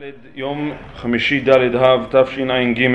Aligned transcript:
ד' 0.00 0.10
יום 0.34 0.72
חמישי 0.96 1.40
ד' 1.40 1.76
אב 1.76 2.06
תשע"ג 2.10 2.88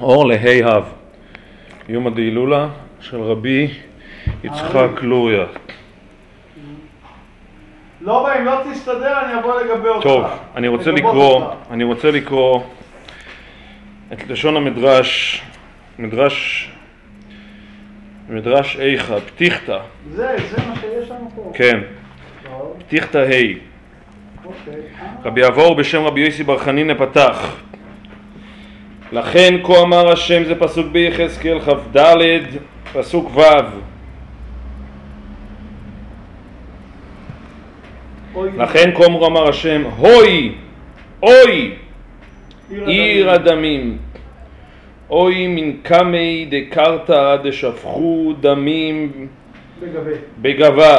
אור 0.00 0.26
לה' 0.26 0.76
אב 0.76 0.92
יום 1.88 2.06
הדהילולה 2.06 2.68
של 3.00 3.20
רבי 3.20 3.68
יצחק 4.44 5.02
לוריה 5.02 5.46
לא 8.00 8.38
אם 8.38 8.44
לא 8.44 8.60
תסתדר 8.72 9.20
אני 9.24 9.40
אבוא 9.40 9.60
לגבי 9.60 9.88
אותך. 9.88 10.02
טוב, 10.02 10.24
אני 10.56 10.68
רוצה 10.68 10.90
לקרוא. 10.90 11.44
אני 11.70 11.84
רוצה 11.84 12.10
לקרוא 12.10 12.62
את 14.12 14.28
לשון 14.28 14.56
המדרש, 14.56 15.42
מדרש, 15.98 16.70
מדרש 18.28 18.76
איכה, 18.76 19.20
פתיחתא, 19.20 19.78
זה, 20.10 20.36
זה 20.50 20.56
מה 20.68 20.76
פה. 20.76 20.95
כן, 21.54 21.80
פתיחתא 22.78 23.18
ה'. 23.18 23.66
רבי 25.24 25.46
אבאו 25.46 25.74
בשם 25.74 26.02
רבי 26.02 26.20
יוסי 26.20 26.44
בר 26.44 26.58
חנינא 26.58 26.94
פתח. 26.94 27.56
לכן 29.12 29.54
כה 29.64 29.80
אמר 29.82 30.12
השם 30.12 30.44
זה 30.44 30.54
פסוק 30.54 30.86
ביחזקאל 30.86 31.60
כ"ד 31.60 31.98
פסוק 32.92 33.36
ו' 33.36 33.40
לכן 38.56 38.90
כה 38.94 39.04
אמר 39.06 39.48
השם 39.48 39.82
הוי 39.96 40.54
אוי 41.22 41.74
עיר 42.70 43.30
הדמים. 43.30 43.98
אוי 45.10 45.46
מן 45.46 45.72
קמי 45.82 46.48
דקרתא 46.50 47.36
דשפכו 47.36 48.32
דמים 48.40 49.28
בגבה. 50.42 50.98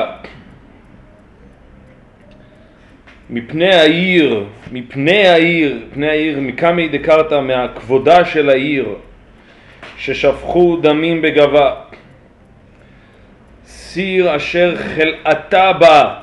מפני 3.30 3.76
העיר, 3.76 4.46
מפני 4.71 5.27
העיר, 5.27 5.88
פני 5.93 6.10
העיר, 6.10 6.40
מקמי 6.40 6.88
דקרתא, 6.88 7.41
מהכבודה 7.41 8.26
של 8.26 8.49
העיר, 8.49 8.96
ששפכו 9.98 10.77
דמים 10.82 11.21
בגבה. 11.21 11.76
סיר 13.66 14.35
אשר 14.35 14.76
חלאתה 14.76 15.73
בה, 15.73 16.16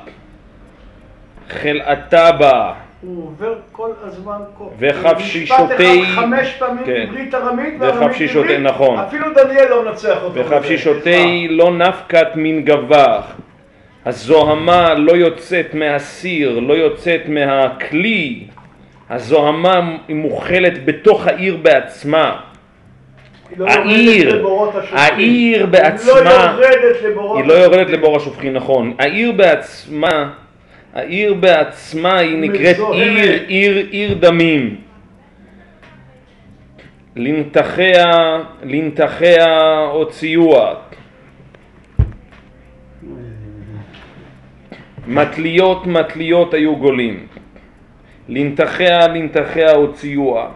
חלאתה 1.49 2.31
בה, 2.31 2.73
הוא 3.05 3.23
עובר 3.27 3.55
כל 3.71 3.89
הזמן 4.03 4.37
כל... 4.57 4.63
וחפשישותי- 4.79 5.43
משפט 5.43 5.71
אחד 5.71 6.21
חמש 6.21 6.53
פעמים 6.59 6.85
כן. 6.85 7.05
ארמית 7.33 7.73
וחפשישותי- 7.79 8.37
עברית. 8.53 8.59
נכון. 8.59 8.99
אפילו 8.99 9.27
דניאל 9.33 9.69
לא 9.69 9.85
מנצח 9.85 10.17
אותו. 10.23 10.35
וחפשישותי 10.39 11.47
לא 11.49 11.73
נפקת 11.77 12.27
מן 12.35 12.61
גבה. 12.61 13.21
הזוהמה 14.05 14.93
לא 14.93 15.11
יוצאת 15.11 15.73
מהסיר, 15.73 16.59
לא 16.59 16.73
יוצאת 16.73 17.21
מהכלי. 17.27 18.43
הזוהמה 19.09 19.79
היא 20.07 20.15
מוכלת 20.15 20.85
בתוך 20.85 21.27
העיר 21.27 21.57
בעצמה. 21.61 22.35
לא 23.57 23.65
העיר. 23.67 24.47
העיר 24.91 25.65
בעצמה, 25.65 26.13
לא 27.15 27.35
היא 27.37 27.45
לא 27.45 27.53
יורדת. 27.53 27.89
לבור 27.89 28.17
השופכין, 28.17 28.53
נכון. 28.53 28.93
העיר 28.99 29.31
בעצמה, 29.31 30.29
העיר 30.95 31.33
בעצמה 31.33 32.17
היא 32.17 32.37
נקראת. 32.37 32.75
עיר, 32.93 33.41
עיר, 33.47 33.87
עיר 33.89 34.13
דמים. 34.13 34.75
לנתחיה, 37.15 38.39
לנתחיה 38.63 39.77
הוציאוה. 39.91 40.75
מטליות 45.07 45.87
מטליות 45.87 46.53
היו 46.53 46.75
גולים, 46.75 47.27
לנתחיה 48.29 49.07
לנתחיה 49.07 49.71
הוציאוה, 49.71 50.49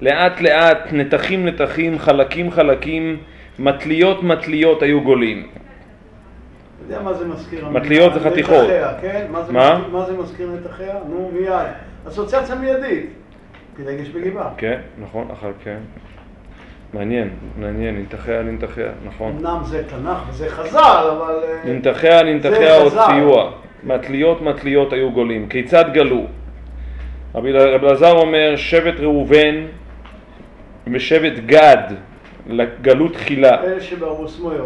לאט 0.00 0.40
לאט 0.40 0.92
נתחים 0.92 1.46
נתחים 1.46 1.98
חלקים 1.98 2.50
חלקים 2.50 3.16
מטליות 3.58 4.22
מטליות 4.22 4.82
היו 4.82 5.00
גולים. 5.00 5.46
אתה 6.86 6.92
יודע 6.92 7.04
מה 7.04 7.14
זה 7.14 7.26
מזכיר? 7.26 7.68
מטליות 7.68 8.14
זה 8.14 8.20
חתיכות. 8.20 8.66
כן? 9.00 9.26
מה 9.32 9.42
זה 9.42 9.52
מה? 9.52 9.74
מזכיר- 9.78 9.92
מה 9.92 10.04
זה 10.06 10.12
מזכיר 10.12 10.48
נתחיה? 10.60 10.94
נו, 11.08 11.30
מיד. 11.34 11.66
אסוציאציה 12.08 12.54
מיידית. 12.54 13.10
פילגש 13.76 14.08
בגבעה. 14.08 14.50
כן, 14.56 14.80
נכון, 15.02 15.28
אחר 15.32 15.50
כן. 15.64 15.78
מעניין, 16.94 17.30
מעניין, 17.60 17.94
לנתחיה 17.96 18.42
לנתחיה, 18.42 18.88
נכון. 19.06 19.32
אמנם 19.38 19.60
זה 19.64 19.82
תנ"ך 19.88 20.18
וזה 20.30 20.48
חז"ל, 20.48 20.78
אבל... 21.16 21.34
אה, 21.44 21.70
לנתחיה 21.70 22.22
לנתחיה 22.22 22.84
זה 22.84 22.90
חז"ל. 22.90 22.98
הוציאוה, 23.00 23.50
מטליות 23.84 24.42
מטליות 24.42 24.92
היו 24.92 25.10
גולים. 25.12 25.48
כיצד 25.48 25.84
גלו? 25.92 26.24
רבי 27.34 27.50
אלעזר 27.50 28.12
אומר 28.12 28.56
שבט 28.56 29.00
ראובן 29.00 29.66
ושבט 30.92 31.38
גד 31.46 31.82
גלו 32.82 33.08
תחילה. 33.08 33.62
אלה 33.64 33.80
שבעמוס 33.80 34.40
מויר. 34.40 34.64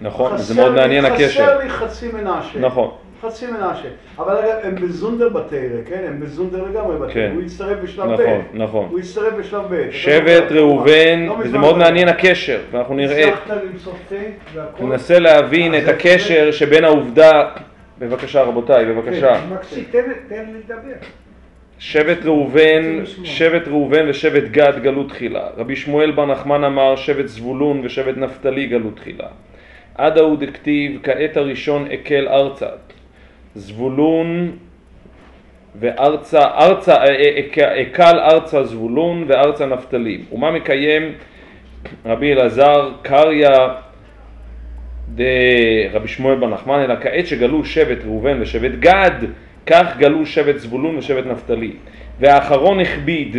נכון, 0.00 0.36
זה 0.36 0.54
מאוד 0.54 0.74
מעניין 0.74 1.04
הקשר. 1.04 1.28
חסר 1.28 1.58
לי 1.58 1.68
חצי 1.68 2.08
מנשה. 2.12 2.58
נכון. 2.60 2.90
חצי 3.22 3.46
מנשה. 3.46 3.88
אבל 4.18 4.36
אגב, 4.36 4.54
הם 4.62 4.74
בזונדר 4.74 5.28
בתרא, 5.28 5.58
כן? 5.86 6.04
הם 6.08 6.20
בזונדר 6.20 6.64
לגמרי 6.64 6.96
בתרא. 6.96 7.12
כן. 7.14 7.30
הוא 7.34 7.42
הצטרף 7.42 7.78
בשלב 7.82 8.10
ב'. 8.10 8.12
נכון, 8.12 8.42
נכון. 8.54 8.88
הוא 8.90 8.98
הצטרף 8.98 9.34
בשלב 9.34 9.62
ב'. 9.70 9.90
שבט 9.90 10.52
ראובן, 10.52 11.26
לא 11.26 11.36
וזה 11.38 11.58
מאוד 11.58 11.74
לא 11.74 11.78
מעניין. 11.78 12.08
הקשר, 12.08 12.58
ואנחנו 12.70 12.94
נראה, 12.94 13.28
הצלחת 13.28 13.50
למצוא 13.64 13.92
תה 14.08 14.14
והכל? 14.54 14.84
ננסה 14.84 15.18
להבין 15.18 15.74
את 15.74 15.88
הקשר 15.88 16.50
שבין 16.50 16.84
העובדה, 16.84 17.48
בבקשה 17.98 18.42
רבותיי, 18.42 18.84
בבקשה, 18.84 19.40
כן, 19.92 20.12
תן 20.28 20.44
לדבר. 20.58 20.96
שבט 21.78 22.24
ראובן, 22.24 23.04
שבט 23.24 23.68
ראובן 23.68 24.08
ושבט 24.08 24.42
גד 24.42 24.72
גלו 24.82 25.04
תחילה. 25.04 25.46
רבי 25.56 25.76
שמואל 25.76 26.10
בר 26.10 26.26
נחמן 26.26 26.64
אמר 26.64 26.96
שבט 26.96 27.26
זבולון 27.26 27.80
ושבט 27.84 28.16
נפתלי 28.16 28.66
גלו 28.66 28.90
תחילה. 28.90 29.26
עד 29.98 30.18
ההוא 30.18 30.36
דכתיב 30.36 31.00
כעת 31.02 31.36
הראשון 31.36 31.86
אקל 31.94 32.28
ארצה. 32.28 32.66
זבולון 33.54 34.50
וארצה, 35.80 36.40
ארצה, 36.40 36.94
אה, 36.94 37.04
אה, 37.06 37.38
אק- 37.40 37.58
אקל 37.58 38.18
ארצה 38.18 38.64
זבולון 38.64 39.24
וארצה 39.28 39.66
נפתלי. 39.66 40.20
ומה 40.32 40.50
מקיים 40.50 41.12
רבי 42.06 42.32
אלעזר 42.32 42.90
קריא 43.02 43.48
דרבי 45.14 46.08
שמואל 46.08 46.38
בר 46.38 46.48
נחמן, 46.48 46.80
אלא 46.80 46.94
כעת 47.00 47.26
שגלו 47.26 47.64
שבט 47.64 47.98
ראובן 48.04 48.38
ושבט 48.40 48.72
גד, 48.78 49.10
כך 49.66 49.96
גלו 49.98 50.26
שבט 50.26 50.56
זבולון 50.58 50.96
ושבט 50.98 51.26
נפתלי. 51.26 51.72
והאחרון 52.20 52.80
הכביד. 52.80 53.36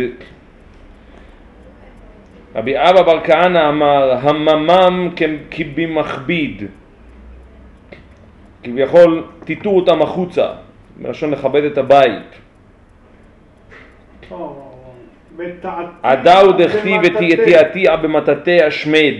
רבי 2.58 2.74
אבא 2.76 3.02
בר 3.02 3.24
כהנא 3.24 3.68
אמר, 3.68 4.12
הממם 4.20 5.10
כי 5.50 5.64
במכביד. 5.64 6.62
כביכול, 8.62 9.24
טיטו 9.44 9.70
אותם 9.70 10.02
החוצה, 10.02 10.46
מלשון 10.96 11.30
לכבד 11.30 11.64
את 11.64 11.78
הבית. 11.78 12.38
עדאו 16.02 16.52
דכתיב 16.52 17.00
ותיעתיע 17.04 17.96
במטאטא 17.96 18.58
השמד. 18.66 19.14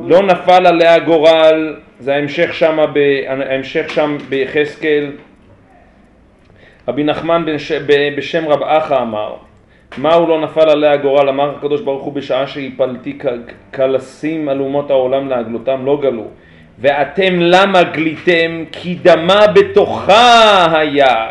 לא 0.00 0.22
נפל 0.22 0.66
עליה 0.66 0.98
גורל, 0.98 1.76
זה 1.98 2.14
ההמשך 2.14 2.54
שם, 2.54 2.78
ב- 2.92 3.24
ההמשך 3.26 3.90
שם 3.90 4.16
ביחזקאל. 4.28 5.12
רבי 6.88 7.04
נחמן 7.04 7.44
בשם 8.16 8.48
רב 8.48 8.62
אחא 8.62 9.02
אמר, 9.02 9.36
מהו 9.98 10.26
לא 10.26 10.40
נפל 10.40 10.70
עליה 10.70 10.96
גורל, 10.96 11.28
אמר 11.28 11.56
הקדוש 11.56 11.80
ברוך 11.80 12.02
הוא 12.02 12.12
בשעה 12.12 12.46
שהפלתי 12.46 13.18
כלסים 13.74 14.48
על 14.48 14.60
אומות 14.60 14.90
העולם 14.90 15.28
להגלותם, 15.28 15.86
לא 15.86 15.98
גלו. 16.02 16.26
ואתם 16.78 17.40
למה 17.40 17.82
גליתם? 17.82 18.64
כי 18.72 18.94
דמה 18.94 19.46
בתוכה 19.46 20.78
היה. 20.78 21.26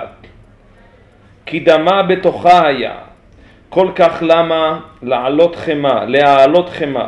כי 1.46 1.60
דמה 1.60 2.04
בתוכה 2.04 2.68
היה. 2.68 2.96
כל 3.70 3.88
כך 3.96 4.24
למה 4.28 4.80
לעלות 5.02 5.56
חמה, 5.56 6.06
להעלות 6.06 6.70
חמה. 6.70 7.08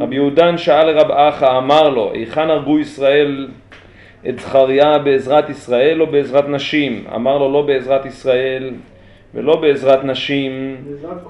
רבי 0.00 0.14
יהודן 0.14 0.58
שאל 0.58 0.90
לרב 0.90 1.10
אחא, 1.10 1.58
אמר 1.58 1.88
לו, 1.88 2.12
היכן 2.12 2.50
הרגו 2.50 2.78
ישראל 2.78 3.48
את 4.28 4.38
זכריה 4.38 4.98
בעזרת 4.98 5.50
ישראל 5.50 6.00
או 6.00 6.06
בעזרת 6.06 6.48
נשים? 6.48 7.04
אמר 7.14 7.38
לו, 7.38 7.52
לא 7.52 7.62
בעזרת 7.62 8.06
ישראל 8.06 8.70
ולא 9.34 9.56
בעזרת 9.56 10.04
נשים, 10.04 10.76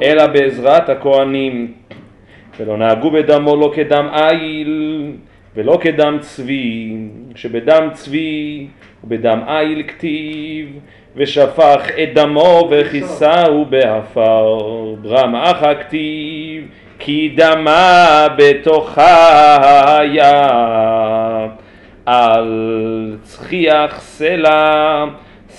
אלא 0.03 0.27
בעזרת 0.27 0.89
הכהנים. 0.89 1.73
ולא 2.61 2.77
נהגו 2.77 3.11
בדמו 3.11 3.57
לא 3.57 3.73
כדם 3.75 4.09
איל 4.15 5.13
ולא 5.57 5.79
כדם 5.81 6.19
צבי, 6.21 6.97
שבדם 7.35 7.89
צבי 7.93 8.67
ובדם 9.05 9.41
איל 9.49 9.83
כתיב, 9.89 10.79
ושפך 11.17 11.91
את 12.03 12.15
דמו 12.15 12.69
וכיסהו 12.71 13.65
בעפר, 13.65 14.59
ברם 15.03 15.37
אחא 15.37 15.75
כתיב, 15.75 16.69
כי 16.99 17.35
דמה 17.37 18.27
בתוכה 18.37 19.99
היה. 19.99 20.49
על 22.07 23.17
צחיח 23.23 24.01
סלע 24.01 25.05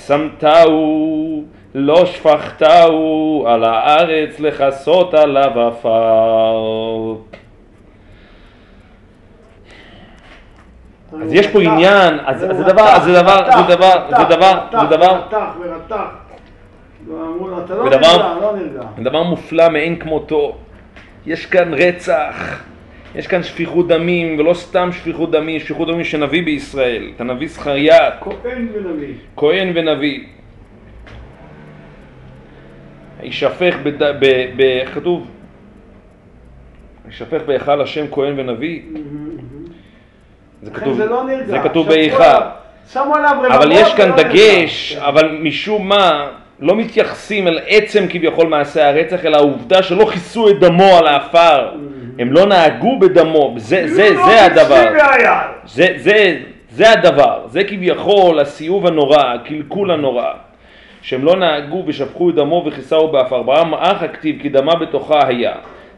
שמתהו, 0.07 1.43
לא 1.75 2.05
שפכתהו 2.05 3.45
על 3.47 3.63
הארץ 3.63 4.39
לכסות 4.39 5.13
עליו 5.13 5.59
עפר. 5.59 7.15
אז 11.21 11.33
יש 11.33 11.47
פה 11.47 11.61
עניין, 11.61 12.19
אז 12.25 12.39
זה 12.39 12.63
דבר, 12.63 12.99
זה 13.03 13.13
דבר, 13.21 13.45
זה 13.51 13.75
דבר, 13.75 14.07
זה 14.17 14.35
דבר, 14.35 14.67
זה 14.71 14.87
דבר, 14.97 15.21
נרגע, 17.83 18.35
לא 18.41 18.55
נרגע. 18.55 18.81
דבר 18.97 19.23
מופלא 19.23 19.69
מאין 19.69 19.99
כמותו. 19.99 20.57
יש 21.25 21.45
כאן 21.45 21.73
רצח, 21.73 22.63
יש 23.15 23.27
כאן 23.27 23.43
שפיכות 23.43 23.87
דמים, 23.87 24.39
ולא 24.39 24.53
סתם 24.53 24.89
שפיכות 24.91 25.31
דמים, 25.31 25.59
שפיכות 25.59 25.87
דמים 25.87 26.03
של 26.03 26.17
נביא 26.17 26.43
בישראל, 26.43 27.11
את 27.15 27.21
הנביא 27.21 27.47
זכריה, 27.47 28.09
כהן 28.21 28.67
ונביא. 28.73 29.13
כהן 29.37 29.71
ונביא. 29.75 30.23
יישפך, 33.23 33.75
בד... 33.83 34.03
ב... 34.03 34.25
ב... 34.55 34.85
כתוב? 34.93 35.27
יישפך 37.05 37.41
בהיכל 37.45 37.81
השם 37.81 38.05
כהן 38.11 38.39
ונביא. 38.39 38.81
זה 40.61 40.71
כתוב, 40.71 40.97
זה 40.97 41.05
לא. 41.05 41.23
זה 41.45 41.59
כתוב 41.59 41.87
בהיכל. 41.87 42.23
אבל 43.47 43.71
יש 43.71 43.93
כאן 43.93 44.09
נרגע. 44.09 44.23
דגש, 44.23 44.95
כן. 44.95 45.01
אבל 45.01 45.37
משום 45.41 45.89
מה 45.89 46.27
לא 46.59 46.75
מתייחסים 46.75 47.47
אל 47.47 47.59
עצם 47.67 48.05
כביכול 48.09 48.47
מעשה 48.47 48.89
הרצח, 48.89 49.25
אלא 49.25 49.37
העובדה 49.37 49.83
שלא 49.83 50.05
כיסו 50.05 50.49
את 50.49 50.59
דמו 50.59 50.97
על 50.97 51.07
העפר. 51.07 51.69
הם 52.19 52.31
לא 52.31 52.45
נהגו 52.45 52.99
בדמו, 52.99 53.53
זה, 53.57 53.87
זה, 53.87 54.03
כאילו 54.03 54.25
זה 54.25 54.45
הדבר. 54.45 54.83
זה, 55.65 55.87
זה 56.69 56.91
הדבר, 56.91 57.41
זה 57.47 57.63
כביכול 57.63 58.39
הסיאוב 58.39 58.87
הנורא, 58.87 59.23
הקלקול 59.33 59.91
הנורא. 59.91 60.33
שהם 61.03 61.23
לא 61.23 61.35
נהגו 61.35 61.83
ושפכו 61.87 62.29
את 62.29 62.35
דמו 62.35 62.63
וכיסהו 62.65 63.07
באפר. 63.07 63.41
ברם 63.41 63.73
אח 63.73 64.03
הכתיב 64.03 64.41
כי 64.41 64.49
דמה 64.49 64.75
בתוכה 64.75 65.27
היה. 65.27 65.53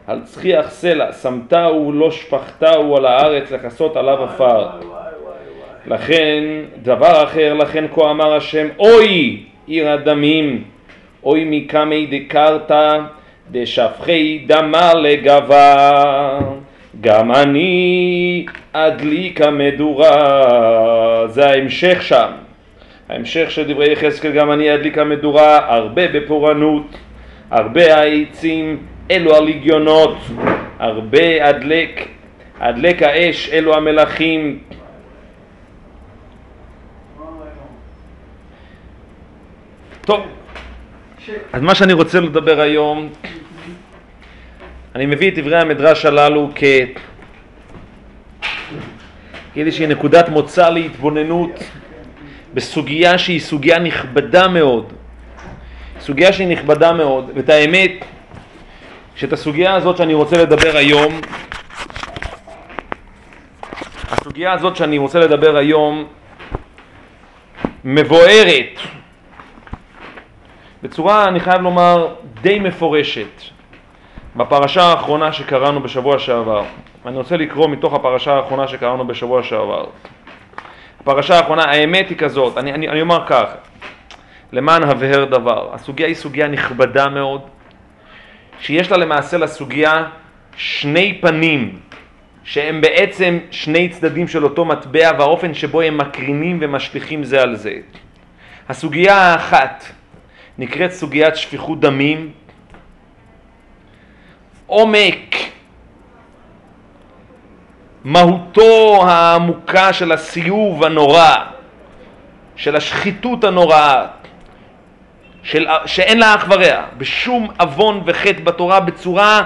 על 0.06 0.20
צחיח 0.24 0.70
סלע 0.70 1.12
שמתהו, 1.12 1.92
לא 1.92 2.10
שפכתהו 2.10 2.96
על 2.96 3.06
הארץ 3.06 3.52
לכסות 3.52 3.96
עליו 3.96 4.24
עפר. 4.24 4.66
לכן 5.86 6.44
דבר 6.82 7.24
אחר, 7.24 7.54
לכן 7.54 7.84
כה 7.94 8.10
אמר 8.10 8.34
השם, 8.34 8.66
אוי 8.78 9.42
עיר 9.66 9.90
הדמים, 9.90 10.64
אוי 11.24 11.44
מקמי 11.50 12.06
דקרתא 12.06 12.98
דשפכי 13.50 14.44
דמה 14.46 14.94
לגבה, 14.94 16.38
גם 17.00 17.32
אני 17.32 18.46
אדליק 18.72 19.40
המדורה, 19.40 21.26
זה 21.26 21.46
ההמשך 21.46 22.02
שם, 22.02 22.30
ההמשך 23.08 23.50
של 23.50 23.72
דברי 23.72 23.92
יחזקאל, 23.92 24.32
גם 24.32 24.52
אני 24.52 24.74
אדליק 24.74 24.98
המדורה, 24.98 25.74
הרבה 25.74 26.08
בפורענות, 26.08 26.98
הרבה 27.50 27.96
העצים, 27.96 28.86
אלו 29.10 29.36
הלגיונות, 29.36 30.16
הרבה 30.78 31.50
אדלק, 31.50 32.08
אדלק 32.58 33.02
האש, 33.02 33.48
אלו 33.48 33.74
המלכים, 33.74 34.58
טוב, 40.00 40.26
אז 41.52 41.62
מה 41.62 41.74
שאני 41.74 41.92
רוצה 41.92 42.20
לדבר 42.20 42.60
היום, 42.60 43.08
אני 44.94 45.06
מביא 45.06 45.30
את 45.30 45.38
דברי 45.38 45.60
המדרש 45.60 46.06
הללו 46.06 46.50
כ... 46.54 46.64
כאיזושהי 49.54 49.86
נקודת 49.86 50.28
מוצא 50.28 50.70
להתבוננות 50.70 51.70
בסוגיה 52.56 53.18
שהיא 53.18 53.40
סוגיה 53.40 53.78
נכבדה 53.78 54.48
מאוד. 54.48 54.92
סוגיה 56.00 56.32
שהיא 56.32 56.48
נכבדה 56.48 56.92
מאוד, 56.92 57.30
ואת 57.34 57.48
האמת, 57.48 57.90
שאת 59.16 59.32
הסוגיה 59.32 59.74
הזאת 59.74 59.96
שאני 59.96 60.14
רוצה 60.14 60.36
לדבר 60.42 60.76
היום, 60.76 61.20
הסוגיה 64.10 64.52
הזאת 64.52 64.76
שאני 64.76 64.98
רוצה 64.98 65.18
לדבר 65.18 65.56
היום 65.56 66.04
מבוארת 67.84 68.78
בצורה, 70.82 71.24
אני 71.24 71.40
חייב 71.40 71.60
לומר, 71.62 72.14
די 72.42 72.58
מפורשת 72.58 73.42
בפרשה 74.36 74.82
האחרונה 74.82 75.32
שקראנו 75.32 75.80
בשבוע 75.80 76.18
שעבר. 76.18 76.64
אני 77.06 77.16
רוצה 77.16 77.36
לקרוא 77.36 77.68
מתוך 77.68 77.94
הפרשה 77.94 78.32
האחרונה 78.32 78.68
שקראנו 78.68 79.06
בשבוע 79.06 79.42
שעבר. 79.42 79.84
הפרשה 81.06 81.36
האחרונה, 81.36 81.62
האמת 81.62 82.08
היא 82.08 82.16
כזאת, 82.16 82.58
אני, 82.58 82.72
אני, 82.72 82.88
אני 82.88 83.00
אומר 83.00 83.26
כך, 83.26 83.44
למען 84.52 84.82
הבהר 84.82 85.24
דבר, 85.24 85.74
הסוגיה 85.74 86.06
היא 86.06 86.14
סוגיה 86.14 86.48
נכבדה 86.48 87.08
מאוד, 87.08 87.40
שיש 88.60 88.90
לה 88.90 88.96
למעשה 88.96 89.38
לסוגיה 89.38 90.06
שני 90.56 91.18
פנים, 91.20 91.78
שהם 92.44 92.80
בעצם 92.80 93.38
שני 93.50 93.88
צדדים 93.88 94.28
של 94.28 94.44
אותו 94.44 94.64
מטבע 94.64 95.10
והאופן 95.18 95.54
שבו 95.54 95.80
הם 95.80 95.98
מקרינים 95.98 96.58
ומשליכים 96.60 97.24
זה 97.24 97.42
על 97.42 97.56
זה. 97.56 97.72
הסוגיה 98.68 99.14
האחת 99.14 99.84
נקראת 100.58 100.92
סוגיית 100.92 101.36
שפיכות 101.36 101.80
דמים, 101.80 102.30
עומק 104.66 105.35
מהותו 108.06 109.04
העמוקה 109.08 109.92
של 109.92 110.12
הסיוב 110.12 110.84
הנורא, 110.84 111.34
של 112.56 112.76
השחיתות 112.76 113.44
הנוראה, 113.44 114.06
של, 115.42 115.66
שאין 115.86 116.18
לה 116.18 116.34
אח 116.34 116.44
ורע, 116.50 116.82
בשום 116.98 117.48
עוון 117.60 118.02
וחטא 118.06 118.40
בתורה 118.44 118.80
בצורה 118.80 119.42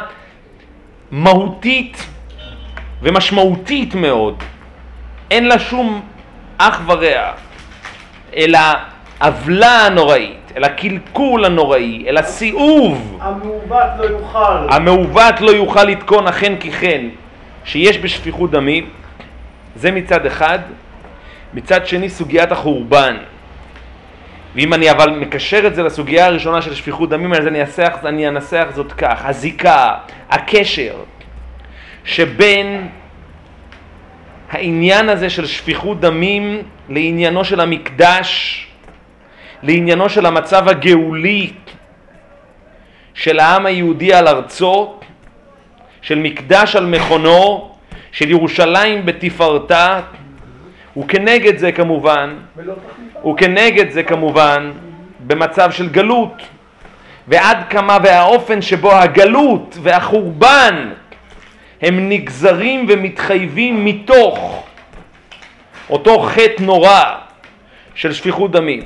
מהותית 1.10 2.06
ומשמעותית 3.02 3.94
מאוד. 3.94 4.42
אין 5.30 5.48
לה 5.48 5.58
שום 5.58 6.02
אח 6.58 6.80
ורע, 6.86 7.32
אלא 8.36 8.58
עוולה 9.20 9.86
הנוראית, 9.86 10.52
אל 10.56 10.64
הקלקול 10.64 11.44
הנוראי, 11.44 12.04
אל 12.08 12.16
הסיאוב 12.16 13.18
המעוות 13.20 13.90
לא 13.98 14.04
יוכל. 14.04 14.68
המעוות 14.70 15.40
לא 15.40 15.50
יוכל 15.50 15.84
לתקון 15.84 16.26
אכן 16.26 16.56
כי 16.60 16.70
כן, 16.70 17.06
שיש 17.64 17.98
בשפיכות 17.98 18.50
דמים, 18.50 18.90
זה 19.76 19.90
מצד 19.90 20.26
אחד, 20.26 20.58
מצד 21.54 21.86
שני 21.86 22.08
סוגיית 22.08 22.52
החורבן. 22.52 23.16
ואם 24.54 24.74
אני 24.74 24.90
אבל 24.90 25.10
מקשר 25.10 25.66
את 25.66 25.74
זה 25.74 25.82
לסוגיה 25.82 26.26
הראשונה 26.26 26.62
של 26.62 26.74
שפיכות 26.74 27.10
דמים, 27.10 27.32
אז 27.34 27.46
אני 27.46 27.60
אנסח, 27.60 27.92
אני 28.04 28.28
אנסח 28.28 28.66
זאת 28.74 28.92
כך, 28.92 29.24
הזיקה, 29.24 29.94
הקשר 30.30 30.94
שבין 32.04 32.88
העניין 34.50 35.08
הזה 35.08 35.30
של 35.30 35.46
שפיכות 35.46 36.00
דמים 36.00 36.62
לעניינו 36.88 37.44
של 37.44 37.60
המקדש, 37.60 38.66
לעניינו 39.62 40.08
של 40.08 40.26
המצב 40.26 40.68
הגאולי 40.68 41.52
של 43.14 43.38
העם 43.38 43.66
היהודי 43.66 44.14
על 44.14 44.28
ארצו, 44.28 45.00
של 46.02 46.18
מקדש 46.18 46.76
על 46.76 46.86
מכונו, 46.86 47.70
של 48.12 48.30
ירושלים 48.30 49.06
בתפארתה, 49.06 50.00
וכנגד 50.96 51.58
זה 51.58 51.72
כמובן. 51.72 52.34
וכנגד 53.30 53.90
זה 53.90 54.02
כמובן 54.02 54.70
במצב 55.26 55.70
של 55.70 55.88
גלות, 55.88 56.42
ועד 57.28 57.58
כמה 57.70 57.98
והאופן 58.02 58.62
שבו 58.62 58.92
הגלות 58.92 59.78
והחורבן 59.82 60.90
הם 61.82 62.08
נגזרים 62.08 62.86
ומתחייבים 62.88 63.84
מתוך 63.84 64.64
אותו 65.90 66.22
חטא 66.22 66.62
נורא 66.62 67.02
של 67.94 68.12
שפיכות 68.12 68.50
דמים. 68.52 68.82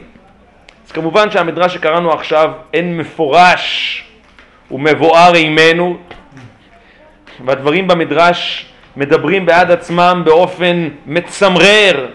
אז 0.86 0.92
כמובן 0.92 1.30
שהמדרש 1.30 1.74
שקראנו 1.74 2.12
עכשיו 2.12 2.50
אין 2.72 2.96
מפורש 2.96 4.04
ומבואר 4.70 5.34
עימנו, 5.34 5.98
והדברים 7.44 7.88
במדרש 7.88 8.66
מדברים 8.96 9.46
בעד 9.46 9.70
עצמם 9.70 10.22
באופן 10.24 10.88
מצמרר. 11.06 12.08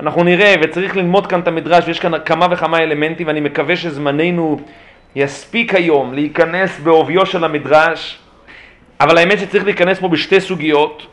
אנחנו 0.00 0.24
נראה, 0.24 0.54
וצריך 0.62 0.96
ללמוד 0.96 1.26
כאן 1.26 1.40
את 1.40 1.48
המדרש, 1.48 1.84
ויש 1.86 2.00
כאן 2.00 2.12
כמה 2.24 2.46
וכמה 2.50 2.78
אלמנטים, 2.78 3.26
ואני 3.26 3.40
מקווה 3.40 3.76
שזמננו 3.76 4.60
יספיק 5.16 5.74
היום 5.74 6.14
להיכנס 6.14 6.80
בעוביו 6.80 7.26
של 7.26 7.44
המדרש, 7.44 8.18
אבל 9.00 9.18
האמת 9.18 9.38
שצריך 9.38 9.64
להיכנס 9.64 10.00
פה 10.00 10.08
בשתי 10.08 10.40
סוגיות. 10.40 11.06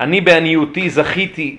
אני 0.00 0.20
בעניותי 0.20 0.90
זכיתי 0.90 1.56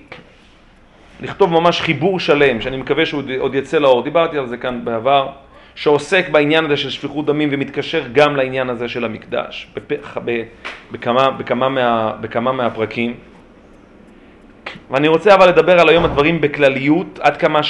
לכתוב 1.20 1.52
ממש 1.52 1.80
חיבור 1.80 2.20
שלם, 2.20 2.60
שאני 2.60 2.76
מקווה 2.76 3.06
שהוא 3.06 3.22
עוד 3.38 3.54
יצא 3.54 3.78
לאור, 3.78 4.02
דיברתי 4.02 4.38
על 4.38 4.46
זה 4.46 4.56
כאן 4.56 4.84
בעבר, 4.84 5.28
שעוסק 5.74 6.28
בעניין 6.28 6.64
הזה 6.64 6.76
של 6.76 6.90
שפיכות 6.90 7.26
דמים 7.26 7.48
ומתקשר 7.52 8.04
גם 8.12 8.36
לעניין 8.36 8.70
הזה 8.70 8.88
של 8.88 9.04
המקדש, 9.04 9.68
בפ... 9.74 9.92
בכמה, 10.92 11.30
בכמה, 11.30 11.68
מה... 11.68 12.12
בכמה 12.20 12.52
מהפרקים. 12.52 13.14
ואני 14.90 15.08
רוצה 15.08 15.34
אבל 15.34 15.48
לדבר 15.48 15.80
על 15.80 15.88
היום 15.88 16.04
הדברים 16.04 16.40
בכלליות, 16.40 17.18
עד 17.22 17.36
כמה 17.36 17.60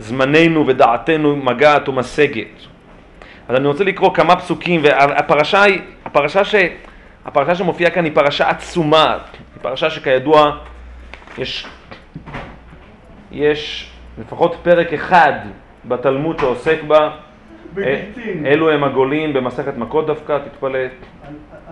שזמננו 0.00 0.66
ודעתנו 0.66 1.36
מגעת 1.36 1.88
ומשגת. 1.88 2.46
אז 3.48 3.56
אני 3.56 3.66
רוצה 3.66 3.84
לקרוא 3.84 4.14
כמה 4.14 4.36
פסוקים, 4.36 4.80
והפרשה 4.84 5.62
היא, 5.62 5.80
הפרשה, 6.04 6.44
ש, 6.44 6.54
הפרשה 7.24 7.54
שמופיעה 7.54 7.90
כאן 7.90 8.04
היא 8.04 8.12
פרשה 8.14 8.48
עצומה, 8.48 9.12
היא 9.12 9.62
פרשה 9.62 9.90
שכידוע 9.90 10.56
יש, 11.38 11.66
יש 13.32 13.90
לפחות 14.18 14.56
פרק 14.62 14.92
אחד 14.92 15.32
בתלמוד 15.88 16.38
שעוסק 16.38 16.82
בה, 16.82 17.10
בגיטין. 17.74 18.46
אלו 18.46 18.70
הם 18.70 18.84
הגולים 18.84 19.32
במסכת 19.32 19.76
מכות 19.76 20.06
דווקא, 20.06 20.38
תתפלא. 20.38 20.78
על 20.78 20.88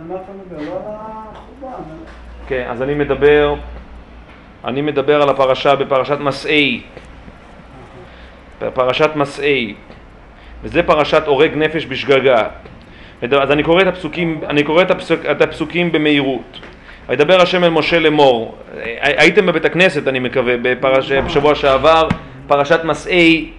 מה 0.08 0.14
אתה 0.14 0.32
מדבר? 0.32 0.70
לא 0.70 0.76
על 0.76 0.94
החורבן. 1.32 1.82
כן, 2.46 2.66
אז 2.70 2.82
אני 2.82 2.94
מדבר, 2.94 3.54
אני 4.64 4.82
מדבר 4.82 5.22
על 5.22 5.28
הפרשה 5.28 5.76
בפרשת 5.76 6.20
מסעי, 6.20 6.80
בפרשת 8.62 9.10
מסעי, 9.16 9.74
וזה 10.62 10.82
פרשת 10.82 11.26
הורג 11.26 11.50
נפש 11.54 11.86
בשגגה. 11.86 12.48
אז 13.22 13.50
אני 13.50 13.62
קורא 13.62 13.82
את 13.82 13.86
הפסוקים, 13.86 14.40
אני 14.48 14.62
קורא 14.62 14.82
את, 14.82 14.90
הפסוק, 14.90 15.20
את 15.30 15.42
הפסוקים 15.42 15.92
במהירות. 15.92 16.60
וידבר 17.08 17.42
השם 17.42 17.64
אל 17.64 17.70
משה 17.70 17.98
לאמור, 17.98 18.58
הייתם 19.00 19.46
בבית 19.46 19.64
הכנסת 19.64 20.08
אני 20.08 20.18
מקווה 20.18 20.54
בפרש, 20.62 21.12
בשבוע 21.12 21.54
שעבר, 21.54 22.08
פרשת 22.46 22.84
מסעי, 22.84 23.50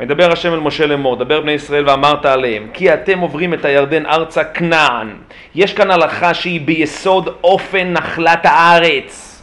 וידבר 0.00 0.32
השם 0.32 0.54
אל 0.54 0.60
משה 0.60 0.86
לאמור, 0.86 1.16
דבר 1.16 1.40
בני 1.40 1.52
ישראל 1.52 1.88
ואמרת 1.88 2.26
עליהם, 2.26 2.66
כי 2.72 2.94
אתם 2.94 3.18
עוברים 3.18 3.54
את 3.54 3.64
הירדן 3.64 4.06
ארצה 4.06 4.44
כנען. 4.44 5.08
יש 5.54 5.74
כאן 5.74 5.90
הלכה 5.90 6.34
שהיא 6.34 6.60
ביסוד 6.60 7.28
אופן 7.44 7.92
נחלת 7.92 8.40
הארץ. 8.46 9.42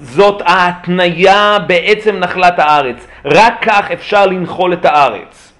זאת 0.00 0.42
ההתניה 0.44 1.58
בעצם 1.66 2.16
נחלת 2.16 2.58
הארץ. 2.58 3.06
רק 3.24 3.54
כך 3.62 3.90
אפשר 3.90 4.26
לנחול 4.26 4.72
את 4.72 4.84
הארץ. 4.84 5.52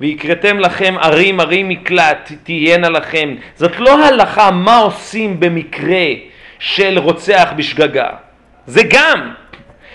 ויקראתם 0.00 0.58
לכם 0.58 0.94
ערים 1.00 1.40
ערים 1.40 1.68
מקלט 1.68 2.32
תהיינה 2.42 2.88
לכם. 2.88 3.34
זאת 3.56 3.80
לא 3.80 4.06
הלכה 4.06 4.50
מה 4.50 4.76
עושים 4.76 5.40
במקרה 5.40 6.06
של 6.58 6.98
רוצח 6.98 7.52
בשגגה. 7.56 8.08
זה 8.66 8.82
גם, 8.88 9.32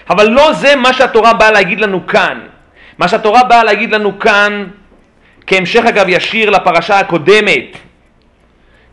אבל 0.10 0.30
לא 0.30 0.54
זה 0.54 0.76
מה 0.76 0.94
שהתורה 0.94 1.34
באה 1.34 1.52
להגיד 1.52 1.80
לנו 1.80 2.08
כאן. 2.08 2.40
מה 2.98 3.08
שהתורה 3.08 3.44
באה 3.44 3.64
להגיד 3.64 3.92
לנו 3.92 4.20
כאן, 4.20 4.68
כהמשך 5.48 5.84
אגב 5.86 6.06
ישיר 6.10 6.50
לפרשה 6.50 7.00
הקודמת, 7.00 7.78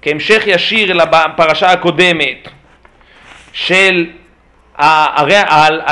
כהמשך 0.03 0.43
ישיר 0.47 0.93
לפרשה 0.93 1.73
הקודמת 1.73 2.49
של 3.53 4.07
ערי, 4.79 5.37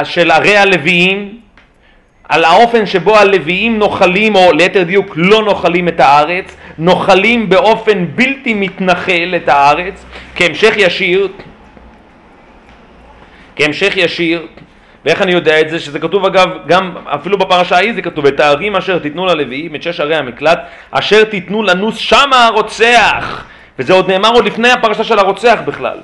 של 0.04 0.30
ערי 0.30 0.56
הלוויים, 0.56 1.40
על 2.28 2.44
האופן 2.44 2.86
שבו 2.86 3.16
הלוויים 3.16 3.78
נוחלים, 3.78 4.34
או 4.34 4.52
ליתר 4.52 4.82
דיוק 4.82 5.12
לא 5.16 5.42
נוחלים 5.42 5.88
את 5.88 6.00
הארץ, 6.00 6.56
נוחלים 6.78 7.48
באופן 7.48 8.06
בלתי 8.14 8.54
מתנחל 8.54 9.34
את 9.36 9.48
הארץ, 9.48 10.04
כהמשך 10.36 10.74
ישיר, 10.76 11.28
כהמשך 13.56 13.96
ישיר, 13.96 14.46
ואיך 15.04 15.22
אני 15.22 15.32
יודע 15.32 15.60
את 15.60 15.70
זה? 15.70 15.78
שזה 15.78 15.98
כתוב 15.98 16.24
אגב, 16.24 16.48
גם 16.66 16.94
אפילו 17.06 17.38
בפרשה 17.38 17.76
ההיא 17.76 17.94
זה 17.94 18.02
כתוב, 18.02 18.26
את 18.26 18.40
הערים 18.40 18.76
אשר 18.76 18.98
תיתנו 18.98 19.26
ללוויים, 19.26 19.74
את 19.74 19.82
שש 19.82 20.00
ערי 20.00 20.16
המקלט, 20.16 20.60
אשר 20.90 21.24
תיתנו 21.24 21.62
לנוס 21.62 21.96
שמה 21.96 22.46
הרוצח, 22.46 23.44
וזה 23.78 23.92
עוד 23.92 24.10
נאמר 24.10 24.30
עוד 24.32 24.44
לפני 24.44 24.70
הפרשה 24.70 25.04
של 25.04 25.18
הרוצח 25.18 25.58
בכלל. 25.64 25.98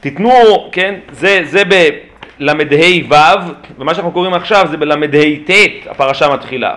תיתנו, 0.00 0.68
כן, 0.72 0.94
זה, 1.10 1.40
זה 1.44 1.62
בל"ה 1.64 2.52
ו', 3.08 3.14
ומה 3.78 3.94
שאנחנו 3.94 4.12
קוראים 4.12 4.34
עכשיו 4.34 4.66
זה 4.70 4.76
בל"ה 4.76 4.94
ט', 5.46 5.86
הפרשה 5.90 6.28
מתחילה. 6.28 6.74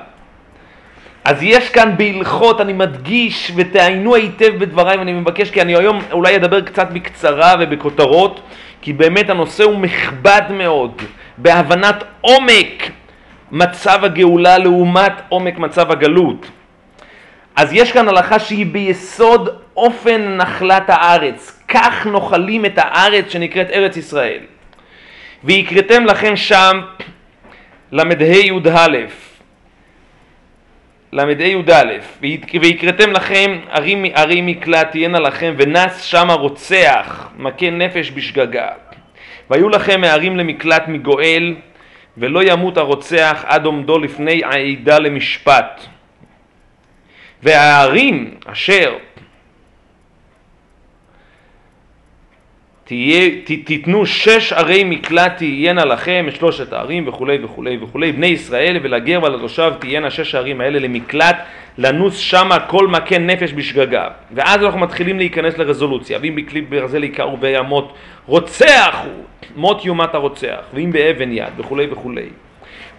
אז 1.23 1.43
יש 1.43 1.69
כאן 1.69 1.97
בהלכות, 1.97 2.61
אני 2.61 2.73
מדגיש 2.73 3.51
ותעיינו 3.55 4.15
היטב 4.15 4.57
בדבריי 4.57 4.97
ואני 4.97 5.13
מבקש 5.13 5.51
כי 5.51 5.61
אני 5.61 5.75
היום 5.75 5.99
אולי 6.11 6.35
אדבר 6.35 6.61
קצת 6.61 6.87
בקצרה 6.91 7.55
ובכותרות 7.59 8.41
כי 8.81 8.93
באמת 8.93 9.29
הנושא 9.29 9.63
הוא 9.63 9.77
מכבד 9.77 10.41
מאוד 10.49 11.01
בהבנת 11.37 12.03
עומק 12.21 12.91
מצב 13.51 14.03
הגאולה 14.03 14.57
לעומת 14.57 15.13
עומק 15.29 15.57
מצב 15.57 15.91
הגלות. 15.91 16.49
אז 17.55 17.73
יש 17.73 17.91
כאן 17.91 18.07
הלכה 18.07 18.39
שהיא 18.39 18.65
ביסוד 18.65 19.49
אופן 19.75 20.37
נחלת 20.37 20.89
הארץ, 20.89 21.63
כך 21.67 22.05
נוחלים 22.05 22.65
את 22.65 22.77
הארץ 22.77 23.29
שנקראת 23.29 23.69
ארץ 23.69 23.97
ישראל. 23.97 24.39
ויקראתם 25.43 26.05
לכם 26.05 26.35
שם 26.35 26.81
ל"ה 27.91 28.03
י"א 28.23 29.30
ל"ה 31.13 31.31
י"א 31.31 31.83
ויקראתם 32.61 33.11
לכם 33.11 33.59
ערים, 33.69 34.05
ערים 34.13 34.45
מקלט 34.45 34.91
תהיינה 34.91 35.19
לכם 35.19 35.53
ונס 35.57 36.01
שמה 36.01 36.33
רוצח 36.33 37.29
מכה 37.37 37.69
נפש 37.69 38.11
בשגגה. 38.11 38.69
והיו 39.49 39.69
לכם 39.69 40.03
הערים 40.03 40.37
למקלט 40.37 40.87
מגואל 40.87 41.55
ולא 42.17 42.43
ימות 42.43 42.77
הרוצח 42.77 43.45
עד 43.47 43.65
עומדו 43.65 43.99
לפני 43.99 44.41
העדה 44.45 44.99
למשפט. 44.99 45.81
והערים 47.43 48.35
אשר 48.45 48.97
תיתנו 53.63 54.05
שש 54.05 54.53
ערי 54.53 54.83
מקלט 54.83 55.37
תהיינה 55.37 55.85
לכם 55.85 56.25
את 56.27 56.35
שלושת 56.35 56.73
הערים 56.73 57.07
וכולי 57.07 57.37
וכולי 57.43 57.77
וכולי. 57.81 58.11
בני 58.11 58.27
ישראל 58.27 58.79
ולגר 58.81 59.19
ולתושב 59.23 59.73
תהיינה 59.79 60.11
שש 60.11 60.35
הערים 60.35 60.61
האלה 60.61 60.79
למקלט 60.79 61.37
לנוס 61.77 62.17
שמה 62.17 62.59
כל 62.59 62.87
מכה 62.87 63.17
נפש 63.17 63.53
בשגגה 63.53 64.07
ואז 64.31 64.63
אנחנו 64.63 64.79
מתחילים 64.79 65.17
להיכנס 65.17 65.57
לרזולוציה. 65.57 66.19
ואם 66.21 66.35
בכלי 66.35 66.61
ברזל 66.61 67.03
יקראו 67.03 67.39
וימות 67.39 67.93
רוצח 68.25 68.95
הוא 69.05 69.23
מות 69.55 69.85
יומת 69.85 70.15
הרוצח. 70.15 70.61
ואם 70.73 70.91
באבן 70.91 71.31
יד 71.31 71.53
וכולי 71.57 71.87
וכולי. 71.91 72.29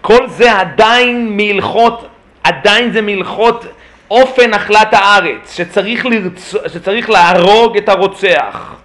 כל 0.01 0.27
זה 0.27 0.59
עדיין 0.59 1.37
מהלכות 1.37 2.07
עדיין 2.43 2.91
זה 2.91 3.01
מהלכות 3.01 3.65
אופן 4.11 4.49
נחלת 4.49 4.93
הארץ 4.93 5.57
שצריך, 5.57 6.05
לרצ... 6.05 6.55
שצריך 6.67 7.09
להרוג 7.09 7.77
את 7.77 7.89
הרוצח 7.89 8.82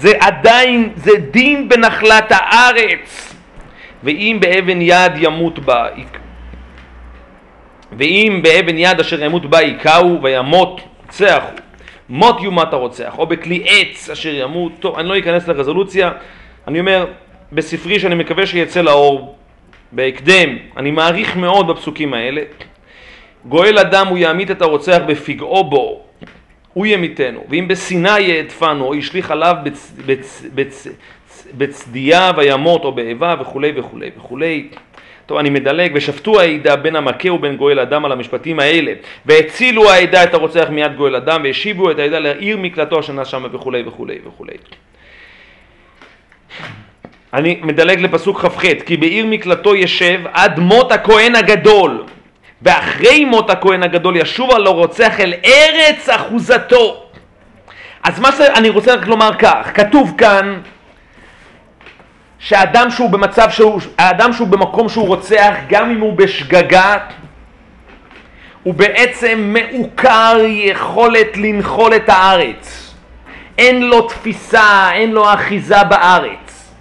זה 0.00 0.12
עדיין, 0.20 0.92
זה 0.96 1.10
דין 1.30 1.68
בנחלת 1.68 2.26
הארץ. 2.30 3.34
ואם 4.02 4.38
באבן 4.40 4.82
יד 4.82 5.12
ימות 5.16 5.58
בה 5.58 5.86
ואם 7.98 8.40
באבן 8.42 8.78
יד 8.78 9.00
אשר 9.00 9.22
ימות 9.22 9.46
בה 9.46 9.62
יכהו 9.62 10.22
וימות 10.22 10.80
רוצח 11.06 11.42
הוא. 11.50 11.58
מות 12.08 12.42
יומת 12.42 12.72
הרוצח 12.72 13.18
או 13.18 13.26
בכלי 13.26 13.64
עץ 13.66 14.10
אשר 14.10 14.34
ימות. 14.34 14.72
טוב 14.80 14.98
אני 14.98 15.08
לא 15.08 15.18
אכנס 15.18 15.48
לרזולוציה. 15.48 16.10
אני 16.68 16.80
אומר 16.80 17.06
בספרי 17.52 18.00
שאני 18.00 18.14
מקווה 18.14 18.46
שיצא 18.46 18.80
לאור 18.80 19.36
בהקדם 19.92 20.56
אני 20.76 20.90
מעריך 20.90 21.36
מאוד 21.36 21.68
בפסוקים 21.68 22.14
האלה. 22.14 22.42
גואל 23.44 23.78
אדם 23.78 24.06
הוא 24.06 24.18
יעמית 24.18 24.50
את 24.50 24.62
הרוצח 24.62 24.98
בפגעו 25.06 25.64
בו 25.64 26.02
הוא 26.72 26.86
ימיתנו, 26.86 27.44
ואם 27.48 27.68
בסיני 27.68 28.20
יעדפנו, 28.20 28.84
או 28.84 28.94
ישליך 28.94 29.30
עליו 29.30 29.56
בצ, 29.62 29.92
בצ, 30.06 30.42
בצ, 30.54 30.88
בצדיה 31.58 32.30
וימות, 32.36 32.84
או 32.84 32.92
באיבה 32.92 33.34
וכולי 33.40 33.72
וכולי 33.76 34.10
וכולי. 34.16 34.68
טוב, 35.26 35.38
אני 35.38 35.50
מדלג, 35.50 35.90
ושפטו 35.94 36.40
העדה 36.40 36.76
בין 36.76 36.96
המכה 36.96 37.32
ובין 37.32 37.56
גואל 37.56 37.78
אדם 37.78 38.04
על 38.04 38.12
המשפטים 38.12 38.60
האלה, 38.60 38.92
והצילו 39.26 39.90
העדה 39.90 40.24
את 40.24 40.34
הרוצח 40.34 40.66
מיד 40.70 40.96
גואל 40.96 41.16
אדם, 41.16 41.40
והשיבו 41.44 41.90
את 41.90 41.98
העדה 41.98 42.18
לעיר 42.18 42.56
מקלטו 42.56 42.98
השנה 42.98 43.24
שמה 43.24 43.48
וכולי 43.52 43.82
וכולי 43.86 44.18
וכולי. 44.26 44.54
אני 47.34 47.58
מדלג 47.62 48.00
לפסוק 48.00 48.40
כ"ח, 48.40 48.60
כי 48.86 48.96
בעיר 48.96 49.26
מקלטו 49.26 49.74
ישב 49.74 50.20
עד 50.32 50.58
מות 50.58 50.92
הכהן 50.92 51.34
הגדול, 51.34 52.04
ואחרי 52.62 53.24
מות 53.24 53.50
הכהן 53.50 53.82
הגדול 53.82 54.16
ישוב 54.16 54.50
על 54.50 54.66
הרוצח 54.66 55.20
אל 55.20 55.34
ארץ 55.44 56.08
אחוזתו. 56.08 57.02
אז 58.02 58.20
מה 58.20 58.32
שאני 58.32 58.68
רוצה 58.68 58.94
רק 58.94 59.06
לומר 59.06 59.30
כך, 59.38 59.70
כתוב 59.74 60.14
כאן 60.18 60.60
שאדם 62.38 62.90
שהוא 62.90 63.10
במצב 63.10 63.50
שהוא, 63.50 63.80
האדם 63.98 64.32
שהוא 64.32 64.48
במקום 64.48 64.88
שהוא 64.88 65.06
רוצח, 65.06 65.54
גם 65.68 65.90
אם 65.90 66.00
הוא 66.00 66.12
בשגגה, 66.16 66.96
הוא 68.62 68.74
בעצם 68.74 69.54
מעוקר 69.56 70.38
יכולת 70.46 71.36
לנחול 71.36 71.96
את 71.96 72.08
הארץ. 72.08 72.94
אין 73.58 73.82
לו 73.82 74.02
תפיסה, 74.02 74.90
אין 74.92 75.12
לו 75.12 75.34
אחיזה 75.34 75.84
בארץ. 75.84 76.72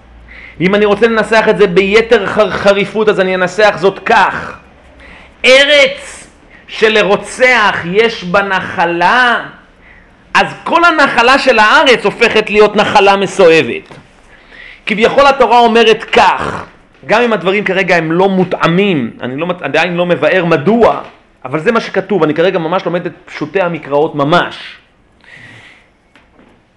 אם 0.61 0.75
אני 0.75 0.85
רוצה 0.85 1.07
לנסח 1.07 1.45
את 1.49 1.57
זה 1.57 1.67
ביתר 1.67 2.25
חריפות, 2.49 3.09
אז 3.09 3.19
אני 3.19 3.35
אנסח 3.35 3.75
זאת 3.77 3.99
כך. 3.99 4.58
ארץ 5.45 6.27
שלרוצח 6.67 7.81
יש 7.85 8.23
בה 8.23 8.41
נחלה, 8.41 9.45
אז 10.33 10.47
כל 10.63 10.85
הנחלה 10.85 11.39
של 11.39 11.59
הארץ 11.59 12.05
הופכת 12.05 12.49
להיות 12.49 12.75
נחלה 12.75 13.15
מסואבת. 13.15 13.95
כביכול 14.85 15.27
התורה 15.27 15.59
אומרת 15.59 16.03
כך, 16.03 16.65
גם 17.05 17.21
אם 17.21 17.33
הדברים 17.33 17.63
כרגע 17.63 17.95
הם 17.95 18.11
לא 18.11 18.29
מותאמים, 18.29 19.11
אני 19.21 19.37
לא, 19.37 19.47
עדיין 19.61 19.95
לא 19.95 20.05
מבאר 20.05 20.45
מדוע, 20.45 21.01
אבל 21.45 21.59
זה 21.59 21.71
מה 21.71 21.81
שכתוב, 21.81 22.23
אני 22.23 22.33
כרגע 22.33 22.59
ממש 22.59 22.85
לומד 22.85 23.05
את 23.05 23.11
פשוטי 23.25 23.61
המקראות 23.61 24.15
ממש. 24.15 24.77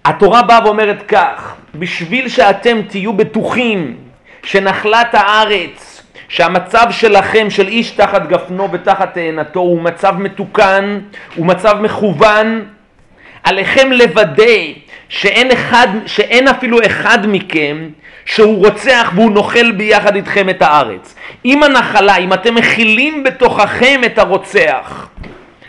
התורה 0.05 0.41
באה 0.41 0.59
ואומרת 0.65 1.03
כך, 1.07 1.55
בשביל 1.75 2.29
שאתם 2.29 2.81
תהיו 2.81 3.13
בטוחים 3.13 3.97
שנחלת 4.43 5.15
הארץ, 5.15 5.92
שהמצב 6.33 6.87
שלכם, 6.89 7.49
של 7.49 7.67
איש 7.67 7.91
תחת 7.91 8.27
גפנו 8.27 8.71
ותחת 8.71 9.13
תאנתו, 9.13 9.59
הוא 9.59 9.81
מצב 9.81 10.15
מתוקן, 10.19 10.99
הוא 11.35 11.45
מצב 11.45 11.77
מכוון, 11.81 12.65
עליכם 13.43 13.91
לוודא 13.91 14.53
שאין, 15.09 15.51
אחד, 15.51 15.87
שאין 16.05 16.47
אפילו 16.47 16.77
אחד 16.85 17.19
מכם 17.27 17.89
שהוא 18.25 18.67
רוצח 18.67 19.11
והוא 19.15 19.31
נוכל 19.31 19.71
ביחד 19.71 20.15
איתכם 20.15 20.49
את 20.49 20.61
הארץ. 20.61 21.15
אם 21.45 21.63
הנחלה, 21.63 22.17
אם 22.17 22.33
אתם 22.33 22.55
מכילים 22.55 23.23
בתוככם 23.23 24.01
את 24.05 24.19
הרוצח, 24.19 25.07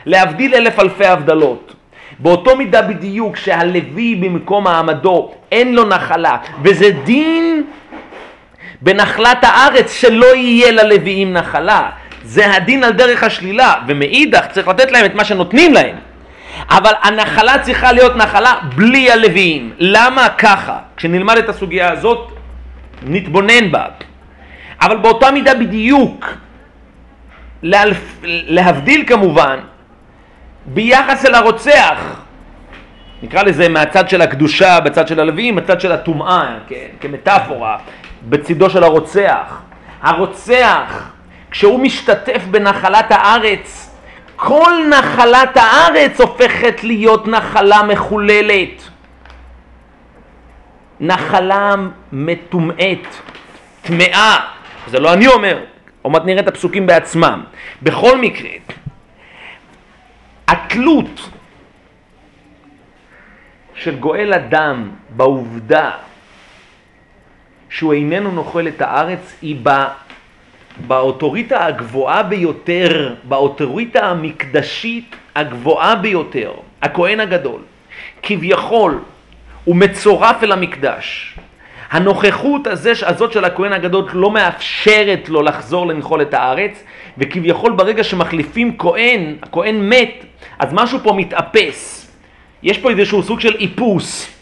להבדיל 0.07 0.55
אלף 0.55 0.79
אלפי 0.81 1.07
הבדלות, 1.07 1.75
באותו 2.19 2.57
מידה 2.57 2.83
בדיוק 2.83 3.37
שהלוי 3.37 4.15
במקום 4.15 4.65
מעמדו 4.65 5.33
אין 5.53 5.75
לו 5.75 5.85
נחלה, 5.85 6.37
וזה 6.63 6.91
דין 7.05 7.65
בנחלת 8.85 9.45
הארץ 9.45 9.93
שלא 9.93 10.35
יהיה 10.35 10.73
ללוויים 10.73 11.33
נחלה. 11.33 11.91
זה 12.25 12.55
הדין 12.55 12.85
על 12.85 12.93
דרך 12.93 13.23
השלילה, 13.23 13.75
ומאידך 13.87 14.47
צריך 14.47 14.69
לתת 14.69 14.93
להם 14.93 15.05
את 15.05 15.15
מה 15.15 15.25
שנותנים 15.25 15.75
להם. 15.75 15.97
אבל 16.71 16.93
הנחלה 17.03 17.59
צריכה 17.59 17.93
להיות 17.93 18.17
נחלה 18.17 18.55
בלי 18.77 19.11
הלוויים. 19.11 19.73
למה 19.79 20.29
ככה? 20.29 20.79
כשנלמד 20.97 21.37
את 21.37 21.49
הסוגיה 21.49 21.93
הזאת, 21.93 22.33
נתבונן 23.03 23.71
בה. 23.71 23.85
אבל 24.81 24.97
באותה 24.97 25.31
מידה 25.31 25.55
בדיוק, 25.55 26.37
להלפ... 27.63 28.21
להבדיל 28.25 29.05
כמובן, 29.07 29.59
ביחס 30.67 31.27
אל 31.27 31.35
הרוצח, 31.35 32.23
נקרא 33.23 33.43
לזה 33.43 33.69
מהצד 33.69 34.09
של 34.09 34.23
הקדושה, 34.23 34.81
בצד 34.81 35.09
של 35.09 35.21
הלווים, 35.21 35.57
בצד 35.57 35.81
של 35.81 35.93
הטומאה, 35.93 36.57
כן, 36.69 36.87
כמטאפורה, 37.01 37.77
בצידו 38.29 38.71
של 38.71 38.85
הרוצח. 38.85 39.61
הרוצח, 40.03 41.11
כשהוא 41.51 41.81
משתתף 41.81 42.43
בנחלת 42.51 43.13
הארץ, 43.13 43.91
כל 44.37 44.73
נחלת 44.91 45.57
הארץ 45.57 46.21
הופכת 46.21 46.85
להיות 46.85 47.29
נחלה 47.29 47.83
מחוללת. 47.83 48.83
נחלה 51.01 51.75
מטומאת, 52.13 53.07
טמאה, 53.83 54.37
זה 54.87 55.01
לא 55.01 55.13
אני 55.13 55.27
אומר, 55.27 55.65
עוד 56.03 56.13
מעט 56.13 56.25
נראה 56.25 56.41
את 56.41 56.49
הפסוקים 56.49 56.87
בעצמם. 56.87 57.45
בכל 57.83 58.19
מקרה, 58.19 58.51
התלות 60.49 61.29
של 63.75 63.97
גואל 63.97 64.35
אדם 64.35 64.91
בעובדה 65.11 65.91
שהוא 67.75 67.93
איננו 67.93 68.31
נוכל 68.31 68.69
את 68.69 68.83
הארץ 68.83 69.35
היא 69.43 69.57
בא, 69.57 69.89
באוטוריטה 70.87 71.67
הגבוהה 71.67 72.23
ביותר, 72.23 73.15
באוטוריטה 73.25 74.07
המקדשית 74.07 75.17
הגבוהה 75.35 75.95
ביותר, 75.95 76.53
הכהן 76.83 77.21
הגדול, 77.21 77.61
כביכול 78.23 78.99
הוא 79.65 79.77
מצורף 79.77 80.43
אל 80.43 80.53
המקדש. 80.53 81.37
הנוכחות 81.91 82.67
הזה, 82.67 82.93
הזאת 83.07 83.33
של 83.33 83.45
הכהן 83.45 83.73
הגדול 83.73 84.05
לא 84.13 84.31
מאפשרת 84.31 85.29
לו 85.29 85.43
לחזור 85.43 85.87
לנחול 85.87 86.23
את 86.23 86.35
הארץ, 86.35 86.85
וכביכול 87.19 87.73
ברגע 87.73 88.05
שמחליפים 88.05 88.79
כהן, 88.79 89.37
הכהן 89.43 89.89
מת, 89.89 90.25
אז 90.59 90.73
משהו 90.73 90.99
פה 91.03 91.13
מתאפס. 91.13 92.11
יש 92.63 92.79
פה 92.79 92.91
איזשהו 92.91 93.23
סוג 93.23 93.41
של 93.41 93.55
איפוס. 93.61 94.35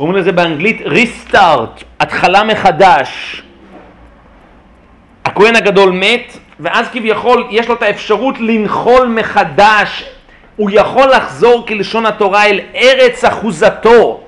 קוראים 0.00 0.16
לזה 0.16 0.32
באנגלית 0.32 0.82
ריסטארט, 0.84 1.84
התחלה 2.00 2.44
מחדש. 2.44 3.42
הכהן 5.24 5.56
הגדול 5.56 5.90
מת, 5.92 6.36
ואז 6.60 6.88
כביכול 6.92 7.46
יש 7.50 7.68
לו 7.68 7.74
את 7.74 7.82
האפשרות 7.82 8.40
לנחול 8.40 9.08
מחדש. 9.08 10.04
הוא 10.56 10.70
יכול 10.72 11.10
לחזור 11.10 11.66
כלשון 11.66 12.06
התורה 12.06 12.46
אל 12.46 12.60
ארץ 12.74 13.24
אחוזתו. 13.24 14.20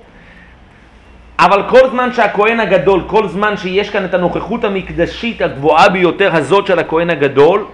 אבל 1.38 1.62
כל 1.68 1.88
זמן 1.90 2.12
שהכהן 2.12 2.60
הגדול, 2.60 3.02
כל 3.06 3.28
זמן 3.28 3.56
שיש 3.56 3.90
כאן 3.90 4.04
את 4.04 4.14
הנוכחות 4.14 4.64
המקדשית 4.64 5.42
הגבוהה 5.42 5.88
ביותר 5.88 6.36
הזאת 6.36 6.66
של 6.66 6.78
הכהן 6.78 7.10
הגדול, 7.10 7.64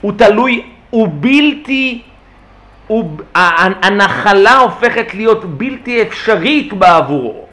הוא 0.00 0.12
תלוי, 0.16 0.62
הוא 0.90 1.08
בלתי, 1.10 2.02
הנחלה 3.82 4.58
הופכת 4.58 5.14
להיות 5.14 5.44
בלתי 5.58 6.02
אפשרית 6.02 6.72
בעבורו. 6.72 7.46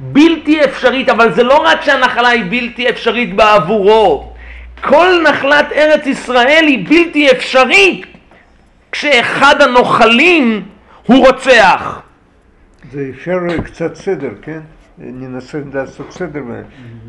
בלתי 0.00 0.64
אפשרית, 0.64 1.08
אבל 1.08 1.32
זה 1.32 1.42
לא 1.42 1.62
רק 1.64 1.82
שהנחלה 1.82 2.28
היא 2.28 2.44
בלתי 2.50 2.88
אפשרית 2.88 3.36
בעבורו. 3.36 4.32
כל 4.82 5.22
נחלת 5.28 5.72
ארץ 5.72 6.06
ישראל 6.06 6.64
היא 6.66 6.88
בלתי 6.88 7.30
אפשרית 7.30 8.06
כשאחד 8.92 9.62
הנוחלים 9.62 10.62
הוא 11.06 11.26
רוצח. 11.26 12.00
זה 12.92 13.06
אפשר 13.14 13.38
קצת 13.64 13.94
סדר, 13.94 14.30
כן? 14.42 14.60
ננסה 14.98 15.58
לעשות 15.74 16.12
סדר. 16.12 16.40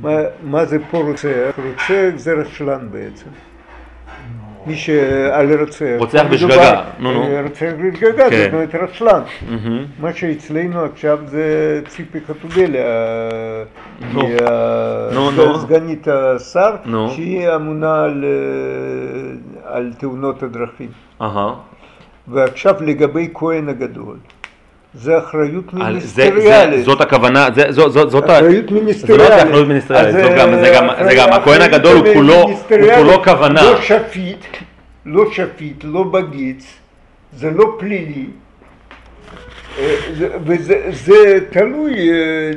מה, 0.01 0.11
מה 0.43 0.65
זה 0.65 0.77
פה 0.91 0.97
רוצח? 0.97 1.55
רוצח 1.57 2.15
זה 2.15 2.33
רשלן 2.33 2.87
בעצם. 2.91 3.29
מי 4.67 4.75
שעל 4.75 5.59
רוצח. 5.59 5.85
רוצח 5.97 6.23
בשגגה, 6.31 6.83
נו 6.99 7.13
נו. 7.13 7.25
רוצח 7.43 7.71
בשגגה, 7.79 8.29
כן. 8.29 8.43
זאת 8.43 8.53
אומרת 8.53 8.75
רשלן. 8.75 9.21
מהמם. 9.49 9.85
מה 9.99 10.13
שאצלנו 10.13 10.85
עכשיו 10.85 11.19
זה 11.25 11.81
ציפי 11.87 12.19
חוטובלי. 12.27 12.77
סגנית 15.59 16.07
השר. 16.07 16.75
שהיא 17.09 17.55
אמונה 17.55 18.03
על, 18.03 18.25
אה, 19.65 19.81
תאונות 19.97 20.43
הדרכים. 20.43 20.89
ועכשיו 22.27 22.75
לגבי 22.81 23.29
כהן 23.33 23.69
הגדול, 23.69 24.17
זה 24.95 25.17
אחריות 25.17 25.63
זה- 25.71 25.77
זה- 25.79 25.83
מיניסטריאלית. 25.83 26.85
זאת 26.85 27.01
הכוונה, 27.01 27.47
זה- 27.55 27.71
זו- 27.71 27.89
זאת 28.09 28.29
ה- 28.29 28.37
אחריות 28.37 28.69
זה 28.69 28.75
לא 28.75 28.81
מיניסטריאלית. 28.81 29.43
אחריות 29.47 29.67
מיניסטריאלית, 29.67 30.11
זאת 30.15 30.31
גם- 30.37 30.55
זה 30.59 30.71
גם- 30.75 30.87
זה 31.09 31.15
גם 31.15 31.33
הכהן 31.33 31.61
הגדול 31.61 31.95
הוא 31.97 32.13
כולו- 32.13 32.33
הוא 32.33 32.45
מיניסטריאלית, 32.45 32.95
כולו 33.05 33.23
כוונה. 33.23 33.63
לא 33.63 33.81
שפיט, 33.81 34.45
לא 35.05 35.31
שפיט, 35.31 35.83
לא 35.83 36.03
בגיץ, 36.03 36.65
זה 37.33 37.51
לא 37.51 37.75
פלילי. 37.79 38.25
אה, 39.79 39.95
זה- 40.17 40.29
וזה 40.45 40.81
זה 40.89 41.13
תלוי, 41.49 42.09
אה, 42.11 42.51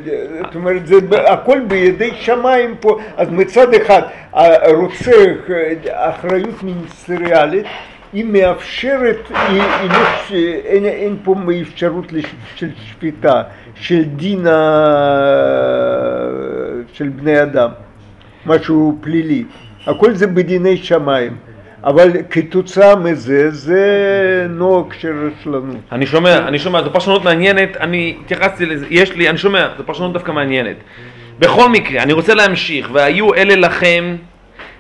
זאת 0.45 0.55
אומרת, 0.55 0.87
זה 0.87 0.97
הכל 1.27 1.61
בידי 1.61 2.11
שמיים 2.21 2.75
פה, 2.81 2.99
אז 3.17 3.29
מצד 3.31 3.75
אחד 3.75 4.03
הרוצח, 4.33 5.11
אה, 5.51 5.73
אחריות 6.11 6.63
מיניסטריאלית, 6.63 7.67
היא 8.13 8.25
מאפשרת, 8.25 9.29
היא, 9.31 9.63
היא 9.63 9.91
לא, 9.91 10.35
אין, 10.65 10.85
אין 10.85 11.17
פה 11.25 11.35
אפשרות 11.63 12.13
לש, 12.13 12.25
של 12.55 12.69
שפיטה, 12.87 13.43
של 13.75 14.03
דין 14.05 14.47
של 16.93 17.09
בני 17.09 17.43
אדם, 17.43 17.71
משהו 18.47 18.99
פלילי, 19.01 19.45
הכל 19.87 20.15
זה 20.15 20.27
בדיני 20.27 20.77
שמיים, 20.77 21.37
אבל 21.85 22.11
כתוצאה 22.31 22.97
מזה 22.97 23.51
זה 23.51 24.47
נוהג 24.51 24.93
של 24.93 25.31
רשלנות. 25.41 25.77
אני 25.93 26.07
שומע, 26.07 26.39
אני 26.39 26.59
שומע, 26.59 26.83
זו 26.83 26.93
פרשנות 26.93 27.25
מעניינת, 27.25 27.77
אני 27.77 28.17
התייחסתי 28.21 28.67
לזה, 28.67 28.87
יש 28.91 29.13
לי, 29.13 29.29
אני 29.31 29.39
שומע, 29.39 29.69
זו 29.79 29.87
פרשנות 29.87 30.13
דווקא 30.13 30.33
מעניינת. 30.33 30.77
בכל 31.39 31.69
מקרה, 31.69 32.03
אני 32.03 32.13
רוצה 32.13 32.35
להמשיך, 32.35 32.91
והיו 32.93 33.35
אלה 33.35 33.57
לכם 33.57 34.17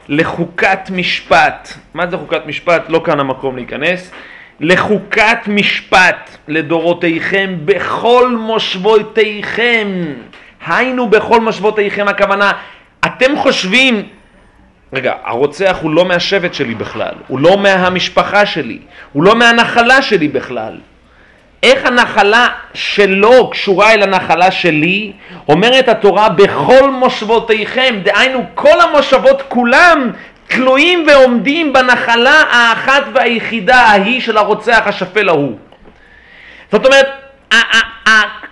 לחוקת 0.08 0.90
משפט. 0.90 1.68
מה 1.94 2.06
זה 2.10 2.16
חוקת 2.16 2.46
משפט? 2.46 2.82
לא 2.88 3.02
כאן 3.04 3.20
המקום 3.20 3.56
להיכנס. 3.56 4.12
לחוקת 4.60 5.38
משפט 5.46 6.36
לדורותיכם 6.48 7.54
בכל 7.64 8.36
מושבותיכם. 8.36 9.88
היינו 10.66 11.08
בכל 11.08 11.40
מושבותיכם 11.40 12.08
הכוונה, 12.08 12.52
אתם 13.06 13.36
חושבים 13.36 14.02
רגע, 14.92 15.12
הרוצח 15.24 15.78
הוא 15.82 15.90
לא 15.90 16.04
מהשבט 16.04 16.54
שלי 16.54 16.74
בכלל, 16.74 17.14
הוא 17.28 17.40
לא 17.40 17.58
מהמשפחה 17.58 18.46
שלי, 18.46 18.78
הוא 19.12 19.22
לא 19.22 19.34
מהנחלה 19.34 20.02
שלי 20.02 20.28
בכלל. 20.28 20.78
איך 21.62 21.86
הנחלה 21.86 22.48
שלו 22.74 23.50
קשורה 23.50 23.92
אל 23.92 24.02
הנחלה 24.02 24.50
שלי? 24.50 25.12
אומרת 25.48 25.88
התורה 25.88 26.28
בכל 26.28 26.90
מושבותיכם, 26.90 28.00
דהיינו 28.02 28.44
כל 28.54 28.80
המושבות 28.80 29.42
כולם 29.48 30.10
תלויים 30.46 31.06
ועומדים 31.08 31.72
בנחלה 31.72 32.42
האחת 32.50 33.02
והיחידה 33.14 33.76
ההיא 33.76 34.20
של 34.20 34.36
הרוצח 34.36 34.82
השפל 34.86 35.28
ההוא. 35.28 35.58
זאת 36.72 36.86
אומרת, 36.86 37.08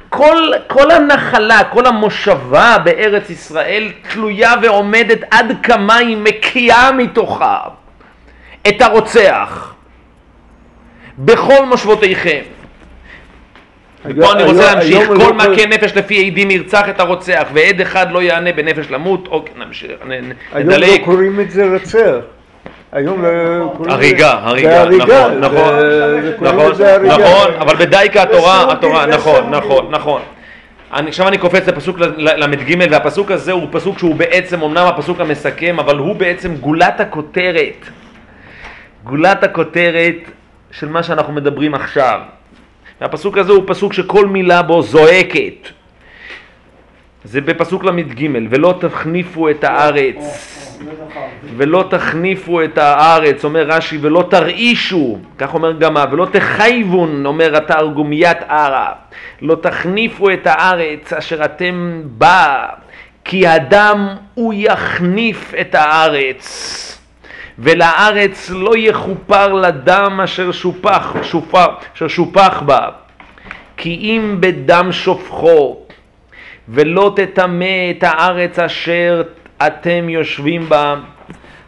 כל, 0.09 0.53
כל 0.67 0.91
הנחלה, 0.91 1.65
כל 1.65 1.87
המושבה 1.87 2.77
בארץ 2.85 3.31
ישראל 3.31 3.93
תלויה 4.13 4.55
ועומדת 4.63 5.19
עד 5.31 5.53
כמה 5.63 5.97
היא 5.97 6.17
מקיאה 6.17 6.93
מתוכה 6.93 7.61
את 8.69 8.83
הרוצח 8.83 9.75
בכל 11.19 11.65
מושבותיכם. 11.67 12.56
ופה 14.09 14.33
אני 14.33 14.43
רוצה 14.43 14.75
להמשיך, 14.75 15.07
כל 15.07 15.15
לא 15.15 15.35
מכה 15.35 15.67
נפש 15.67 15.97
לפי 15.97 16.27
עדים 16.27 16.51
ירצח 16.51 16.89
את 16.89 17.01
הרוצח 17.01 17.49
ועד 17.55 17.81
אחד 17.81 18.13
לא 18.13 18.23
יענה 18.23 18.53
בנפש 18.53 18.91
למות, 18.91 19.29
אוקיי, 19.31 19.55
נמשיך, 19.67 19.91
נ- 20.07 20.13
נ- 20.13 20.33
היום 20.53 20.69
נדלג. 20.71 21.01
לא 21.01 21.05
קוראים 21.05 21.41
את 21.41 21.51
זה 21.51 21.65
רצח. 21.65 22.15
היום 22.93 23.23
לא 23.25 23.29
קוראים 23.77 23.93
הריגה, 23.95 24.31
הריגה, 24.43 24.85
נכון, 24.85 25.41
נכון, 25.41 25.75
נכון. 26.41 26.73
נכון, 27.07 27.55
אבל 27.59 27.77
בדייקה 27.77 28.23
התורה, 28.23 28.73
התורה, 28.73 29.07
נכון. 29.07 29.51
נכון, 29.51 29.87
נכון. 29.91 30.23
אני, 30.95 31.09
עכשיו 31.09 31.29
אני 31.29 31.39
קופץ 31.39 31.69
לפסוק 31.69 31.99
ל"ג, 31.99 32.77
והפסוק 32.91 33.31
הזה 33.31 33.53
הוא 33.53 33.69
פסוק 33.73 33.99
שהוא 33.99 34.15
בעצם, 34.15 34.63
אמנם 34.63 34.87
הפסוק 34.87 35.21
המסכם, 35.21 35.79
אבל 35.79 35.99
הוא 35.99 36.17
בעצם 36.17 36.55
גולת 36.55 37.01
הכותרת. 37.01 37.87
גולת 39.05 39.45
הכותרת 39.45 40.17
של 40.71 40.89
מה 40.89 41.03
שאנחנו 41.03 41.33
מדברים 41.33 41.75
עכשיו. 41.75 42.21
והפסוק 43.01 43.39
הזה 43.39 43.53
הוא 43.53 43.65
פסוק 43.67 43.93
שכל 43.93 44.27
מילה 44.27 44.63
בו 44.63 44.83
זועקת. 44.83 45.69
זה 47.25 47.41
בפסוק 47.41 47.85
ל"ג, 47.85 48.29
ולא 48.51 48.75
תחניפו 48.81 49.51
את 49.51 49.65
הארץ. 49.65 50.17
לא. 50.17 50.87
ולא 51.57 51.85
תחניפו 51.91 52.63
את 52.65 52.79
הארץ, 52.79 53.45
אומר 53.45 53.67
רש"י, 53.69 53.99
ולא 54.01 54.25
תרעישו, 54.31 55.19
כך 55.39 55.55
אומר 55.55 55.73
גמא, 55.73 56.05
ולא 56.11 56.27
תחייבון, 56.33 57.27
אומר 57.27 57.57
התרגומיית 57.57 58.39
ערה, 58.49 58.93
לא 59.43 59.55
תחניפו 59.55 60.31
את 60.31 60.47
הארץ 60.47 61.13
אשר 61.13 61.45
אתם 61.45 62.03
בה, 62.05 62.67
כי 63.25 63.47
הדם 63.47 64.09
הוא 64.35 64.55
יחניף 64.57 65.55
את 65.61 65.75
הארץ, 65.75 66.96
ולארץ 67.59 68.51
לא 68.51 68.71
יכופר 68.77 69.53
לדם 69.53 70.21
אשר 70.25 70.53
שופח, 70.53 71.17
שופח, 71.23 71.69
אשר 71.97 72.09
שופח 72.09 72.63
בה, 72.67 72.89
כי 73.77 73.91
אם 73.91 74.37
בדם 74.41 74.89
שופכו, 74.93 75.77
ולא 76.69 77.13
תטמא 77.17 77.91
את 77.91 78.03
הארץ 78.03 78.59
אשר 78.59 79.23
אתם 79.67 80.09
יושבים 80.09 80.69
בה, 80.69 80.97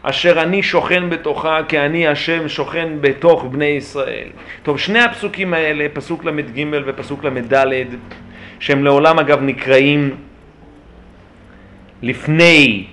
אשר 0.03 0.41
אני 0.41 0.63
שוכן 0.63 1.09
בתוכה, 1.09 1.59
כי 1.67 1.79
אני 1.79 2.07
השם 2.07 2.49
שוכן 2.49 2.89
בתוך 3.01 3.45
בני 3.51 3.65
ישראל. 3.65 4.27
טוב, 4.63 4.79
שני 4.79 4.99
הפסוקים 4.99 5.53
האלה, 5.53 5.87
פסוק 5.93 6.25
ל"ג 6.25 6.65
ופסוק 6.85 7.23
ל"ד, 7.23 7.85
שהם 8.59 8.83
לעולם 8.83 9.19
אגב 9.19 9.41
נקראים 9.41 10.15
לפני, 12.01 12.85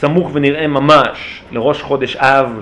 סמוך 0.00 0.30
ונראה 0.32 0.66
ממש, 0.66 1.42
לראש 1.52 1.82
חודש 1.82 2.16
אב. 2.16 2.60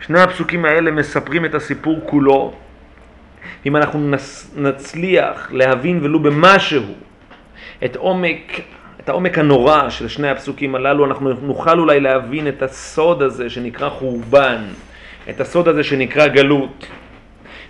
שני 0.00 0.20
הפסוקים 0.20 0.64
האלה 0.64 0.90
מספרים 0.90 1.44
את 1.44 1.54
הסיפור 1.54 2.00
כולו, 2.06 2.52
אם 3.66 3.76
אנחנו 3.76 4.16
נצליח 4.56 5.52
להבין 5.52 6.00
ולו 6.02 6.20
במשהו 6.22 6.82
את 7.84 7.96
עומק, 7.96 8.60
את 9.00 9.08
העומק 9.08 9.38
הנורא 9.38 9.90
של 9.90 10.08
שני 10.08 10.28
הפסוקים 10.28 10.74
הללו, 10.74 11.04
אנחנו 11.04 11.32
נוכל 11.32 11.78
אולי 11.78 12.00
להבין 12.00 12.48
את 12.48 12.62
הסוד 12.62 13.22
הזה 13.22 13.50
שנקרא 13.50 13.88
חורבן, 13.88 14.62
את 15.30 15.40
הסוד 15.40 15.68
הזה 15.68 15.84
שנקרא 15.84 16.26
גלות. 16.26 16.86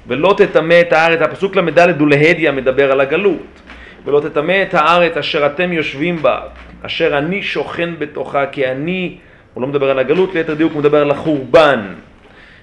ולא 0.07 0.35
תטמא 0.37 0.81
את 0.81 0.93
הארץ, 0.93 1.21
הפסוק 1.21 1.57
ל"ד 1.57 2.01
הוא 2.01 2.09
להדיא 2.09 2.51
מדבר 2.51 2.93
על 2.93 3.01
הגלות. 3.01 3.64
ולא 4.05 4.21
תטמא 4.21 4.63
את 4.63 4.75
הארץ 4.75 5.17
אשר 5.17 5.47
אתם 5.47 5.73
יושבים 5.73 6.23
בה, 6.23 6.41
אשר 6.83 7.19
אני 7.19 7.43
שוכן 7.43 7.99
בתוכה, 7.99 8.47
כי 8.47 8.67
אני, 8.67 9.17
הוא 9.55 9.63
לא 9.63 9.69
מדבר 9.69 9.91
על 9.91 9.99
הגלות, 9.99 10.35
ליתר 10.35 10.55
דיוק 10.55 10.73
הוא 10.73 10.81
מדבר 10.81 11.03
על 11.03 11.11
החורבן. 11.11 11.95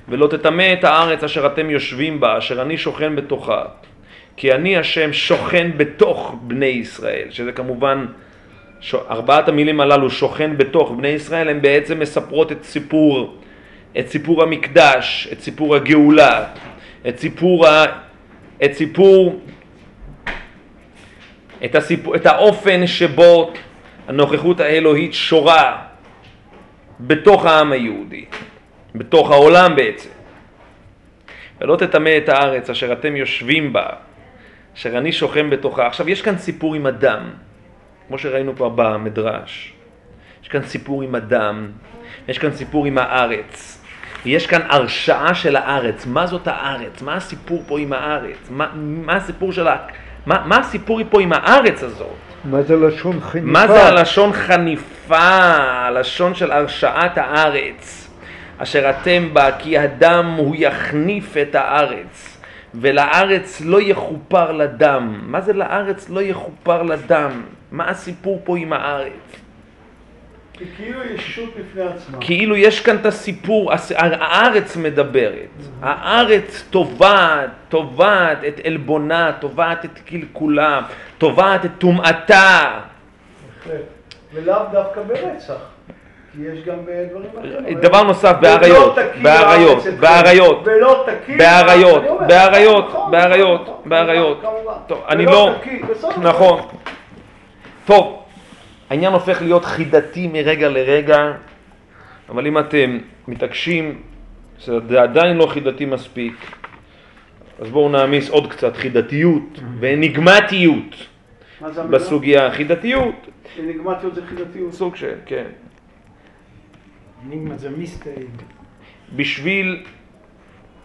ולא 0.09 0.27
תטמא 0.27 0.73
את 0.73 0.83
הארץ 0.83 1.23
אשר 1.23 1.45
אתם 1.45 1.69
יושבים 1.69 2.19
בה, 2.19 2.37
אשר 2.37 2.61
אני 2.61 2.77
שוכן 2.77 3.15
בתוכה. 3.15 3.63
כי 4.37 4.51
אני 4.51 4.77
השם 4.77 5.13
שוכן 5.13 5.71
בתוך 5.77 6.35
בני 6.41 6.65
ישראל, 6.65 7.27
שזה 7.29 7.51
כמובן, 7.51 8.05
ש... 8.79 8.95
ארבעת 8.95 9.49
המילים 9.49 9.81
הללו, 9.81 10.09
שוכן 10.09 10.57
בתוך 10.57 10.91
בני 10.91 11.07
ישראל, 11.07 11.49
הן 11.49 11.61
בעצם 11.61 11.99
מספרות 11.99 12.51
את 12.51 12.63
סיפור, 12.63 13.37
את 13.99 14.07
סיפור 14.07 14.43
המקדש, 14.43 15.27
את 15.31 15.39
סיפור 15.39 15.75
הגאולה, 15.75 16.45
את 17.07 17.19
סיפור, 17.19 17.67
ה... 17.67 17.85
את 18.65 18.73
סיפור, 18.73 19.41
את, 21.65 21.75
הסיפור, 21.75 22.15
את 22.15 22.25
האופן 22.25 22.87
שבו 22.87 23.53
הנוכחות 24.07 24.59
האלוהית 24.59 25.13
שורה 25.13 25.81
בתוך 26.99 27.45
העם 27.45 27.71
היהודי. 27.71 28.25
בתוך 28.95 29.31
העולם 29.31 29.75
בעצם. 29.75 30.09
ולא 31.61 31.75
תטמא 31.75 32.17
את 32.17 32.29
הארץ 32.29 32.69
אשר 32.69 32.93
אתם 32.93 33.15
יושבים 33.15 33.73
בה, 33.73 33.85
אשר 34.75 34.97
אני 34.97 35.11
שוכן 35.11 35.49
בתוכה. 35.49 35.87
עכשיו, 35.87 36.09
יש 36.09 36.21
כאן 36.21 36.37
סיפור 36.37 36.75
עם 36.75 36.87
אדם, 36.87 37.29
כמו 38.07 38.17
שראינו 38.17 38.55
כבר 38.55 38.69
במדרש. 38.69 39.73
יש 40.43 40.47
כאן 40.49 40.61
סיפור 40.63 41.01
עם 41.01 41.15
אדם, 41.15 41.71
יש 42.27 42.37
כאן 42.37 42.51
סיפור 42.51 42.85
עם 42.85 42.97
הארץ. 42.97 43.83
ויש 44.25 44.47
כאן 44.47 44.61
הרשעה 44.69 45.35
של 45.35 45.55
הארץ. 45.55 46.05
מה 46.05 46.27
זאת 46.27 46.47
הארץ? 46.47 47.01
מה 47.01 47.15
הסיפור 47.15 47.63
פה 47.67 47.79
עם 47.79 47.93
הארץ? 47.93 48.49
מה, 48.49 48.71
מה 48.75 49.15
הסיפור 49.15 49.51
של 49.51 49.67
ה... 49.67 49.77
מה, 50.25 50.43
מה 50.45 50.57
הסיפור 50.57 51.01
פה 51.09 51.21
עם 51.21 51.33
הארץ 51.33 51.83
הזאת? 51.83 52.07
מה 52.45 52.61
זה 52.61 52.75
לשון 52.75 53.19
חניפה? 53.19 53.47
מה 53.47 53.67
זה 53.67 53.83
הלשון 53.83 54.33
חניפה, 54.33 55.17
הלשון 55.17 56.35
של 56.35 56.51
הרשעת 56.51 57.17
הארץ? 57.17 58.07
אשר 58.57 58.89
אתם 58.89 59.29
בה, 59.33 59.51
כי 59.59 59.77
הדם 59.77 60.35
הוא 60.37 60.55
יחניף 60.57 61.37
את 61.37 61.55
הארץ, 61.55 62.37
ולארץ 62.75 63.61
לא 63.65 63.81
יכופר 63.81 64.51
לדם. 64.51 65.19
מה 65.23 65.41
זה 65.41 65.53
לארץ 65.53 66.09
לא 66.09 66.21
יכופר 66.21 66.83
לדם? 66.83 67.41
מה 67.71 67.89
הסיפור 67.89 68.41
פה 68.43 68.57
עם 68.57 68.73
הארץ? 68.73 69.40
כי 70.61 70.67
כאילו 70.77 70.99
ישות 71.15 71.49
בפני 71.59 71.83
עצמה. 71.83 72.17
כאילו 72.19 72.55
יש 72.55 72.79
כאן 72.79 72.95
את 72.95 73.05
הסיפור, 73.05 73.73
הס- 73.73 73.91
הארץ 73.97 74.75
מדברת, 74.77 75.47
הארץ 75.81 76.63
תובעת, 76.69 77.49
תובעת 77.69 78.37
את 78.47 78.59
עלבונה, 78.65 79.31
תובעת 79.39 79.85
את 79.85 79.99
קלקולה, 80.05 80.81
תובעת 81.17 81.65
את 81.65 81.71
טומאתה. 81.77 82.79
ולאו 84.33 84.55
דווקא 84.71 85.01
ברצח. 85.01 85.53
כי 86.33 86.41
יש 86.41 86.63
גם 86.65 86.75
בדברים 86.85 87.29
אחרים. 87.39 87.79
דבר 87.79 88.03
נוסף, 88.03 88.35
באריות, 88.41 88.95
באריות. 89.21 89.83
באריות. 89.99 90.63
באריות, 91.37 92.03
באריות, 92.27 92.89
נכון, 92.89 93.11
באריות, 93.11 93.61
נכון, 93.63 93.89
באריות. 93.89 94.43
טוב, 94.87 95.03
אני 95.09 95.25
לא... 95.25 95.51
נכון. 96.17 96.61
טוב, 97.85 98.20
העניין 98.91 99.13
הופך 99.13 99.41
להיות 99.41 99.65
חידתי 99.65 100.27
מרגע 100.27 100.69
לרגע, 100.69 101.31
אבל 102.29 102.47
אם 102.47 102.59
אתם 102.59 102.97
מתעקשים 103.27 104.01
שזה 104.59 105.01
עדיין 105.01 105.37
לא 105.37 105.45
חידתי 105.45 105.85
מספיק, 105.85 106.33
אז 107.59 107.69
בואו 107.69 107.89
נעמיס 107.89 108.29
עוד 108.29 108.51
קצת 108.51 108.75
חידתיות 108.75 109.59
ואניגמטיות 109.79 111.07
זה? 111.71 111.83
בסוגיה. 111.83 112.51
חידתיות, 112.51 113.27
אניגמטיות 113.59 114.15
זה 114.15 114.21
חידתיות. 114.25 114.73
סוג 114.73 114.95
של, 114.95 115.13
כן. 115.25 115.45
אניגמה 117.27 117.57
זה 117.57 117.69
מיסטרי. 117.69 118.25
בשביל, 119.15 119.83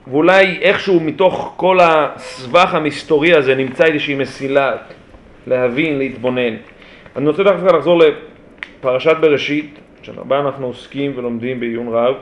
ואולי 0.07 0.59
איכשהו 0.63 1.01
מתוך 1.01 1.55
כל 1.57 1.79
הסבך 1.81 2.75
המסתורי 2.75 3.35
הזה 3.35 3.55
נמצא 3.55 3.85
איזושהי 3.85 4.15
מסילה 4.15 4.77
להבין, 5.47 5.99
להתבונן. 5.99 6.76
אני 7.17 7.29
רוצה 7.29 7.43
דווקא 7.43 7.77
לחזור 7.77 8.01
לפרשת 8.79 9.17
בראשית, 9.21 9.79
שבה 10.03 10.41
אנחנו 10.41 10.67
עוסקים 10.67 11.13
ולומדים 11.17 11.61
בעיון 11.61 11.89
רב, 11.89 12.15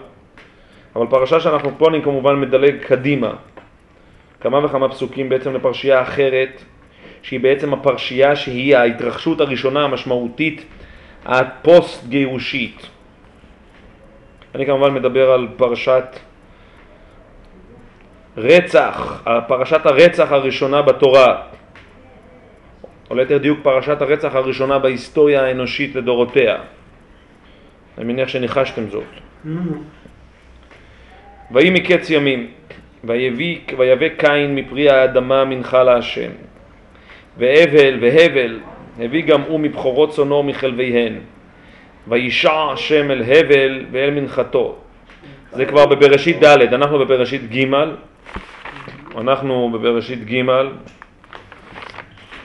אבל 0.96 1.06
פרשה 1.06 1.40
שאנחנו 1.40 1.70
פה 1.78 1.88
אני 1.88 2.02
כמובן 2.02 2.40
מדלג 2.40 2.76
קדימה, 2.86 3.32
כמה 4.40 4.64
וכמה 4.64 4.88
פסוקים 4.88 5.28
בעצם 5.28 5.54
לפרשייה 5.54 6.02
אחרת, 6.02 6.62
שהיא 7.22 7.40
בעצם 7.40 7.72
הפרשייה 7.72 8.36
שהיא 8.36 8.76
ההתרחשות 8.76 9.40
הראשונה 9.40 9.84
המשמעותית 9.84 10.64
הפוסט 11.24 12.06
גירושית. 12.08 12.86
אני 14.54 14.66
כמובן 14.66 14.94
מדבר 14.94 15.30
על 15.30 15.48
פרשת 15.56 16.06
רצח, 18.36 19.22
פרשת 19.48 19.86
הרצח 19.86 20.32
הראשונה 20.32 20.82
בתורה, 20.82 21.42
או 23.14 23.18
ליתר 23.18 23.38
דיוק 23.38 23.58
פרשת 23.62 24.02
הרצח 24.02 24.34
הראשונה 24.34 24.78
בהיסטוריה 24.78 25.46
האנושית 25.46 25.94
לדורותיה. 25.94 26.56
אני 27.98 28.12
מניח 28.12 28.28
שניחשתם 28.28 28.82
זאת. 28.90 29.04
ויהי 31.50 31.70
מקץ 31.70 32.10
ימים, 32.10 32.46
ויבא 33.04 34.08
קין 34.08 34.54
מפרי 34.54 34.90
האדמה 34.90 35.44
מנחה 35.44 35.82
להשם. 35.82 36.30
והבל 37.38 37.98
והבל 38.00 38.60
הביא 39.00 39.22
גם 39.22 39.40
הוא 39.40 39.60
מבכורות 39.60 40.10
צונו 40.10 40.42
מחלביהן. 40.42 41.14
וישע 42.08 42.72
השם 42.72 43.10
אל 43.10 43.22
הבל 43.22 43.84
ואל 43.90 44.10
מנחתו. 44.10 44.76
זה 45.52 45.64
כבר 45.66 45.86
בבראשית 45.86 46.44
ד', 46.44 46.74
אנחנו 46.74 46.98
בבראשית 46.98 47.50
ג', 47.54 47.64
אנחנו 49.18 49.70
בבראשית 49.72 50.24
ג', 50.24 50.42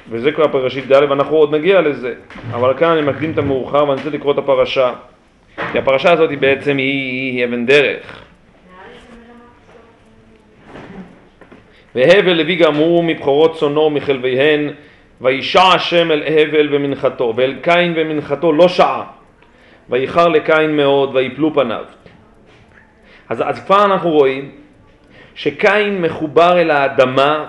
וזה 0.10 0.32
כבר 0.32 0.48
בראשית 0.48 0.92
ד', 0.92 1.02
ואנחנו 1.10 1.36
עוד 1.36 1.56
נגיע 1.56 1.82
לזה. 1.82 2.14
אבל 2.52 2.74
כאן 2.78 2.90
אני 2.90 3.02
מקדים 3.02 3.32
את 3.32 3.38
המאוחר 3.38 3.90
ואני 3.90 4.02
רוצה 4.02 4.10
לקרוא 4.10 4.34
את 4.34 4.38
הפרשה. 4.38 4.94
כי 5.72 5.78
הפרשה 5.78 6.12
הזאת 6.12 6.30
היא 6.30 6.38
בעצם 6.38 6.78
היא, 6.78 7.38
היא 7.38 7.46
אבן 7.46 7.66
דרך. 7.66 8.24
והבל 11.96 12.42
הביא 12.42 12.60
גם 12.60 12.76
הוא 12.76 13.04
מבכורות 13.04 13.56
צונו 13.56 13.82
ומחלביהן, 13.82 14.70
וישע 15.22 15.62
השם 15.62 16.12
אל 16.12 16.24
הבל 16.24 16.76
ומנחתו, 16.76 17.34
ואל 17.36 17.56
קין 17.62 17.94
ומנחתו 17.96 18.54
לא 18.54 18.68
שעה, 18.68 19.04
ואיחר 19.90 20.28
לקין 20.28 20.76
מאוד, 20.76 21.16
ויפלו 21.16 21.54
פניו. 21.54 21.86
אז, 23.30 23.44
אז 23.46 23.66
כבר 23.66 23.86
אנחנו 23.86 24.10
רואים 24.10 24.52
שקין 25.36 26.02
מחובר 26.02 26.62
אל 26.62 26.72
האדמה 26.72 27.46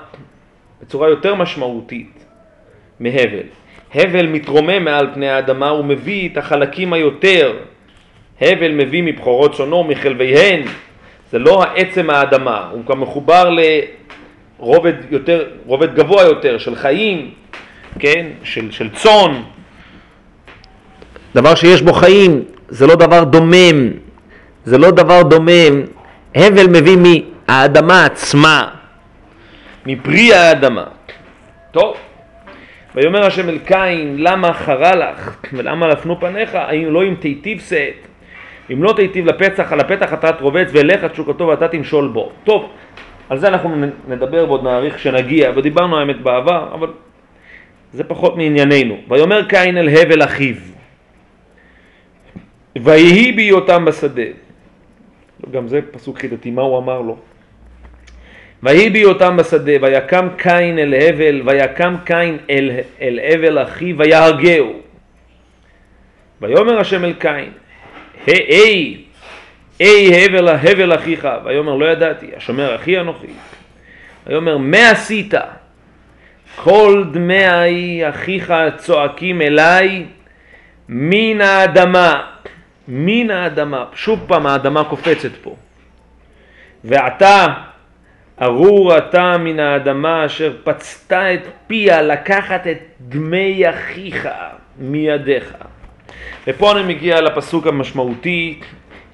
בצורה 0.83 1.09
יותר 1.09 1.35
משמעותית 1.35 2.20
מהבל. 3.01 3.47
הבל 3.95 4.27
מתרומם 4.27 4.85
מעל 4.85 5.07
פני 5.15 5.29
האדמה 5.29 5.73
ומביא 5.73 6.29
את 6.29 6.37
החלקים 6.37 6.93
היותר. 6.93 7.57
הבל 8.41 8.73
מביא 8.73 9.03
מבכורות 9.03 9.55
שונו, 9.55 9.85
מחלביהן. 9.85 10.63
זה 11.31 11.39
לא 11.39 11.63
העצם 11.63 12.11
האדמה, 12.11 12.69
הוא 12.73 12.85
גם 12.85 13.01
מחובר 13.01 13.51
לרובד 14.59 14.93
יותר, 15.11 15.45
רובד 15.67 15.95
גבוה 15.95 16.23
יותר 16.23 16.59
של 16.59 16.75
חיים, 16.75 17.31
כן? 17.99 18.27
של, 18.43 18.71
של 18.71 18.91
צאן. 18.91 19.43
דבר 21.35 21.55
שיש 21.55 21.83
בו 21.83 21.93
חיים, 21.93 22.45
זה 22.69 22.87
לא 22.87 22.95
דבר 22.95 23.25
דומם, 23.25 23.91
זה 24.65 24.79
לא 24.79 24.91
דבר 24.91 25.23
דומם. 25.23 25.83
הבל 26.35 26.67
מביא 26.67 26.97
מהאדמה 26.97 28.05
עצמה, 28.05 28.69
מפרי 29.87 30.35
האדמה. 30.35 30.85
טוב, 31.71 31.97
ויאמר 32.94 33.26
השם 33.26 33.48
אל 33.48 33.59
קין, 33.59 34.14
למה 34.18 34.53
חרה 34.53 34.96
לך, 34.96 35.37
ולמה 35.53 35.88
לפנו 35.88 36.20
פניך, 36.20 36.55
האם 36.55 36.90
לא 36.90 37.05
אם 37.05 37.14
תיטיב 37.20 37.61
שאת, 37.61 38.07
אם 38.72 38.83
לא 38.83 38.92
תיטיב 38.96 39.26
לפצח, 39.26 39.72
על 39.72 39.81
הפתח 39.81 40.12
אתה 40.12 40.33
תרובץ, 40.33 40.68
ואליך 40.72 41.05
תשוקתו 41.05 41.46
ואתה 41.46 41.68
תמשול 41.68 42.09
בו. 42.09 42.33
טוב, 42.44 42.70
על 43.29 43.38
זה 43.38 43.48
אנחנו 43.48 43.76
נדבר 44.09 44.44
ועוד 44.48 44.64
נאריך 44.64 44.96
כשנגיע, 44.96 45.50
ודיברנו 45.57 45.98
האמת 45.98 46.20
בעבר, 46.20 46.68
אבל 46.74 46.88
זה 47.92 48.05
פחות 48.05 48.37
מענייננו. 48.37 48.96
ויאמר 49.09 49.44
קין 49.48 49.79
אל 49.79 49.88
הבל 49.88 50.24
אחיו, 50.24 50.57
ויהי 52.83 53.33
בהיותם 53.33 53.85
בשדה. 53.85 54.22
גם 55.50 55.68
זה 55.68 55.81
פסוק 55.90 56.18
חידתי, 56.18 56.50
מה 56.50 56.62
הוא 56.62 56.79
אמר 56.79 57.00
לו? 57.00 57.16
ויהי 58.62 58.90
בהיותם 58.90 59.37
בשדה, 59.37 59.73
ויקם 59.81 60.29
קין 60.37 60.79
אל 60.79 60.94
הבל, 60.94 61.42
ויקם 61.44 61.96
קין 62.05 62.38
אל, 62.51 62.70
אל 63.01 63.20
הבל 63.23 63.62
אחיו, 63.62 63.99
ויהרגהו. 63.99 64.81
ויאמר 66.40 66.79
השם 66.79 67.05
אל 67.05 67.12
קין, 67.12 67.53
היי, 68.27 68.96
היי 69.79 70.25
הבל, 70.25 70.49
הבל 70.49 70.94
אחיך, 70.94 71.29
ויאמר 71.44 71.75
לא 71.75 71.87
ידעתי, 71.87 72.27
השומר 72.37 72.77
אחי 72.77 73.01
אנוכי. 73.01 73.27
ויאמר 74.27 74.57
מה 74.59 74.90
עשית? 74.90 75.35
כל 76.57 77.05
דמי 77.12 78.09
אחיך 78.09 78.53
צועקים 78.77 79.42
אליי 79.42 80.05
מן 80.88 81.40
האדמה, 81.40 82.23
מן 82.88 83.31
האדמה, 83.31 83.85
שוב 83.94 84.25
פעם 84.27 84.46
האדמה 84.46 84.85
קופצת 84.85 85.33
פה. 85.42 85.57
ועתה 86.85 87.46
ארור 88.42 88.98
אתה 88.98 89.37
מן 89.38 89.61
האדמה 89.61 90.26
אשר 90.26 90.53
פצת 90.64 91.12
את 91.12 91.40
פיה 91.66 92.03
לקחת 92.03 92.66
את 92.66 92.79
דמי 93.00 93.70
אחיך 93.70 94.29
מידיך. 94.79 95.55
ופה 96.46 96.72
אני 96.72 96.94
מגיע 96.94 97.20
לפסוק 97.20 97.66
המשמעותי, 97.66 98.61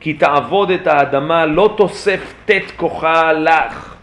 כי 0.00 0.12
תעבוד 0.12 0.70
את 0.70 0.86
האדמה 0.86 1.46
לא 1.46 1.74
תוסף 1.76 2.34
תת 2.44 2.70
כוחה 2.76 3.32
לך, 3.32 3.94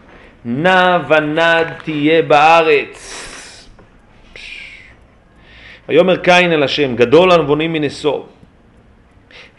נע 0.44 0.98
ונד 1.08 1.66
תהיה 1.84 2.22
בארץ. 2.22 3.30
ויאמר 5.88 6.16
קין 6.16 6.52
אל 6.52 6.62
השם, 6.62 6.96
גדול 6.96 7.32
הנבונים 7.32 7.72
מנשוא. 7.72 8.22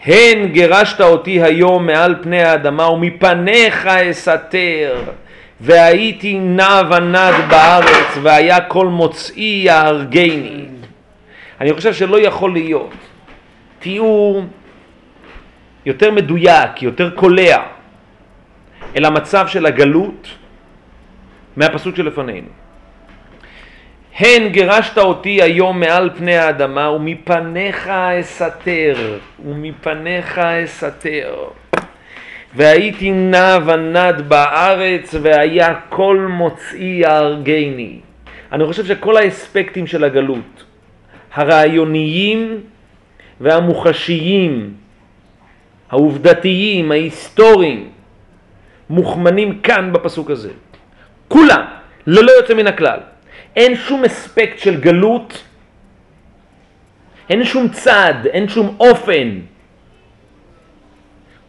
הן 0.06 0.48
גירשת 0.48 1.02
אותי 1.02 1.42
היום 1.44 1.86
מעל 1.86 2.16
פני 2.22 2.44
האדמה 2.44 2.90
ומפניך 2.90 3.88
אסתר. 3.88 5.04
והייתי 5.62 6.40
נע 6.40 6.82
ונד 6.92 7.34
בארץ 7.50 8.18
והיה 8.22 8.62
כל 8.62 8.88
מוצאי 8.88 9.62
יהרגני. 9.66 10.66
אני 11.62 11.74
חושב 11.74 11.94
שלא 11.94 12.20
יכול 12.20 12.54
להיות 12.54 12.94
תיאור 13.80 14.44
יותר 15.86 16.12
מדויק, 16.12 16.82
יותר 16.82 17.10
קולע 17.16 17.58
אל 18.96 19.06
המצב 19.06 19.48
של 19.48 19.66
הגלות 19.66 20.28
מהפסוק 21.56 21.96
שלפנינו. 21.96 22.48
הן 24.20 24.48
גירשת 24.50 24.98
אותי 24.98 25.42
היום 25.42 25.80
מעל 25.80 26.10
פני 26.18 26.38
האדמה 26.38 26.90
ומפניך 26.90 27.88
אסתר, 27.88 29.18
ומפניך 29.46 30.40
אסתר. 30.40 31.34
והייתי 32.56 33.12
נע 33.12 33.58
ונד 33.66 34.22
בארץ 34.28 35.16
והיה 35.22 35.74
כל 35.90 36.28
מוצאי 36.30 37.00
יהרגני. 37.02 38.00
אני 38.52 38.66
חושב 38.66 38.86
שכל 38.86 39.18
האספקטים 39.18 39.88
של 39.88 40.04
הגלות, 40.04 40.64
הרעיוניים 41.34 42.60
והמוחשיים, 43.42 44.74
העובדתיים, 45.90 46.92
ההיסטוריים, 46.92 47.90
מוכמנים 48.90 49.60
כאן 49.60 49.94
בפסוק 49.94 50.32
הזה. 50.32 50.52
כולם, 51.28 51.62
ללא 52.08 52.32
יוצא 52.32 52.54
מן 52.54 52.68
הכלל. 52.68 53.00
אין 53.56 53.76
שום 53.76 54.04
אספקט 54.04 54.60
של 54.60 54.80
גלות, 54.80 55.44
אין 57.30 57.44
שום 57.44 57.70
צד, 57.70 58.14
אין 58.26 58.48
שום 58.48 58.76
אופן 58.80 59.40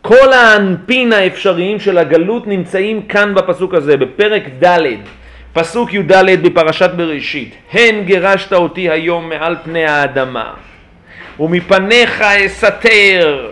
כל 0.09 0.33
האנפין 0.33 1.13
האפשריים 1.13 1.81
של 1.81 1.99
הגלות 1.99 2.47
נמצאים 2.47 3.03
כאן 3.03 3.35
בפסוק 3.35 3.75
הזה, 3.75 3.97
בפרק 3.97 4.43
ד', 4.65 4.79
פסוק 5.53 5.95
י"ד 5.95 6.43
בפרשת 6.43 6.91
בראשית. 6.97 7.55
הן 7.73 8.05
גירשת 8.05 8.53
אותי 8.53 8.91
היום 8.91 9.29
מעל 9.29 9.57
פני 9.65 9.85
האדמה, 9.85 10.51
ומפניך 11.41 12.23
אסתר, 12.23 13.51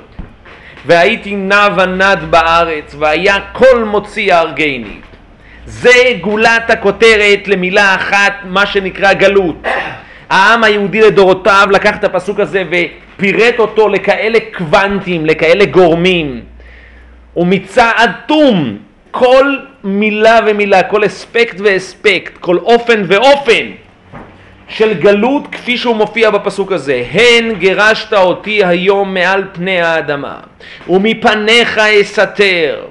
והייתי 0.86 1.36
נע 1.36 1.68
ונד 1.76 2.18
בארץ, 2.30 2.94
והיה 2.98 3.36
כל 3.52 3.84
מוציא 3.84 4.34
הרגני. 4.34 5.00
זה 5.66 5.92
גולת 6.20 6.70
הכותרת 6.70 7.48
למילה 7.48 7.94
אחת, 7.94 8.32
מה 8.44 8.66
שנקרא 8.66 9.12
גלות. 9.12 9.56
העם 10.30 10.64
היהודי 10.64 11.00
לדורותיו 11.00 11.68
לקח 11.70 11.96
את 11.96 12.04
הפסוק 12.04 12.40
הזה 12.40 12.62
ופירט 12.70 13.58
אותו 13.58 13.88
לכאלה 13.88 14.38
קוונטים, 14.56 15.26
לכאלה 15.26 15.64
גורמים. 15.64 16.40
ומצעד 17.36 18.10
תום 18.26 18.78
כל 19.10 19.56
מילה 19.84 20.38
ומילה, 20.46 20.82
כל 20.82 21.06
אספקט 21.06 21.56
ואספקט, 21.60 22.38
כל 22.38 22.58
אופן 22.58 23.02
ואופן 23.06 23.70
של 24.68 24.94
גלות 24.94 25.46
כפי 25.52 25.78
שהוא 25.78 25.96
מופיע 25.96 26.30
בפסוק 26.30 26.72
הזה. 26.72 27.04
הן 27.12 27.54
גירשת 27.54 28.12
אותי 28.12 28.64
היום 28.64 29.14
מעל 29.14 29.44
פני 29.52 29.80
האדמה, 29.80 30.40
ומפניך 30.88 31.78
אסתר, 31.78 32.84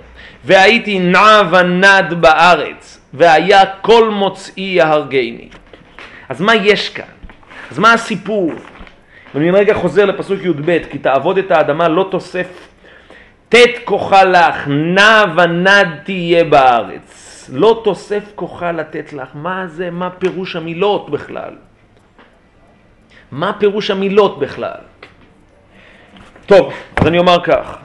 והייתי 0.45 0.99
נע 0.99 1.41
ונד 1.51 2.13
בארץ, 2.13 2.99
והיה 3.13 3.65
כל 3.81 4.09
מוצאי 4.09 4.63
יהרגני. 4.63 5.47
אז 6.29 6.41
מה 6.41 6.55
יש 6.55 6.89
כאן? 6.89 7.12
אז 7.71 7.79
מה 7.79 7.93
הסיפור? 7.93 8.51
ואני 9.35 9.51
רגע 9.51 9.73
חוזר 9.73 10.05
לפסוק 10.05 10.39
י"ב, 10.43 10.79
כי 10.89 10.97
תעבוד 10.97 11.37
את 11.37 11.51
האדמה 11.51 11.87
לא 11.87 12.07
תוסף 12.11 12.69
תת 13.49 13.69
כוחה 13.83 14.23
לך, 14.23 14.67
נע 14.67 15.23
ונד 15.37 15.87
תהיה 16.03 16.43
בארץ. 16.43 17.49
לא 17.53 17.81
תוסף 17.83 18.23
כוחה 18.35 18.71
לתת 18.71 19.13
לך. 19.13 19.27
מה 19.33 19.67
זה, 19.67 19.91
מה 19.91 20.09
פירוש 20.09 20.55
המילות 20.55 21.09
בכלל? 21.09 21.55
מה 23.31 23.53
פירוש 23.59 23.91
המילות 23.91 24.39
בכלל? 24.39 24.81
טוב, 26.45 26.73
אז 26.95 27.07
אני 27.07 27.19
אומר 27.19 27.43
כך. 27.43 27.77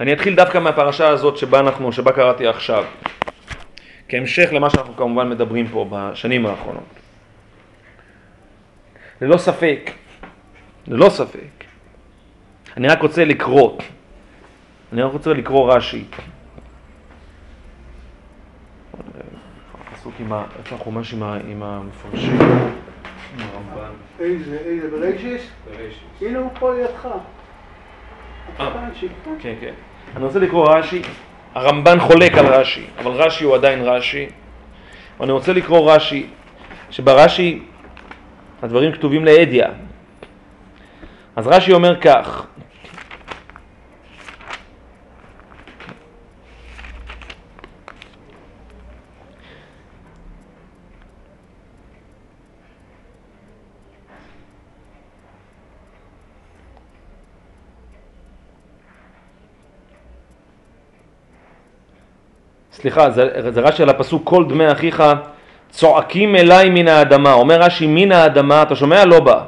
אני 0.00 0.12
אתחיל 0.12 0.34
דווקא 0.34 0.58
מהפרשה 0.58 1.08
הזאת 1.08 1.36
שבה, 1.36 1.60
אנחנו, 1.60 1.92
שבה 1.92 2.12
קראתי 2.12 2.46
עכשיו, 2.46 2.84
כהמשך 4.08 4.48
למה 4.52 4.70
שאנחנו 4.70 4.96
כמובן 4.96 5.30
מדברים 5.30 5.68
פה 5.68 5.88
בשנים 5.90 6.46
האחרונות. 6.46 6.97
ללא 9.20 9.36
ספק, 9.36 9.90
ללא 10.86 11.08
ספק, 11.08 11.64
אני 12.76 12.88
רק 12.88 13.02
רוצה 13.02 13.24
לקרוא, 13.24 13.78
אני 14.92 15.02
רק 15.02 15.12
רוצה 15.12 15.32
לקרוא 15.32 15.74
רש"י. 15.74 16.04
הפסוק 19.92 20.14
עם 20.20 20.32
ה... 20.32 20.44
איפה 20.58 20.76
החומש 20.76 21.12
עם 21.48 21.62
המפרשים? 21.62 22.38
עם 22.40 23.40
הרמב"ן. 23.40 23.92
איזה, 24.20 24.58
איזה? 24.64 24.90
בראשית. 24.90 25.40
הנה 26.20 26.38
הוא 26.38 26.50
פה 26.58 26.74
לידך. 26.74 27.08
אה. 28.60 28.88
כן? 29.00 29.06
כן, 29.38 29.54
כן. 29.60 29.74
אני 30.16 30.24
רוצה 30.24 30.38
לקרוא 30.38 30.68
רש"י, 30.68 31.02
הרמב"ן 31.54 32.00
חולק 32.00 32.32
על 32.32 32.46
רש"י, 32.46 32.86
אבל 32.98 33.10
רש"י 33.10 33.44
הוא 33.44 33.54
עדיין 33.54 33.80
רש"י. 33.82 34.26
ואני 35.20 35.32
רוצה 35.32 35.52
לקרוא 35.52 35.92
רש"י, 35.92 36.26
שברש"י 36.90 37.62
הדברים 38.62 38.92
כתובים 38.92 39.24
לאדיא. 39.24 39.64
אז 41.36 41.46
רש"י 41.46 41.72
אומר 41.72 42.00
כך, 42.00 42.46
סליחה, 62.72 63.10
זה, 63.10 63.52
זה 63.52 63.60
רש"י 63.60 63.82
על 63.82 63.88
הפסוק 63.88 64.22
כל 64.24 64.44
דמי 64.48 64.72
אחיך 64.72 65.02
צועקים 65.70 66.36
אליי 66.36 66.70
מן 66.70 66.88
האדמה. 66.88 67.32
אומר 67.32 67.60
רש"י 67.60 67.86
מן 67.86 68.12
האדמה, 68.12 68.62
אתה 68.62 68.74
שומע? 68.76 69.04
לא 69.04 69.20
בא. 69.20 69.40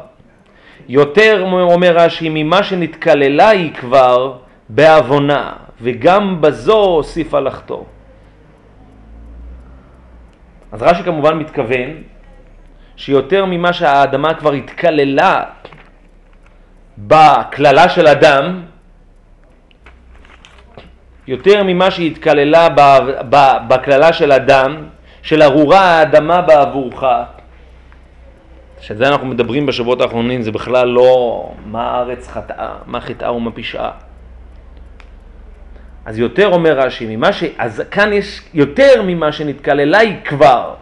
יותר 0.89 1.43
אומר 1.43 1.97
רש"י 1.97 2.29
ממה 2.29 2.63
שנתקללה 2.63 3.49
היא 3.49 3.75
כבר 3.75 4.37
בעוונה 4.69 5.53
וגם 5.81 6.41
בזו 6.41 6.79
הוסיפה 6.79 7.41
לחטוא. 7.41 7.85
אז 10.73 10.83
רש"י 10.83 11.03
כמובן 11.03 11.39
מתכוון 11.39 11.89
שיותר 12.97 13.45
ממה 13.45 13.73
שהאדמה 13.73 14.35
כבר 14.35 14.53
התקללה 14.53 15.43
בקללה 16.99 17.89
של 17.89 18.07
אדם, 18.07 18.63
יותר 21.27 21.63
ממה 21.63 21.91
שהיא 21.91 22.11
התקללה 22.11 22.69
ב- 22.69 23.11
ב- 23.31 23.59
בקללה 23.69 24.13
של 24.13 24.33
אדם, 24.33 24.77
של 25.23 25.43
ארורה 25.43 25.81
האדמה 25.81 26.41
בעבורך, 26.41 27.05
שעל 28.81 28.97
זה 28.97 29.09
אנחנו 29.09 29.27
מדברים 29.27 29.67
בשבועות 29.67 30.01
האחרונים, 30.01 30.43
זה 30.43 30.53
בכלל 30.53 30.89
לא 30.89 31.53
מה 31.67 31.83
הארץ 31.83 32.29
חטאה, 32.29 32.73
מה 32.87 33.01
חטאה 33.01 33.33
ומה 33.33 33.51
פשעה. 33.51 33.91
אז 36.05 36.19
יותר 36.19 36.49
אומר 36.53 36.79
רש"י, 36.79 37.17
ממה 37.17 37.33
ש... 37.33 37.45
אז 37.59 37.83
כאן 37.91 38.13
יש 38.13 38.41
יותר 38.55 39.03
ממה 39.03 39.33
שנתקללה 39.33 39.99
היא 39.99 40.17
כבר. 40.25 40.75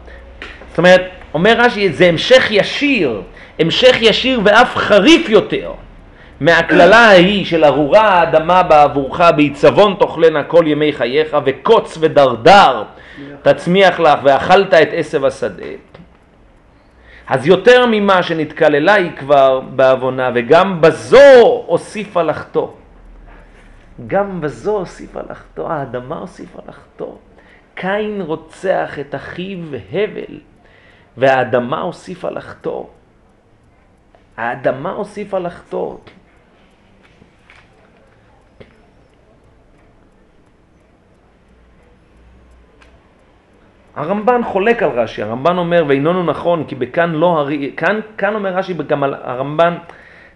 זאת 0.69 0.79
אומרת, 0.79 1.03
אומר 1.35 1.55
רש"י, 1.59 1.93
זה 1.93 2.07
המשך 2.07 2.47
ישיר, 2.51 3.23
המשך 3.59 3.97
ישיר 4.01 4.41
ואף 4.45 4.77
חריף 4.77 5.29
יותר 5.29 5.73
מהקללה 6.41 6.97
ההיא 6.97 7.45
של 7.45 7.65
ארורה 7.65 8.01
האדמה 8.01 8.63
בעבורך, 8.63 9.21
בעיצבון 9.37 9.97
תאכלנה 9.99 10.45
כל 10.45 10.65
ימי 10.67 10.93
חייך, 10.93 11.37
וקוץ 11.45 11.99
ודרדר 12.01 12.83
תצמיח 13.43 14.01
לך, 14.01 14.19
ואכלת 14.25 14.75
את 14.75 14.89
עשב 14.93 15.25
השדה. 15.25 15.67
אז 17.27 17.47
יותר 17.47 17.87
ממה 17.87 18.23
שנתקללה 18.23 18.95
היא 18.95 19.11
כבר 19.17 19.61
בעוונה, 19.61 20.31
וגם 20.35 20.81
בזו 20.81 21.63
הוסיפה 21.67 22.23
לחטוא. 22.23 22.69
גם 24.07 24.41
בזו 24.41 24.79
הוסיפה 24.79 25.21
לחטוא, 25.31 25.69
האדמה 25.69 26.17
הוסיפה 26.19 26.59
לחטוא. 26.69 27.13
קין 27.75 28.21
רוצח 28.27 28.99
את 28.99 29.15
אחיו 29.15 29.59
הבל, 29.93 30.39
והאדמה 31.17 31.81
הוסיפה 31.81 32.31
לחטוא. 32.31 32.85
האדמה 34.37 34.91
הוסיפה 34.91 35.39
לחטוא. 35.39 35.97
הרמב"ן 43.99 44.41
חולק 44.45 44.83
על 44.83 44.91
רש"י, 44.91 45.23
הרמב"ן 45.23 45.59
אומר 45.59 45.85
ואיננו 45.89 46.23
נכון 46.23 46.65
כי 46.65 46.75
בכאן 46.75 47.11
לא 47.11 47.27
הרי, 47.27 47.73
כאן, 47.77 48.01
כאן 48.19 48.35
אומר 48.35 48.51
רש"י 48.51 48.75
גם 48.75 49.05
על 49.05 49.15
הרמב"ן 49.23 49.75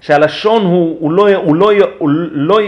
שהלשון 0.01 0.64
הוא, 0.64 0.96
הוא 1.01 1.12
לא, 1.12 1.35
הוא 1.35 1.57
לא, 1.57 1.70
הוא 1.98 2.11
לא, 2.33 2.59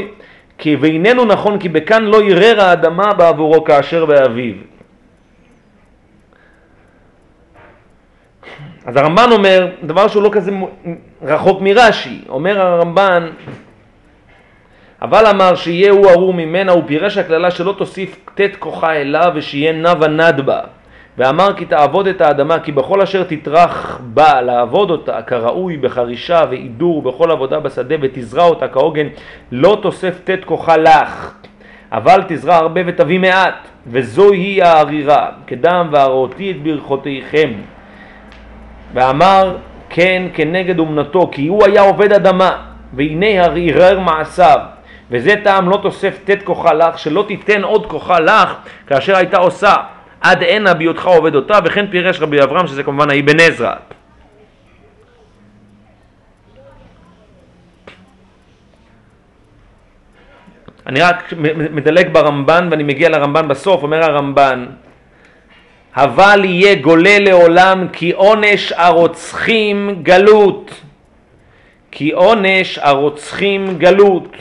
כי 0.58 0.76
ואיננו 0.76 1.24
נכון 1.24 1.58
כי 1.58 1.68
בכאן 1.68 2.04
לא 2.04 2.22
ירר 2.22 2.60
האדמה 2.60 3.14
בעבורו 3.14 3.64
כאשר 3.64 4.06
באביב. 4.06 4.62
אז 8.86 8.96
הרמב"ן 8.96 9.32
אומר 9.32 9.68
דבר 9.82 10.08
שהוא 10.08 10.22
לא 10.22 10.30
כזה 10.32 10.50
רחוק 11.22 11.58
מרש"י, 11.60 12.20
אומר 12.28 12.60
הרמב"ן 12.60 13.30
אבל 15.02 15.26
אמר 15.26 15.54
שיהיה 15.54 15.92
הוא 15.92 16.10
ארור 16.10 16.34
ממנה 16.34 16.74
ופירש 16.74 17.18
הקללה 17.18 17.50
שלא 17.50 17.74
תוסיף 17.78 18.16
תת 18.34 18.50
כוחה 18.58 18.92
אליו 18.92 19.32
ושיהיה 19.34 19.72
נע 19.72 19.92
ונד 20.00 20.40
בה 20.46 20.60
ואמר 21.18 21.52
כי 21.56 21.64
תעבוד 21.64 22.06
את 22.06 22.20
האדמה 22.20 22.58
כי 22.58 22.72
בכל 22.72 23.00
אשר 23.00 23.22
תטרח 23.22 24.00
בה 24.04 24.40
לעבוד 24.40 24.90
אותה 24.90 25.22
כראוי 25.22 25.76
בחרישה 25.76 26.42
ועידור 26.50 26.96
ובכל 26.96 27.30
עבודה 27.30 27.60
בשדה 27.60 27.94
ותזרע 28.00 28.44
אותה 28.44 28.68
כהוגן 28.68 29.06
לא 29.52 29.78
תוסף 29.82 30.20
תת 30.24 30.44
כוחה 30.44 30.76
לך. 30.76 31.34
אבל 31.92 32.22
תזרע 32.28 32.54
הרבה 32.56 32.80
ותביא 32.86 33.18
מעט 33.18 33.54
וזוהי 33.86 34.62
הערירה 34.62 35.28
כדם 35.46 35.88
והראותי 35.92 36.50
את 36.50 36.62
ברכותיכם. 36.62 37.52
ואמר 38.94 39.56
כן 39.90 40.22
כנגד 40.34 40.78
אומנתו 40.78 41.28
כי 41.32 41.46
הוא 41.46 41.64
היה 41.64 41.82
עובד 41.82 42.12
אדמה 42.12 42.50
והנה 42.92 43.26
ערער 43.26 43.98
מעשיו. 44.00 44.58
וזה 45.10 45.34
טעם 45.44 45.68
לא 45.68 45.78
תוסף 45.82 46.18
תת 46.24 46.42
כוחה 46.44 46.72
לך, 46.72 46.98
שלא 46.98 47.24
תיתן 47.28 47.62
עוד 47.62 47.86
כוחה 47.86 48.20
לך, 48.20 48.54
כאשר 48.86 49.16
הייתה 49.16 49.36
עושה 49.36 49.74
עד 50.24 50.42
הנה 50.42 50.74
בהיותך 50.74 51.06
עובד 51.06 51.34
אותה, 51.34 51.58
וכן 51.64 51.86
פירש 51.90 52.20
רבי 52.20 52.42
אברהם, 52.42 52.66
שזה 52.66 52.82
כמובן 52.82 53.10
האבן 53.10 53.40
עזרא. 53.40 53.74
אני 60.86 61.00
רק 61.00 61.32
מדלג 61.70 62.08
ברמב"ן 62.12 62.68
ואני 62.70 62.82
מגיע 62.82 63.08
לרמב"ן 63.08 63.48
בסוף, 63.48 63.82
אומר 63.82 64.04
הרמב"ן 64.04 64.66
אבל 65.96 66.40
יהיה 66.44 66.74
גולה 66.74 67.18
לעולם 67.18 67.88
כי 67.92 68.10
עונש 68.12 68.72
הרוצחים 68.72 70.00
גלות 70.02 70.80
כי 71.90 72.10
עונש 72.10 72.78
הרוצחים 72.78 73.78
גלות 73.78 74.36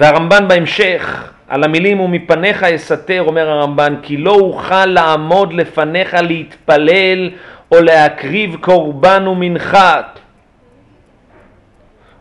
והרמב"ן 0.00 0.48
בהמשך, 0.48 1.32
על 1.48 1.64
המילים 1.64 2.00
ומפניך 2.00 2.62
אסתר, 2.62 3.22
אומר 3.22 3.50
הרמב"ן, 3.50 3.94
כי 4.02 4.16
לא 4.16 4.34
אוכל 4.34 4.86
לעמוד 4.86 5.52
לפניך 5.52 6.16
להתפלל 6.22 7.30
או 7.72 7.82
להקריב 7.82 8.56
קורבן 8.60 9.26
ומנחה. 9.26 10.00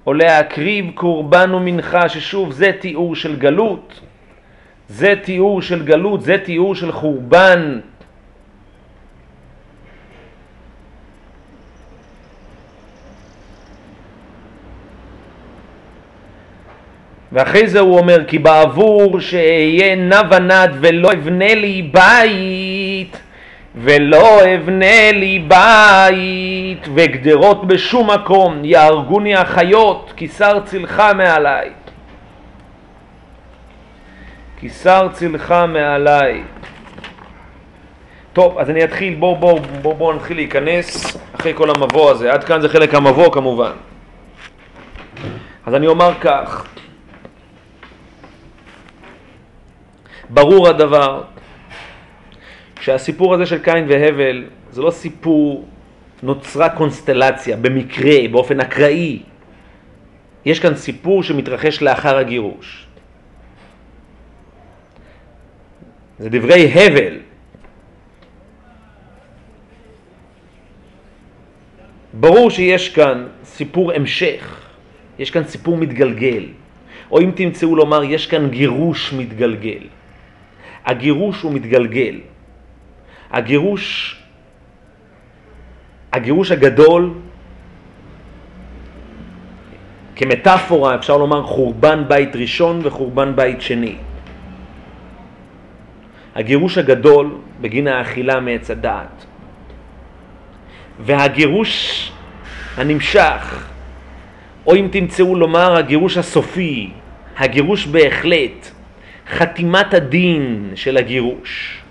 או 0.07 0.13
להקריב 0.13 0.91
קורבן 0.95 1.53
ומנחה, 1.53 2.09
ששוב 2.09 2.51
זה 2.51 2.71
תיאור 2.79 3.15
של 3.15 3.35
גלות, 3.35 3.99
זה 4.87 5.13
תיאור 5.23 5.61
של 5.61 5.85
גלות, 5.85 6.21
זה 6.21 6.37
תיאור 6.37 6.75
של 6.75 6.91
חורבן. 6.91 7.79
ואחרי 17.31 17.67
זה 17.67 17.79
הוא 17.79 17.99
אומר 17.99 18.25
כי 18.27 18.39
בעבור 18.39 19.19
שאהיה 19.19 19.95
נע 19.95 20.21
ונד 20.31 20.71
ולא 20.79 21.11
אבנה 21.11 21.55
לי 21.55 21.81
בית 21.81 23.17
ולא 23.75 24.39
אבנה 24.55 25.11
לי 25.11 25.45
בית 25.47 26.87
וגדרות 26.95 27.67
בשום 27.67 28.09
מקום 28.09 28.65
יהרגוני 28.65 29.35
החיות 29.35 30.13
כי 30.15 30.27
שר 30.27 30.59
צלך 30.65 31.03
מעליי 31.15 31.69
כי 34.59 34.69
שר 34.69 35.07
צלך 35.13 35.55
מעליי 35.67 36.43
טוב, 38.33 38.57
אז 38.57 38.69
אני 38.69 38.83
אתחיל, 38.83 39.15
בואו 39.15 39.35
בואו 39.35 39.59
בואו 39.81 39.95
בוא 39.95 40.13
נתחיל 40.13 40.37
להיכנס 40.37 41.17
אחרי 41.35 41.53
כל 41.55 41.69
המבוא 41.69 42.11
הזה. 42.11 42.33
עד 42.33 42.43
כאן 42.43 42.61
זה 42.61 42.69
חלק 42.69 42.93
המבוא 42.93 43.31
כמובן. 43.31 43.71
אז 45.65 45.75
אני 45.75 45.87
אומר 45.87 46.13
כך, 46.21 46.67
ברור 50.29 50.67
הדבר 50.67 51.23
שהסיפור 52.81 53.33
הזה 53.33 53.45
של 53.45 53.63
קין 53.63 53.85
והבל 53.89 54.45
זה 54.71 54.81
לא 54.81 54.91
סיפור, 54.91 55.65
נוצרה 56.23 56.69
קונסטלציה, 56.69 57.57
במקרה, 57.57 58.27
באופן 58.31 58.59
אקראי. 58.59 59.19
יש 60.45 60.59
כאן 60.59 60.75
סיפור 60.75 61.23
שמתרחש 61.23 61.81
לאחר 61.81 62.17
הגירוש. 62.17 62.85
זה 66.19 66.29
דברי 66.29 66.71
הבל. 66.73 67.17
ברור 72.13 72.49
שיש 72.49 72.89
כאן 72.89 73.27
סיפור 73.43 73.91
המשך, 73.91 74.61
יש 75.19 75.31
כאן 75.31 75.43
סיפור 75.43 75.77
מתגלגל, 75.77 76.45
או 77.11 77.21
אם 77.21 77.31
תמצאו 77.35 77.75
לומר, 77.75 78.03
יש 78.03 78.27
כאן 78.27 78.49
גירוש 78.49 79.13
מתגלגל. 79.13 79.98
הגירוש 80.89 81.41
הוא 81.41 81.53
מתגלגל. 81.53 82.15
הגירוש, 83.31 84.15
הגירוש 86.13 86.51
הגדול, 86.51 87.13
כמטאפורה 90.15 90.95
אפשר 90.95 91.17
לומר 91.17 91.43
חורבן 91.43 92.03
בית 92.07 92.35
ראשון 92.35 92.79
וחורבן 92.83 93.35
בית 93.35 93.61
שני. 93.61 93.95
הגירוש 96.35 96.77
הגדול 96.77 97.37
בגין 97.61 97.87
האכילה 97.87 98.39
מעץ 98.39 98.71
הדעת. 98.71 99.25
והגירוש 100.99 101.71
הנמשך, 102.77 103.67
או 104.65 104.75
אם 104.75 104.87
תמצאו 104.91 105.35
לומר 105.35 105.77
הגירוש 105.77 106.17
הסופי, 106.17 106.91
הגירוש 107.37 107.85
בהחלט, 107.87 108.78
חתימת 109.29 109.93
הדין 109.93 110.71
של 110.75 110.97
הגירוש. 110.97 111.81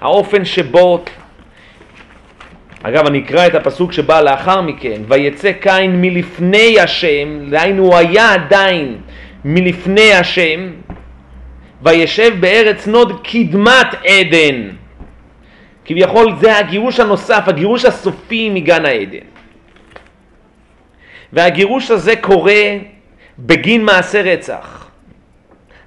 האופן 0.00 0.44
שבו, 0.44 1.04
אגב 2.82 3.06
אני 3.06 3.18
אקרא 3.18 3.46
את 3.46 3.54
הפסוק 3.54 3.92
שבא 3.92 4.20
לאחר 4.20 4.60
מכן, 4.60 5.02
ויצא 5.08 5.52
קין 5.52 6.00
מלפני 6.00 6.80
השם, 6.80 7.50
דהיינו 7.50 7.82
הוא 7.84 7.96
היה 7.96 8.32
עדיין 8.32 8.96
מלפני 9.44 10.12
השם, 10.12 10.70
וישב 11.82 12.40
בארץ 12.40 12.86
נוד 12.86 13.20
קדמת 13.26 13.94
עדן. 14.04 14.68
כביכול 15.84 16.32
זה 16.40 16.58
הגירוש 16.58 17.00
הנוסף, 17.00 17.42
הגירוש 17.46 17.84
הסופי 17.84 18.50
מגן 18.50 18.84
העדן. 18.86 19.26
והגירוש 21.32 21.90
הזה 21.90 22.16
קורה 22.16 22.62
בגין 23.38 23.84
מעשה 23.84 24.22
רצח. 24.22 24.83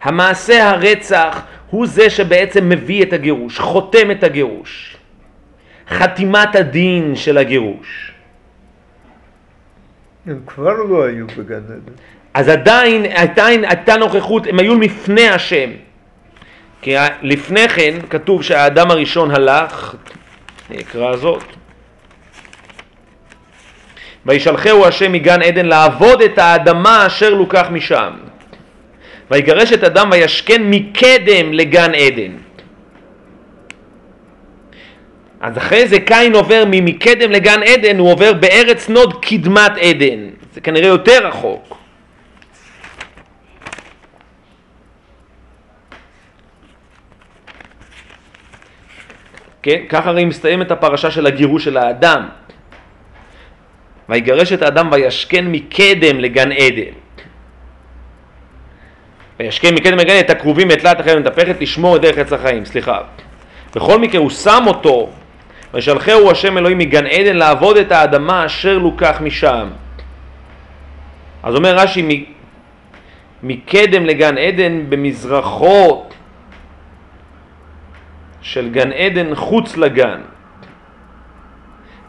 המעשה 0.07 0.69
הרצח 0.69 1.41
הוא 1.69 1.87
זה 1.87 2.09
שבעצם 2.09 2.69
מביא 2.69 3.03
את 3.03 3.13
הגירוש, 3.13 3.59
חותם 3.59 4.11
את 4.11 4.23
הגירוש. 4.23 4.97
חתימת 5.89 6.55
הדין 6.55 7.15
של 7.15 7.37
הגירוש. 7.37 8.11
הם 10.25 10.39
כבר 10.47 10.73
לא 10.73 11.05
היו 11.05 11.27
בגן 11.27 11.55
עדן. 11.55 11.93
אז 12.33 12.49
עדיין, 12.49 13.05
עדיין 13.05 13.65
הייתה 13.65 13.97
נוכחות, 13.97 14.47
הם 14.47 14.59
היו 14.59 14.79
לפני 14.79 15.27
השם. 15.29 15.69
כי 16.81 16.95
לפני 17.21 17.69
כן 17.69 17.95
כתוב 18.09 18.43
שהאדם 18.43 18.91
הראשון 18.91 19.31
הלך, 19.31 19.95
אני 20.69 20.79
אקרא 20.79 21.15
זאת, 21.15 21.43
וישלחהו 24.25 24.85
השם 24.85 25.11
מגן 25.11 25.41
עדן 25.41 25.65
לעבוד 25.65 26.21
את 26.21 26.37
האדמה 26.37 27.07
אשר 27.07 27.33
לוקח 27.33 27.67
משם. 27.71 28.26
ויגרש 29.31 29.73
את 29.73 29.83
אדם 29.83 30.09
וישכן 30.11 30.61
מקדם 30.63 31.53
לגן 31.53 31.95
עדן. 31.95 32.31
אז 35.41 35.57
אחרי 35.57 35.87
זה 35.87 35.99
קין 35.99 36.35
עובר 36.35 36.63
ממקדם 36.67 37.31
לגן 37.31 37.63
עדן, 37.63 37.99
הוא 37.99 38.11
עובר 38.11 38.33
בארץ 38.33 38.89
נוד 38.89 39.25
קדמת 39.25 39.71
עדן. 39.81 40.29
זה 40.53 40.61
כנראה 40.61 40.87
יותר 40.87 41.27
רחוק. 41.27 41.77
כן? 49.63 49.81
ככה 49.89 50.09
הרי 50.09 50.25
מסתיימת 50.25 50.71
הפרשה 50.71 51.11
של 51.11 51.27
הגירוש 51.27 51.63
של 51.63 51.77
האדם. 51.77 52.29
ויגרש 54.09 54.53
את 54.53 54.61
האדם 54.61 54.89
וישכן 54.91 55.47
מקדם 55.47 56.19
לגן 56.19 56.51
עדן. 56.51 57.06
וישכן 59.39 59.75
מקדם 59.75 59.99
עדן 59.99 60.19
את 60.19 60.29
הכרובים 60.29 60.69
ואת 60.69 60.79
תלת 60.79 60.99
החיים 60.99 61.17
המתהפכת 61.17 61.61
לשמור 61.61 61.95
את 61.95 62.01
דרך 62.01 62.17
עץ 62.17 62.33
החיים, 62.33 62.65
סליחה. 62.65 63.01
בכל 63.75 63.99
מקרה 63.99 64.21
הוא 64.21 64.29
שם 64.29 64.63
אותו 64.67 65.09
וישלחהו 65.73 66.31
השם 66.31 66.57
אלוהים 66.57 66.77
מגן 66.77 67.05
עדן 67.05 67.35
לעבוד 67.35 67.77
את 67.77 67.91
האדמה 67.91 68.45
אשר 68.45 68.77
לוקח 68.77 69.17
משם. 69.21 69.67
אז 71.43 71.55
אומר 71.55 71.75
רש"י 71.75 72.25
מקדם 73.43 74.05
לגן 74.05 74.37
עדן 74.37 74.89
במזרחו 74.89 76.05
של 78.41 78.69
גן 78.69 78.91
עדן 78.91 79.35
חוץ 79.35 79.77
לגן. 79.77 80.21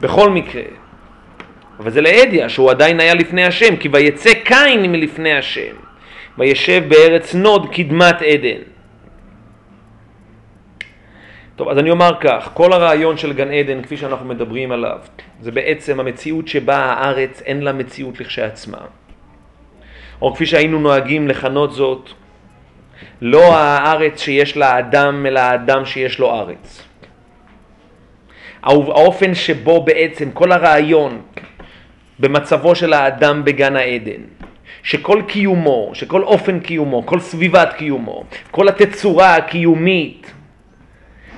בכל 0.01 0.31
מקרה. 0.31 0.63
אבל 1.79 1.91
זה 1.91 2.01
לאדיה, 2.01 2.49
שהוא 2.49 2.71
עדיין 2.71 3.01
היה 3.01 3.15
לפני 3.15 3.45
השם, 3.45 3.77
כי 3.77 3.89
ויצא 3.93 4.35
קין 4.45 4.93
מלפני 4.93 5.39
השם, 5.39 5.75
וישב 6.39 6.83
בארץ 6.89 7.35
נוד 7.35 7.69
קדמת 7.73 8.23
עדן. 8.23 8.61
טוב, 11.57 11.69
אז 11.69 11.79
אני 11.79 11.91
אומר 11.91 12.11
כך, 12.21 12.51
כל 12.55 12.73
הרעיון 12.73 13.17
של 13.17 13.33
גן 13.33 13.53
עדן, 13.53 13.83
כפי 13.83 13.97
שאנחנו 13.97 14.27
מדברים 14.27 14.73
עליו, 14.73 14.99
זה 15.41 15.51
בעצם 15.51 16.01
המציאות 16.01 16.49
שבה 16.49 16.77
הארץ 16.77 17.43
אין 17.43 17.63
לה 17.63 17.73
מציאות 17.73 18.21
לכשעצמה. 18.21 18.79
או 20.23 20.35
כפי 20.35 20.47
שהיינו 20.47 20.81
נוהגים 20.81 21.29
לכנות 21.29 21.73
זאת, 21.73 22.11
לא 23.23 23.57
הארץ 23.57 24.21
שיש 24.21 24.57
לה 24.57 24.79
אדם, 24.79 25.27
אלא 25.27 25.41
האדם 25.41 25.85
שיש 25.85 26.19
לו 26.19 26.31
ארץ. 26.31 26.83
האופן 28.63 29.35
שבו 29.35 29.83
בעצם 29.85 30.31
כל 30.31 30.53
הרעיון 30.53 31.23
במצבו 32.19 32.75
של 32.75 32.93
האדם 32.93 33.45
בגן 33.45 33.77
העדן, 33.77 34.23
שכל 34.83 35.23
קיומו, 35.29 35.91
שכל 35.95 36.23
אופן 36.23 36.61
קיומו, 36.61 37.07
כל 37.07 37.21
סביבת 37.21 37.73
קיומו, 37.73 38.25
כל 38.51 38.69
התצורה 38.69 39.37
הקיומית, 39.37 40.33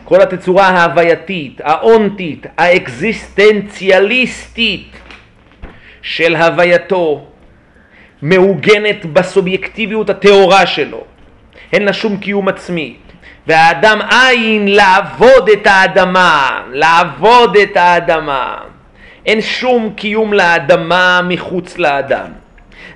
כל 0.05 0.23
התצורה 0.23 0.69
ההווייתית, 0.69 1.61
האונטית, 1.65 2.47
האקזיסטנציאליסטית 2.59 4.97
של 6.03 6.37
הווייתו, 6.37 7.27
מעוגנת 8.23 9.07
בסובייקטיביות 9.07 10.11
הטהורה 10.11 10.67
שלו. 10.67 11.05
אין 11.73 11.85
לה 11.85 11.93
שום 11.93 12.17
קיום 12.17 12.49
עצמי. 12.49 12.97
והאדם 13.47 14.01
אין 14.11 14.69
לעבוד 14.69 15.49
את 15.49 15.67
האדמה, 15.67 16.63
לעבוד 16.73 17.57
את 17.57 17.77
האדמה. 17.77 18.57
אין 19.27 19.41
שום 19.41 19.93
קיום 19.97 20.33
לאדמה 20.33 21.21
מחוץ 21.29 21.79
לאדם. 21.79 22.40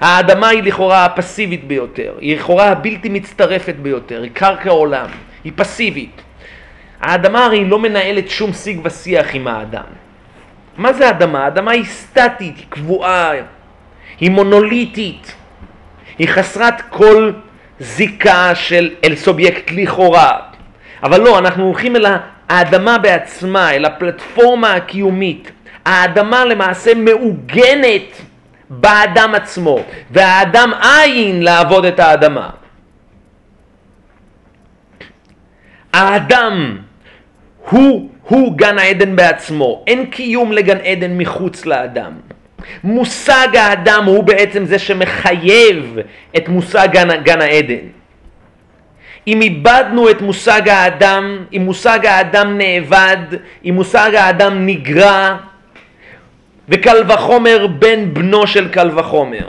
האדמה 0.05 0.49
היא 0.49 0.63
לכאורה 0.63 1.05
הפסיבית 1.05 1.65
ביותר, 1.65 2.15
היא 2.21 2.37
לכאורה 2.37 2.69
הבלתי 2.69 3.09
מצטרפת 3.09 3.75
ביותר, 3.75 4.23
היא 4.23 4.31
קרקע 4.35 4.71
עולם, 4.71 5.07
היא 5.45 5.53
פסיבית. 5.57 6.23
האדמה 7.01 7.45
הרי 7.45 7.65
לא 7.65 7.79
מנהלת 7.79 8.31
שום 8.31 8.53
שיג 8.53 8.81
ושיח 8.83 9.35
עם 9.35 9.49
האדם. 9.49 9.85
מה 10.77 10.93
זה 10.93 11.11
אדמה? 11.11 11.45
האדמה 11.45 11.71
היא 11.71 11.85
סטטית, 11.85 12.57
היא 12.57 12.67
קבועה, 12.69 13.33
היא 14.21 14.31
מונוליטית, 14.31 15.35
היא 16.19 16.29
חסרת 16.29 16.81
כל 16.89 17.33
זיקה 17.81 18.55
של 18.55 18.91
אל 19.05 19.17
סובייקט 19.17 19.71
לכאורה. 19.71 20.39
אבל 21.03 21.21
לא, 21.21 21.39
אנחנו 21.39 21.65
הולכים 21.65 21.97
אל 21.97 22.07
האדמה 22.49 22.99
בעצמה, 22.99 23.73
אל 23.73 23.85
הפלטפורמה 23.85 24.73
הקיומית. 24.75 25.53
האדמה 25.85 26.45
למעשה 26.45 26.95
מעוגנת 26.95 28.17
באדם 28.81 29.35
עצמו, 29.35 29.79
והאדם 30.11 30.71
אין 30.83 31.43
לעבוד 31.43 31.85
את 31.85 32.01
האדמה. 32.01 32.51
האדם 35.93 36.79
הוא, 37.71 38.11
הוא 38.29 38.59
גן 38.59 38.79
העדן 38.79 39.17
בעצמו, 39.17 39.85
אין 39.87 40.07
קיום 40.07 40.53
לגן 40.53 40.79
עדן 40.85 41.19
מחוץ 41.19 41.67
לאדם. 41.67 42.13
מושג 42.85 43.57
האדם 43.57 44.05
הוא 44.05 44.25
בעצם 44.25 44.65
זה 44.65 44.79
שמחייב 44.79 45.97
את 46.37 46.49
מושג 46.49 46.89
גן, 46.93 47.23
גן 47.23 47.41
העדן. 47.41 47.87
אם 49.27 49.43
איבדנו 49.43 50.11
את 50.11 50.21
מושג 50.21 50.69
האדם, 50.69 51.45
אם 51.57 51.63
מושג 51.65 52.07
האדם 52.07 52.59
נאבד, 52.59 53.17
אם 53.65 53.75
מושג 53.75 54.15
האדם 54.15 54.67
נגרע, 54.67 55.37
וקל 56.69 57.03
וחומר 57.09 57.67
בן 57.67 58.15
בנו 58.15 58.47
של 58.47 58.69
קל 58.73 58.99
וחומר. 58.99 59.49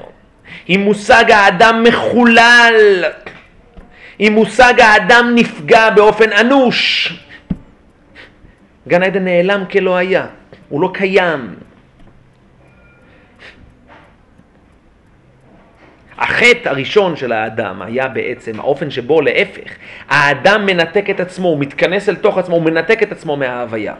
אם 0.69 0.81
מושג 0.83 1.31
האדם 1.31 1.83
מחולל, 1.83 3.03
אם 4.19 4.31
מושג 4.35 4.73
האדם 4.81 5.31
נפגע 5.35 5.89
באופן 5.89 6.33
אנוש, 6.33 7.13
גן 8.87 9.03
עדן 9.03 9.23
נעלם 9.23 9.63
כלא 9.71 9.97
היה, 9.97 10.25
הוא 10.69 10.81
לא 10.81 10.91
קיים. 10.93 11.55
החטא 16.17 16.69
הראשון 16.69 17.15
של 17.15 17.31
האדם 17.31 17.81
היה 17.81 18.07
בעצם 18.07 18.59
האופן 18.59 18.89
שבו 18.89 19.21
להפך, 19.21 19.71
האדם 20.09 20.65
מנתק 20.65 21.09
את 21.09 21.19
עצמו, 21.19 21.47
הוא 21.47 21.59
מתכנס 21.59 22.09
אל 22.09 22.15
תוך 22.15 22.37
עצמו, 22.37 22.55
הוא 22.55 22.63
מנתק 22.63 23.03
את 23.03 23.11
עצמו 23.11 23.37
מההוויה. 23.37 23.93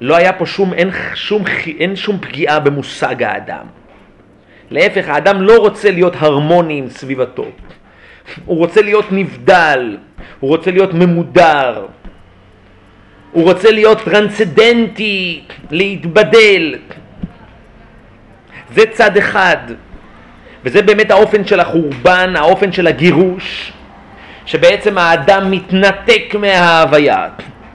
לא 0.00 0.16
היה 0.16 0.32
פה 0.32 0.46
שום, 0.46 0.72
אין 0.72 0.90
שום, 1.14 1.44
אין 1.78 1.96
שום 1.96 2.18
פגיעה 2.18 2.60
במושג 2.60 3.22
האדם. 3.22 3.66
להפך, 4.70 5.08
האדם 5.08 5.42
לא 5.42 5.58
רוצה 5.58 5.90
להיות 5.90 6.12
הרמוני 6.18 6.78
עם 6.78 6.88
סביבתו. 6.88 7.46
הוא 8.44 8.58
רוצה 8.58 8.82
להיות 8.82 9.12
נבדל, 9.12 9.96
הוא 10.40 10.48
רוצה 10.50 10.70
להיות 10.70 10.94
ממודר, 10.94 11.86
הוא 13.32 13.44
רוצה 13.44 13.70
להיות 13.70 14.04
טרנסדנטי, 14.04 15.42
להתבדל. 15.70 16.74
זה 18.74 18.82
צד 18.92 19.16
אחד, 19.16 19.56
וזה 20.64 20.82
באמת 20.82 21.10
האופן 21.10 21.44
של 21.44 21.60
החורבן, 21.60 22.36
האופן 22.36 22.72
של 22.72 22.86
הגירוש, 22.86 23.72
שבעצם 24.46 24.98
האדם 24.98 25.50
מתנתק 25.50 26.34
מההוויה, 26.40 27.28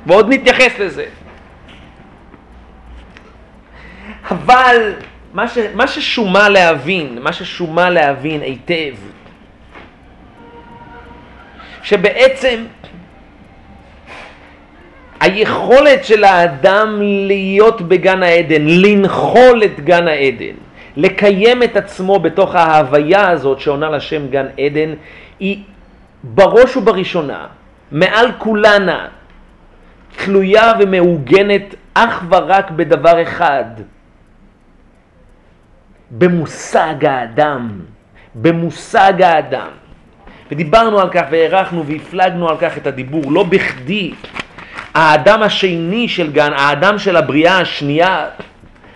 ועוד 0.05 0.33
נתייחס 0.33 0.79
לזה. 0.79 1.05
אבל 4.31 4.93
מה, 5.33 5.47
ש, 5.47 5.57
מה 5.75 5.87
ששומה 5.87 6.49
להבין, 6.49 7.17
מה 7.21 7.33
ששומה 7.33 7.89
להבין 7.89 8.41
היטב, 8.41 8.93
שבעצם 11.83 12.65
היכולת 15.19 16.05
של 16.05 16.23
האדם 16.23 17.01
להיות 17.01 17.81
בגן 17.81 18.23
העדן, 18.23 18.61
לנחול 18.67 19.63
את 19.63 19.79
גן 19.79 20.07
העדן, 20.07 20.55
לקיים 20.97 21.63
את 21.63 21.77
עצמו 21.77 22.19
בתוך 22.19 22.55
ההוויה 22.55 23.29
הזאת 23.29 23.59
שעונה 23.59 23.89
לשם 23.89 24.27
גן 24.27 24.45
עדן, 24.59 24.93
היא 25.39 25.63
בראש 26.23 26.77
ובראשונה, 26.77 27.47
מעל 27.91 28.31
כולנה, 28.37 29.07
תלויה 30.15 30.73
ומעוגנת 30.79 31.75
אך 31.93 32.23
ורק 32.29 32.71
בדבר 32.71 33.21
אחד, 33.21 33.65
במושג 36.17 37.05
האדם, 37.05 37.79
במושג 38.35 39.21
האדם. 39.21 39.67
ודיברנו 40.51 40.99
על 40.99 41.09
כך 41.09 41.23
והערכנו 41.31 41.85
והפלגנו 41.85 42.49
על 42.49 42.57
כך 42.57 42.77
את 42.77 42.87
הדיבור, 42.87 43.31
לא 43.31 43.43
בכדי. 43.43 44.11
האדם 44.93 45.43
השני 45.43 46.07
של 46.07 46.31
גן, 46.31 46.53
האדם 46.55 46.99
של 46.99 47.15
הבריאה 47.15 47.59
השנייה, 47.59 48.25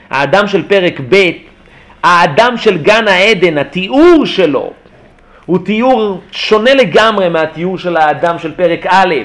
האדם 0.09 0.47
של 0.47 0.67
פרק 0.67 0.99
ב', 1.09 1.29
האדם 2.03 2.57
של 2.57 2.77
גן 2.77 3.07
העדן, 3.07 3.57
התיאור 3.57 4.25
שלו, 4.25 4.73
הוא 5.45 5.59
תיאור 5.65 6.21
שונה 6.31 6.73
לגמרי 6.73 7.29
מהתיאור 7.29 7.77
של 7.77 7.97
האדם 7.97 8.39
של 8.39 8.55
פרק 8.55 8.85
א'. 8.85 9.15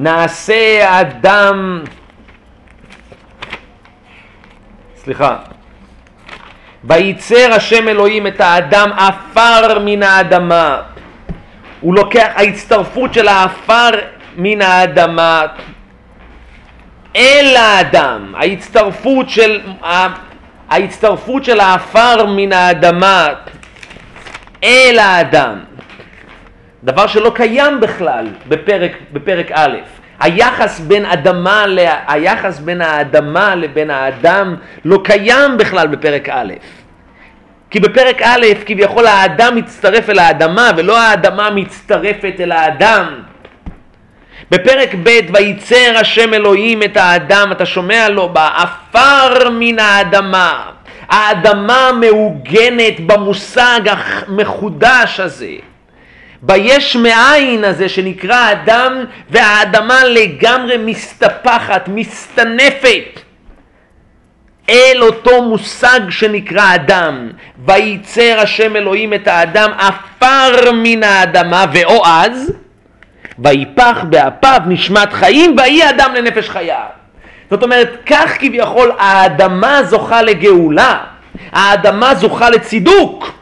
נעשה 0.00 1.00
אדם, 1.00 1.84
סליחה, 4.96 5.36
וייצר 6.84 7.52
השם 7.52 7.88
אלוהים 7.88 8.26
את 8.26 8.40
האדם 8.40 8.90
עפר 8.92 9.78
מן 9.84 10.02
האדמה. 10.02 10.82
הוא 11.80 11.94
לוקח, 11.94 12.28
ההצטרפות 12.34 13.14
של 13.14 13.28
העפר 13.28 13.90
מן 14.36 14.62
האדמה. 14.62 15.42
אל 17.16 17.56
האדם, 17.56 18.34
ההצטרפות 18.36 19.28
של, 19.30 19.60
ההצטרפות 20.70 21.44
של 21.44 21.60
העפר 21.60 22.26
מן 22.26 22.52
האדמה. 22.52 23.26
אל 24.64 24.98
האדם. 24.98 25.67
דבר 26.84 27.06
שלא 27.06 27.32
קיים 27.34 27.80
בכלל 27.80 28.26
בפרק, 28.48 28.92
בפרק 29.12 29.46
א'. 29.52 29.76
היחס 30.20 30.80
בין 30.80 31.04
אדמה, 31.04 31.64
היחס 32.06 32.58
בין 32.58 32.80
האדמה 32.80 33.54
לבין 33.54 33.90
האדם 33.90 34.54
לא 34.84 35.00
קיים 35.04 35.56
בכלל 35.58 35.86
בפרק 35.86 36.28
א'. 36.28 36.52
כי 37.70 37.80
בפרק 37.80 38.22
א' 38.22 38.46
כביכול 38.66 39.06
האדם 39.06 39.56
מצטרף 39.56 40.10
אל 40.10 40.18
האדמה 40.18 40.70
ולא 40.76 40.98
האדמה 41.00 41.50
מצטרפת 41.50 42.34
אל 42.40 42.52
האדם. 42.52 43.22
בפרק 44.50 44.94
ב' 45.02 45.20
וייצר 45.32 45.92
השם 46.00 46.34
אלוהים 46.34 46.82
את 46.82 46.96
האדם, 46.96 47.52
אתה 47.52 47.66
שומע 47.66 48.08
לו 48.08 48.28
בעפר 48.28 49.50
מן 49.50 49.78
האדמה. 49.78 50.70
האדמה 51.08 51.90
מעוגנת 52.00 53.00
במושג 53.06 53.80
המחודש 53.84 55.20
הזה. 55.20 55.54
ביש 56.42 56.96
מאין 56.96 57.64
הזה 57.64 57.88
שנקרא 57.88 58.52
אדם 58.52 59.04
והאדמה 59.30 60.04
לגמרי 60.04 60.76
מסתפחת, 60.76 61.88
מסתנפת 61.88 63.20
אל 64.70 64.98
אותו 65.02 65.42
מושג 65.42 66.00
שנקרא 66.10 66.74
אדם. 66.74 67.30
וייצר 67.66 68.36
השם 68.38 68.76
אלוהים 68.76 69.14
את 69.14 69.28
האדם 69.28 69.70
עפר 69.78 70.72
מן 70.72 71.02
האדמה 71.02 71.64
ואו 71.72 72.06
אז 72.06 72.52
ויפח 73.38 74.04
באפיו 74.08 74.60
נשמת 74.66 75.12
חיים 75.12 75.56
ויהי 75.58 75.90
אדם 75.90 76.14
לנפש 76.14 76.48
חיה. 76.50 76.84
זאת 77.50 77.62
אומרת, 77.62 77.96
כך 78.06 78.36
כביכול 78.38 78.92
האדמה 78.98 79.82
זוכה 79.82 80.22
לגאולה, 80.22 80.98
האדמה 81.52 82.14
זוכה 82.14 82.50
לצידוק. 82.50 83.37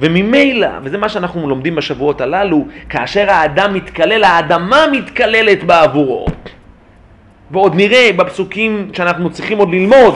וממילא, 0.00 0.68
וזה 0.82 0.98
מה 0.98 1.08
שאנחנו 1.08 1.48
לומדים 1.48 1.74
בשבועות 1.74 2.20
הללו, 2.20 2.66
כאשר 2.88 3.30
האדם 3.30 3.74
מתקלל, 3.74 4.24
האדמה 4.24 4.86
מתקללת 4.92 5.64
בעבורו. 5.64 6.26
ועוד 7.50 7.74
נראה 7.74 8.10
בפסוקים 8.16 8.90
שאנחנו 8.92 9.30
צריכים 9.30 9.58
עוד 9.58 9.70
ללמוד. 9.70 10.14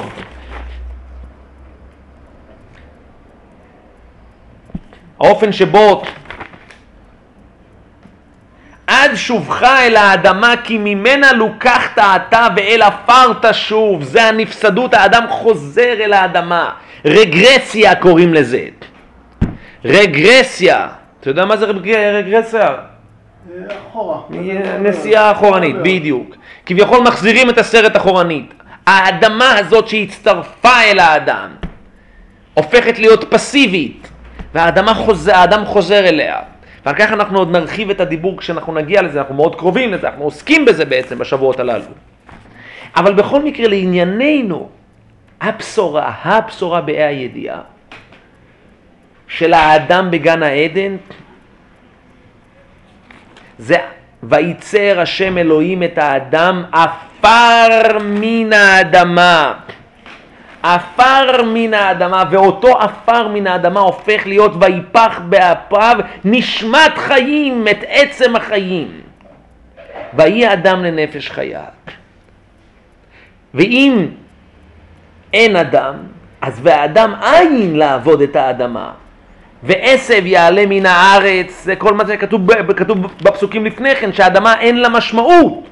האופן 5.21 5.53
שבו 5.53 6.03
עד 8.87 9.15
שובך 9.15 9.63
אל 9.63 9.97
האדמה 9.97 10.55
כי 10.65 10.79
ממנה 10.79 11.33
לוקחת 11.33 11.99
אתה 11.99 12.47
ואל 12.57 12.83
עפר 12.83 13.33
תשוב 13.43 14.03
זה 14.03 14.25
הנפסדות, 14.25 14.95
האדם 14.95 15.25
חוזר 15.29 15.93
אל 16.01 16.13
האדמה 16.13 16.71
רגרסיה 17.05 17.95
קוראים 17.95 18.35
לזה 18.35 18.69
רגרסיה. 19.85 20.89
אתה 21.21 21.31
יודע 21.31 21.45
מה 21.45 21.57
זה 21.57 21.67
רגרסיה? 21.67 22.69
אחורה. 23.89 24.21
נסיעה 24.81 25.33
אחורנית, 25.33 25.77
בדיוק. 25.77 26.37
כביכול 26.67 27.01
מחזירים 27.01 27.51
את 27.51 27.59
הסרט 27.59 27.97
אחורנית. 27.97 28.55
האדמה 28.87 29.59
הזאת 29.59 29.89
שהצטרפה 29.89 30.81
אל 30.83 30.99
האדם 30.99 31.51
הופכת 32.55 32.99
להיות 32.99 33.25
פסיבית, 33.31 34.09
והאדמה 34.55 34.95
חוזר, 34.95 35.35
האדם 35.35 35.65
חוזר 35.65 35.99
אליה. 35.99 36.39
ועל 36.87 36.95
כך 36.95 37.13
אנחנו 37.13 37.39
עוד 37.39 37.51
נרחיב 37.51 37.91
את 37.91 38.01
הדיבור 38.01 38.39
כשאנחנו 38.39 38.75
נגיע 38.75 39.03
לזה, 39.03 39.19
אנחנו 39.21 39.35
מאוד 39.35 39.55
קרובים 39.55 39.93
לזה, 39.93 40.09
אנחנו 40.09 40.25
עוסקים 40.25 40.65
בזה 40.65 40.85
בעצם 40.85 41.19
בשבועות 41.19 41.61
הללו. 41.61 41.85
אבל 42.97 43.15
בכל 43.15 43.43
מקרה 43.43 43.69
לענייננו, 43.69 44.69
הבשורה, 45.41 46.13
הבשורה 46.23 46.81
בה"א 46.81 47.07
הידיעה, 47.09 47.61
של 49.33 49.53
האדם 49.53 50.11
בגן 50.11 50.43
העדן 50.43 50.97
זה 53.59 53.77
וייצר 54.23 55.01
השם 55.01 55.39
אלוהים 55.39 55.83
את 55.83 55.99
האדם 55.99 56.65
עפר 56.73 57.99
מן 58.01 58.53
האדמה. 58.53 59.55
עפר 60.63 61.43
מן 61.43 61.75
האדמה, 61.75 62.25
ואותו 62.31 62.79
עפר 62.79 63.29
מן 63.29 63.47
האדמה 63.47 63.81
הופך 63.81 64.27
להיות 64.27 64.53
ויפח 64.61 65.21
באפיו 65.29 65.97
נשמת 66.25 66.93
חיים, 66.97 67.69
את 67.71 67.85
עצם 67.89 68.37
החיים. 68.37 69.01
ויהי 70.15 70.53
אדם 70.53 70.85
לנפש 70.85 71.31
חיה. 71.31 71.65
ואם 73.55 74.07
אין 75.33 75.57
אדם, 75.57 75.95
אז 76.41 76.61
והאדם 76.63 77.15
אין 77.23 77.77
לעבוד 77.77 78.21
את 78.21 78.37
האדמה. 78.37 78.93
ועשב 79.63 80.27
יעלה 80.27 80.65
מן 80.69 80.87
הארץ, 80.87 81.63
זה 81.65 81.77
כל 81.77 81.95
מה 81.95 82.05
שכתוב 82.09 82.73
כתוב 82.77 82.99
בפסוקים 83.23 83.67
לפני 83.67 83.97
כן, 83.97 84.13
שהאדמה 84.13 84.61
אין 84.61 84.81
לה 84.81 84.89
משמעות. 84.89 85.69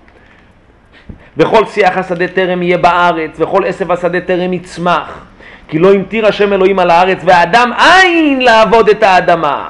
וכל 1.36 1.66
שיח 1.66 1.96
השדה 1.96 2.28
טרם 2.28 2.62
יהיה 2.62 2.78
בארץ, 2.78 3.30
וכל 3.38 3.64
עשב 3.66 3.92
השדה 3.92 4.20
טרם 4.20 4.52
יצמח. 4.52 5.24
כי 5.68 5.78
לא 5.78 5.92
המטיר 5.92 6.26
השם 6.26 6.52
אלוהים 6.52 6.78
על 6.78 6.90
הארץ, 6.90 7.18
והאדם 7.24 7.70
אין 7.78 8.40
לעבוד 8.42 8.88
את 8.88 9.02
האדמה. 9.02 9.68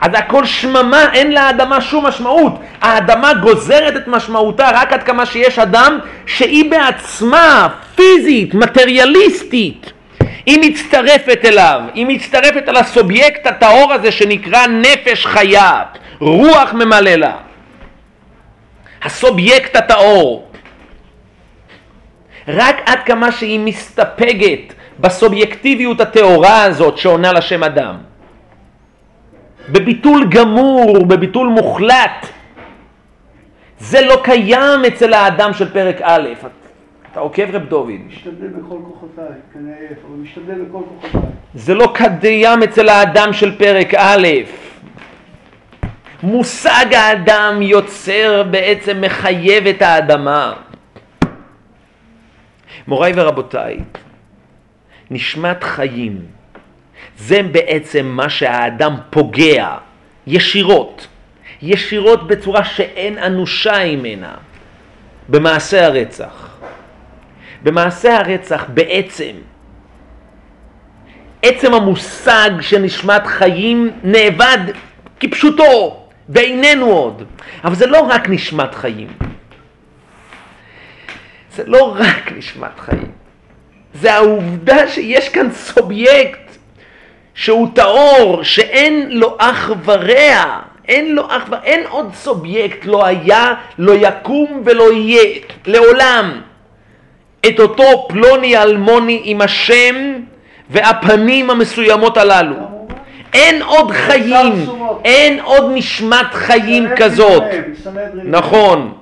אז 0.00 0.10
הכל 0.14 0.44
שממה, 0.44 1.12
אין 1.12 1.32
לאדמה 1.32 1.80
שום 1.80 2.06
משמעות. 2.06 2.52
האדמה 2.80 3.34
גוזרת 3.34 3.96
את 3.96 4.08
משמעותה 4.08 4.70
רק 4.74 4.92
עד 4.92 5.02
כמה 5.02 5.26
שיש 5.26 5.58
אדם 5.58 5.98
שהיא 6.26 6.70
בעצמה 6.70 7.68
פיזית, 7.94 8.54
מטריאליסטית. 8.54 9.92
היא 10.46 10.58
מצטרפת 10.70 11.40
אליו, 11.44 11.80
היא 11.94 12.06
מצטרפת 12.06 12.68
אל 12.68 12.76
הסובייקט 12.76 13.46
הטהור 13.46 13.92
הזה 13.92 14.12
שנקרא 14.12 14.66
נפש 14.66 15.26
חיה, 15.26 15.82
רוח 16.20 16.72
ממלא 16.72 17.14
לה. 17.14 17.36
הסובייקט 19.02 19.76
הטהור. 19.76 20.48
רק 22.48 22.76
עד 22.86 22.98
כמה 23.06 23.32
שהיא 23.32 23.60
מסתפגת 23.60 24.74
בסובייקטיביות 25.00 26.00
הטהורה 26.00 26.62
הזאת 26.62 26.98
שעונה 26.98 27.32
לשם 27.32 27.64
אדם. 27.64 27.96
בביטול 29.68 30.28
גמור, 30.28 31.06
בביטול 31.06 31.48
מוחלט. 31.48 32.26
זה 33.78 34.00
לא 34.00 34.20
קיים 34.24 34.84
אצל 34.86 35.12
האדם 35.12 35.52
של 35.52 35.72
פרק 35.72 36.00
א'. 36.02 36.28
אתה 37.12 37.20
עוקב 37.20 37.50
רב 37.52 37.64
דוד? 37.64 37.90
משתדל 38.06 38.46
בכל 38.46 38.78
כוחותיי, 38.84 39.26
כנראה 39.52 39.76
אבל 39.76 40.16
משתדל 40.16 40.62
בכל 40.62 40.82
כוחותיי. 40.88 41.30
זה 41.54 41.74
לא 41.74 41.92
קיים 41.94 42.62
אצל 42.62 42.88
האדם 42.88 43.32
של 43.32 43.58
פרק 43.58 43.94
א'. 43.94 44.28
מושג 46.22 46.94
האדם 46.94 47.62
יוצר 47.62 48.42
בעצם 48.50 49.00
מחייב 49.00 49.66
את 49.66 49.82
האדמה. 49.82 50.52
מוריי 52.86 53.12
ורבותיי, 53.16 53.78
נשמת 55.10 55.64
חיים 55.64 56.20
זה 57.18 57.42
בעצם 57.42 58.06
מה 58.06 58.28
שהאדם 58.28 58.96
פוגע 59.10 59.76
ישירות, 60.26 61.06
ישירות 61.62 62.26
בצורה 62.26 62.64
שאין 62.64 63.18
אנושה 63.18 63.96
ממנה, 63.96 64.34
במעשה 65.28 65.86
הרצח. 65.86 66.51
במעשה 67.62 68.16
הרצח 68.16 68.64
בעצם, 68.68 69.32
עצם 71.42 71.74
המושג 71.74 72.50
של 72.60 72.78
נשמת 72.78 73.26
חיים 73.26 73.90
נאבד 74.02 74.58
כפשוטו, 75.20 76.06
ואיננו 76.28 76.86
עוד. 76.86 77.22
אבל 77.64 77.74
זה 77.74 77.86
לא 77.86 78.00
רק 78.00 78.28
נשמת 78.28 78.74
חיים. 78.74 79.08
זה 81.52 81.62
לא 81.66 81.96
רק 81.98 82.32
נשמת 82.36 82.80
חיים. 82.80 83.10
זה 83.94 84.14
העובדה 84.14 84.88
שיש 84.88 85.28
כאן 85.28 85.52
סובייקט 85.52 86.56
שהוא 87.34 87.68
טהור, 87.74 88.42
שאין 88.42 89.10
לו 89.10 89.36
אח 89.38 89.70
ורע. 89.84 90.60
אין 90.88 91.14
לו 91.14 91.26
אח 91.26 91.44
ורע, 91.48 91.62
אין 91.62 91.86
עוד 91.88 92.14
סובייקט, 92.14 92.84
לא 92.84 93.06
היה, 93.06 93.54
לא 93.78 93.92
יקום 93.92 94.62
ולא 94.64 94.92
יהיה, 94.92 95.40
לעולם. 95.66 96.40
את 97.48 97.60
אותו 97.60 98.08
פלוני 98.08 98.56
אלמוני 98.56 99.20
עם 99.24 99.40
השם 99.40 100.12
והפנים 100.70 101.50
המסוימות 101.50 102.16
הללו. 102.16 102.56
אין 103.32 103.62
עוד 103.62 103.90
חיים, 103.90 104.66
אין 105.04 105.40
עוד 105.40 105.70
נשמת 105.74 106.26
חיים 106.32 106.88
כזאת. 106.96 107.42
נכון. 108.24 108.92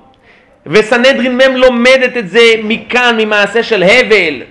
וסנהדרין 0.65 1.37
מ' 1.37 1.55
לומדת 1.55 2.17
את 2.17 2.29
זה 2.29 2.41
מכאן, 2.63 3.15
ממעשה 3.17 3.63
של 3.63 3.83
הבל. 3.83 4.41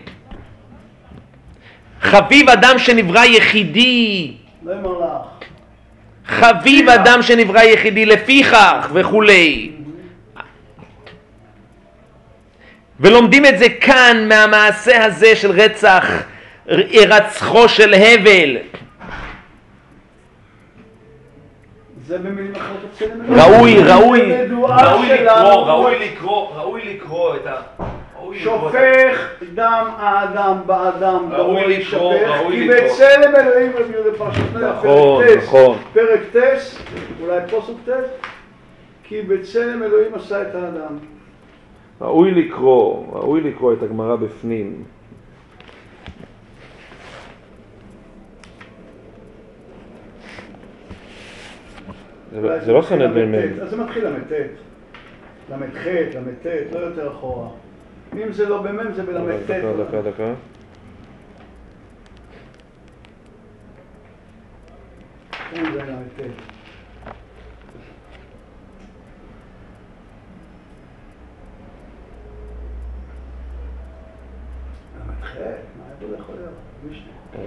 חביב 2.01 2.51
אדם 2.51 2.79
שנברא 2.79 3.25
יחידי. 3.25 4.33
לא. 4.65 5.23
חביב 6.27 6.89
אדם 6.89 7.23
שנברא 7.23 7.63
יחידי 7.63 8.07
לפיכך 8.07 8.89
וכולי. 8.93 9.71
ולומדים 13.01 13.47
את 13.47 13.59
זה 13.59 13.69
כאן 13.81 14.27
מהמעשה 14.29 15.05
הזה 15.05 15.37
של 15.37 15.51
רצח, 15.51 16.23
הירצחו 16.67 17.69
של 17.69 17.95
הבל. 17.95 18.57
זה 22.07 22.19
במילים 22.19 22.53
אחרות 22.57 22.79
אצלנו. 22.95 23.25
ראוי, 23.29 23.79
ראוי, 23.83 24.21
ראוי. 24.53 25.09
לקרוא, 25.09 25.67
ראוי 25.67 25.99
לקרוא, 25.99 26.49
ראוי 26.55 26.95
לקרוא 26.95 27.37
את 27.37 27.47
ה... 27.47 27.83
שופך 28.35 29.29
דם 29.55 29.89
האדם 29.97 30.57
באדם, 30.67 31.33
ראוי 31.33 31.79
לקרוא, 31.79 32.15
ראוי 32.15 32.57
כי 32.57 32.69
לקרוא. 32.69 32.89
בצלם 32.89 33.37
אלוהים 33.37 33.73
הביאו 33.81 34.09
לפרשתנו, 34.09 34.69
נכון, 34.69 35.25
נכון. 35.39 35.79
פרק 35.93 36.21
ט', 36.33 36.37
אולי 37.21 37.41
פוסוק 37.51 37.79
ט', 37.89 37.91
כי 39.05 39.23
בצלם 39.23 39.83
אלוהים 39.83 40.15
עשה 40.15 40.43
את 40.43 40.55
האדם. 40.55 40.99
ראוי 42.01 42.31
לקרוא, 42.31 43.07
ראוי 43.13 43.41
לקרוא 43.41 43.73
את 43.73 43.83
הגמרא 43.83 44.17
בפנים. 44.17 44.85
זה 52.33 52.41
לא- 52.41 52.59
זה 52.65 52.73
לא 52.73 52.83
סנהדרין 52.83 53.33
ל"ט, 53.33 53.59
מ'. 53.59 53.63
אז 53.63 53.71
זה 53.71 53.77
מתחיל 53.77 54.05
ל"ט, 54.09 54.33
ל"ח, 55.51 55.87
ל"ט, 56.15 56.47
לא 56.73 56.79
יותר 56.79 57.13
אחורה. 57.13 57.49
אם 58.15 58.33
זה 58.33 58.49
לא 58.49 58.63
במ"ם 58.63 58.93
זה 58.93 59.03
בל"ט. 59.03 59.51
דקה, 59.51 59.73
דקה, 59.85 60.03
דקה. 60.11 60.33
זה 65.53 65.63
ל"ט. 65.63 66.21
ל"ח, 66.21 66.33
מה 75.03 75.03
איפה 75.03 75.03
זה 75.03 75.03
יכול 75.03 75.09
להיות? 75.09 75.23
משנה. 75.23 75.30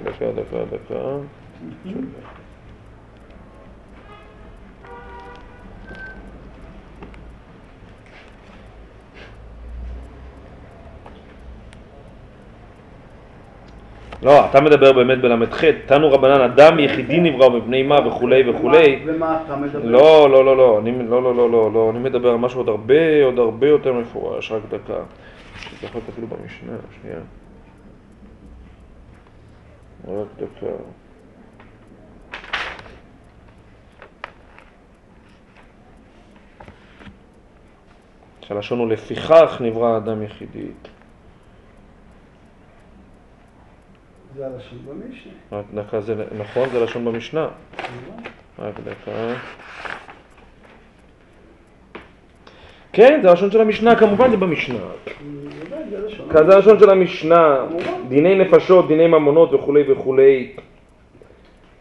דקה, 0.03 0.31
דקה, 0.31 0.57
דקה. 0.71 1.17
לא, 14.23 14.45
אתה 14.45 14.61
מדבר 14.61 14.93
באמת 14.93 15.21
בל"ח, 15.21 15.63
תנו 15.85 16.11
רבנן, 16.11 16.41
אדם 16.41 16.79
יחידי 16.79 17.19
נברא 17.19 17.49
מבני 17.49 17.83
מה 17.83 18.07
וכולי 18.07 18.49
וכולי. 18.49 18.99
ומה- 19.05 19.13
ומה 19.15 19.39
אתה 19.45 19.55
מדבר? 19.55 19.79
לא, 19.89 20.29
לא, 20.29 20.45
לא, 20.45 20.57
לא, 20.57 20.79
אני, 20.79 21.07
לא, 21.09 21.23
לא, 21.23 21.35
לא, 21.35 21.51
לא, 21.51 21.71
לא, 21.73 21.89
אני 21.89 21.99
מדבר 21.99 22.29
על 22.29 22.37
משהו 22.37 22.59
עוד 22.59 22.69
הרבה, 22.69 23.23
עוד 23.25 23.39
הרבה 23.39 23.67
יותר 23.67 23.93
מפורש, 23.93 24.51
רק 24.51 24.61
דקה. 24.69 24.93
זה 25.81 25.87
יכול 25.87 26.01
להיות 26.01 26.09
אפילו 26.09 26.27
במשנה, 26.27 26.71
שנייה. 27.01 27.17
רק 30.07 30.27
דקה. 30.37 30.73
שהלשון 38.41 38.79
הוא 38.79 38.89
לפיכך 38.89 39.57
נברא 39.59 39.93
האדם 39.93 40.23
יחידי. 40.23 40.67
זה 44.35 44.45
הלשון 44.45 44.79
במשנה. 44.85 45.33
רק 45.51 45.65
דקה, 45.73 46.01
זה 46.01 46.25
נכון, 46.37 46.69
זה 46.69 46.83
לשון 46.83 47.05
במשנה. 47.05 47.47
רק 48.59 48.79
דקה. 48.79 49.33
כן, 52.93 53.19
זה 53.23 53.29
הלשון 53.29 53.51
של 53.51 53.61
המשנה, 53.61 53.95
כמובן 53.95 54.29
זה 54.29 54.37
במשנה. 54.37 54.75
בוודאי, 54.77 55.83
זה. 55.91 56.33
כאן 56.33 56.49
זה 56.49 56.55
הלשון 56.55 56.79
של 56.79 56.89
המשנה, 56.89 57.57
דיני 58.07 58.35
נפשות, 58.35 58.87
דיני 58.87 59.07
ממונות 59.07 59.53
וכולי 59.53 59.91
וכולי. 59.91 60.47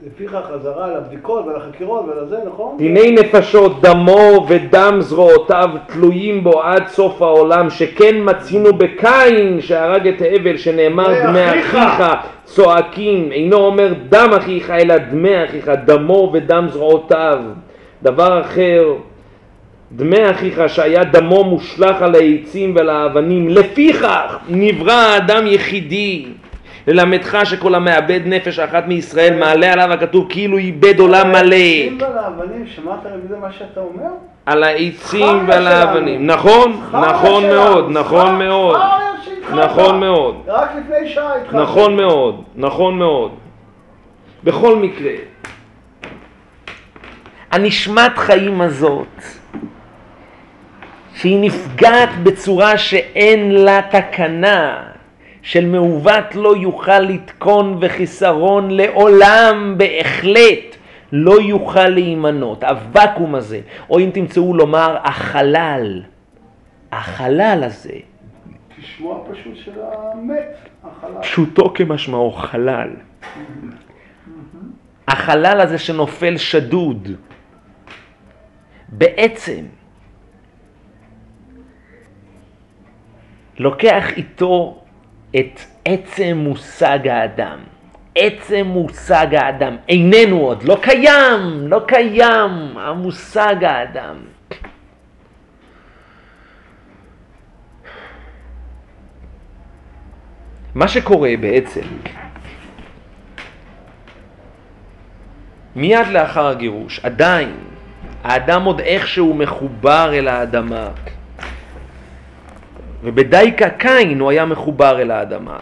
לפיכך 0.06 0.40
חזרה 0.54 0.96
לבדיקות 0.96 1.46
ולחקירות 1.46 2.04
ולזה, 2.08 2.36
נכון? 2.46 2.76
דיני 2.78 3.10
נפשות, 3.10 3.82
דמו 3.82 4.46
ודם 4.48 4.96
זרועותיו 5.00 5.68
תלויים 5.86 6.44
בו 6.44 6.62
עד 6.62 6.86
סוף 6.86 7.22
העולם, 7.22 7.70
שכן 7.70 8.14
מצינו 8.18 8.72
בקין 8.72 9.60
שהרג 9.60 10.08
את 10.08 10.22
הבל, 10.30 10.56
שנאמר 10.56 11.06
דמי 11.06 11.26
דמי 11.26 11.50
אחיך." 11.50 11.74
אחיך 11.74 12.04
צועקים, 12.44 13.32
אינו 13.32 13.56
אומר 13.56 13.92
דם 14.08 14.30
אחיך, 14.38 14.70
אלא 14.70 14.96
דמי 14.96 15.44
אחיך, 15.44 15.70
דמו 15.84 16.30
ודם 16.32 16.66
זרועותיו. 16.68 17.38
דבר 18.02 18.40
אחר, 18.40 18.94
דמי 19.96 20.30
אחיך 20.30 20.62
שהיה 20.66 21.04
דמו 21.04 21.44
מושלך 21.44 22.02
על 22.02 22.14
העצים 22.14 22.76
ועל 22.76 22.90
האבנים, 22.90 23.48
לפיכך 23.48 24.38
נברא 24.48 24.92
האדם 24.92 25.46
יחידי. 25.46 26.24
ללמדך 26.86 27.38
שכל 27.44 27.74
המאבד 27.74 28.20
נפש 28.24 28.58
אחת 28.58 28.84
מישראל 28.86 29.38
מעלה 29.38 29.72
עליו 29.72 29.92
הכתוב 29.92 30.26
כאילו 30.28 30.58
איבד 30.58 30.98
עולם 30.98 31.32
מלא. 31.32 31.54
העצים 31.54 31.98
ועל 32.00 32.18
האבנים, 32.18 32.66
שמעת 32.66 32.98
זה 33.28 33.36
מה 33.36 33.52
שאתה 33.52 33.80
אומר? 33.80 34.10
על 34.46 34.64
העצים 34.64 35.48
ועל. 35.48 35.66
האבנים. 35.66 36.26
נכון, 36.26 36.80
נכון. 36.92 37.46
מאוד, 37.46 37.90
נכון 37.90 38.38
מאוד. 38.38 38.80
נכון 39.54 40.00
מאוד. 40.00 40.36
רק 40.46 40.70
לפני 40.80 41.08
שעה 41.08 41.36
התחלת. 41.36 41.62
נכון 41.62 41.96
מאוד, 41.96 42.42
נכון 42.56 42.98
מאוד. 42.98 43.30
בכל 44.44 44.76
מקרה, 44.76 45.12
הנשמת 47.50 48.18
חיים 48.18 48.60
הזאת, 48.60 49.41
שהיא 51.14 51.38
נפגעת 51.40 52.08
בצורה 52.22 52.78
שאין 52.78 53.50
לה 53.50 53.80
תקנה, 53.90 54.82
של 55.42 55.66
מעוות 55.66 56.34
לא 56.34 56.56
יוכל 56.56 56.98
לתקון 56.98 57.78
וחיסרון 57.80 58.70
לעולם 58.70 59.74
בהחלט 59.76 60.76
לא 61.12 61.40
יוכל 61.40 61.88
להימנות. 61.88 62.64
הוואקום 62.64 63.34
הזה, 63.34 63.60
או 63.90 63.98
אם 63.98 64.10
תמצאו 64.14 64.54
לומר 64.54 64.96
החלל, 65.04 66.02
החלל 66.92 67.62
הזה, 67.66 67.94
תשמוע 68.80 69.24
פשוט 69.30 69.56
של 69.56 69.72
המת, 69.80 70.56
החלל. 70.84 71.22
פשוטו 71.22 71.74
כמשמעו 71.74 72.32
חלל. 72.32 72.90
החלל 75.08 75.60
הזה 75.60 75.78
שנופל 75.78 76.36
שדוד, 76.36 77.08
בעצם 78.88 79.64
לוקח 83.62 84.10
איתו 84.16 84.82
את 85.36 85.60
עצם 85.84 86.36
מושג 86.36 87.08
האדם. 87.08 87.58
עצם 88.14 88.66
מושג 88.66 89.34
האדם 89.34 89.76
איננו 89.88 90.40
עוד, 90.40 90.62
לא 90.62 90.78
קיים, 90.82 91.68
לא 91.68 91.80
קיים 91.86 92.78
המושג 92.78 93.64
האדם. 93.64 94.16
מה 100.74 100.88
שקורה 100.88 101.30
בעצם, 101.40 101.86
מיד 105.76 106.06
לאחר 106.10 106.46
הגירוש, 106.46 107.00
עדיין, 107.04 107.56
האדם 108.24 108.64
עוד 108.64 108.80
איכשהו 108.80 109.34
מחובר 109.34 110.10
אל 110.14 110.28
האדמה. 110.28 110.88
ובדייקה 113.02 113.70
קין 113.70 114.20
הוא 114.20 114.30
היה 114.30 114.44
מחובר 114.44 115.00
אל 115.00 115.10
האדמה. 115.10 115.58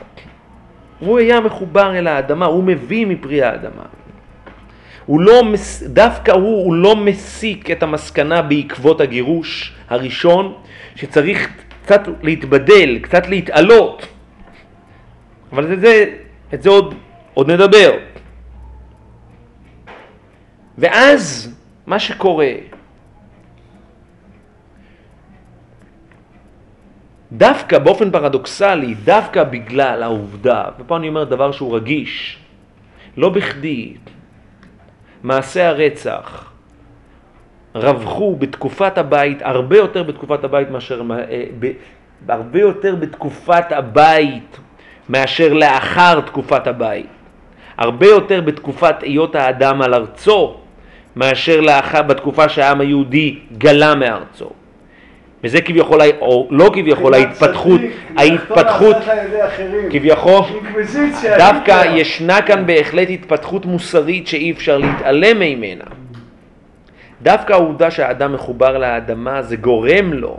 הוא 0.99 1.19
היה 1.19 1.41
מחובר 1.41 1.99
אל 1.99 2.07
האדמה, 2.07 2.47
הוא 2.47 2.65
מביא 2.65 3.07
מפרי 3.07 3.43
האדמה. 3.43 3.83
הוא 5.07 5.21
לא, 5.21 5.43
דווקא 5.87 6.31
הוא, 6.33 6.65
הוא 6.65 6.75
לא 6.75 6.97
מסיק 6.97 7.71
את 7.71 7.83
המסקנה 7.83 8.43
בעקבות 8.43 9.01
הגירוש 9.01 9.75
הראשון, 9.89 10.55
שצריך 10.95 11.49
קצת 11.83 12.01
להתבדל, 12.23 12.99
קצת 12.99 13.27
להתעלות. 13.27 14.07
אבל 15.53 15.73
את 15.73 15.81
זה, 15.81 16.05
את 16.55 16.63
זה 16.63 16.71
עוד, 16.71 16.95
עוד 17.35 17.51
נדבר. 17.51 17.93
ואז 20.79 21.55
מה 21.87 21.99
שקורה, 21.99 22.53
דווקא 27.33 27.79
באופן 27.79 28.11
פרדוקסלי, 28.11 28.95
דווקא 28.95 29.45
בגלל 29.45 30.03
העובדה, 30.03 30.65
ופה 30.79 30.97
אני 30.97 31.09
אומר 31.09 31.25
דבר 31.25 31.53
שהוא 31.53 31.77
רגיש, 31.77 32.39
לא 33.17 33.29
בכדי, 33.29 33.95
מעשי 35.23 35.61
הרצח 35.61 36.51
רווחו 37.75 38.37
בתקופת 38.37 38.99
הבית, 38.99 39.43
הרבה 39.43 39.77
יותר 39.77 40.03
בתקופת 40.03 40.45
הבית 40.45 40.71
מאשר, 40.71 41.03
אה, 41.11 41.45
הרבה 42.29 42.61
יותר 42.61 42.95
בתקופת 42.95 43.73
הבית 43.73 44.59
מאשר 45.09 45.53
לאחר 45.53 46.21
תקופת 46.21 46.67
הבית. 46.67 47.07
הרבה 47.77 48.07
יותר 48.07 48.41
בתקופת 48.41 49.03
היות 49.03 49.35
האדם 49.35 49.83
על 49.83 49.95
ארצו 49.95 50.57
מאשר 51.17 51.61
לאחר, 51.61 52.03
בתקופה 52.03 52.49
שהעם 52.49 52.81
היהודי 52.81 53.39
גלה 53.59 53.95
מארצו. 53.95 54.51
וזה 55.45 55.61
כביכול, 55.61 56.01
או 56.21 56.49
לא 56.51 56.71
כביכול, 56.75 57.15
ההתפתחות, 57.15 57.81
ההתפתחות. 58.17 58.97
כביכול. 59.91 60.43
דווקא. 61.39 61.85
ישנה 61.95 62.43
כאן 62.43 62.67
בהחלט 62.67 63.09
התפתחות 63.11 63.67
מוסרית 63.67 64.27
שאי 64.27 64.51
אפשר 64.51 64.79
להתעלם 64.79 65.39
ממנה. 65.39 65.85
דווקא 67.23 67.53
העובדה 67.53 67.91
שהאדם 67.91 68.33
מחובר 68.33 68.79
לאדמה 68.79 69.43
זה 69.43 69.57
גורם 69.57 70.13
לו 70.13 70.37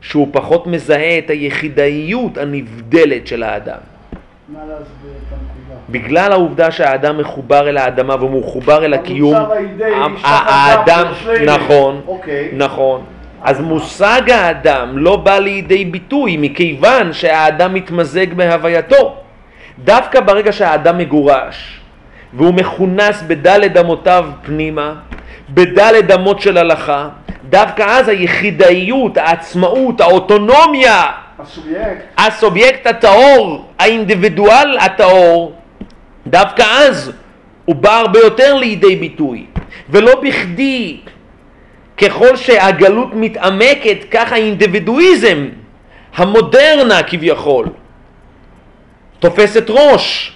שהוא 0.00 0.28
פחות 0.32 0.66
מזהה 0.66 1.18
את 1.18 1.30
היחידאיות 1.30 2.38
הנבדלת 2.38 3.26
של 3.26 3.42
האדם. 3.42 3.78
נא 4.48 4.58
להסביר 4.58 4.76
את 5.28 5.32
הנקודה. 5.32 5.80
בגלל 5.88 6.32
העובדה 6.32 6.70
שהאדם 6.70 7.18
מחובר 7.18 7.68
אל 7.68 7.76
האדמה 7.76 8.14
והוא 8.14 8.40
מחובר 8.40 8.84
אל 8.84 8.94
הקיום, 8.94 9.36
האדם, 10.22 11.06
נכון, 11.46 12.00
אוקיי. 12.06 12.48
נכון. 12.52 13.04
אז 13.42 13.60
מושג 13.60 14.30
האדם 14.30 14.98
לא 14.98 15.16
בא 15.16 15.38
לידי 15.38 15.84
ביטוי 15.84 16.36
מכיוון 16.40 17.12
שהאדם 17.12 17.74
מתמזג 17.74 18.34
בהווייתו. 18.34 19.16
דווקא 19.84 20.20
ברגע 20.20 20.52
שהאדם 20.52 20.98
מגורש 20.98 21.80
והוא 22.34 22.54
מכונס 22.54 23.22
בדלת 23.26 23.76
אמותיו 23.76 24.26
פנימה, 24.42 24.94
בדלת 25.50 26.10
אמות 26.10 26.40
של 26.40 26.58
הלכה, 26.58 27.08
דווקא 27.50 27.82
אז 27.82 28.08
היחידאיות, 28.08 29.16
העצמאות, 29.16 30.00
האוטונומיה, 30.00 31.02
הסובייקט. 31.38 32.04
הסובייקט 32.18 32.86
הטהור, 32.86 33.64
האינדיבידואל 33.78 34.78
הטהור, 34.80 35.52
דווקא 36.26 36.62
אז 36.62 37.12
הוא 37.64 37.76
בא 37.76 37.98
הרבה 37.98 38.18
יותר 38.18 38.54
לידי 38.54 38.96
ביטוי. 38.96 39.46
ולא 39.90 40.20
בכדי, 40.22 41.00
ככל 42.00 42.36
שהגלות 42.36 43.08
מתעמקת, 43.14 43.96
כך 44.10 44.32
האינדיבידואיזם, 44.32 45.48
המודרנה 46.16 47.02
כביכול, 47.02 47.66
תופסת 49.18 49.64
ראש. 49.68 50.32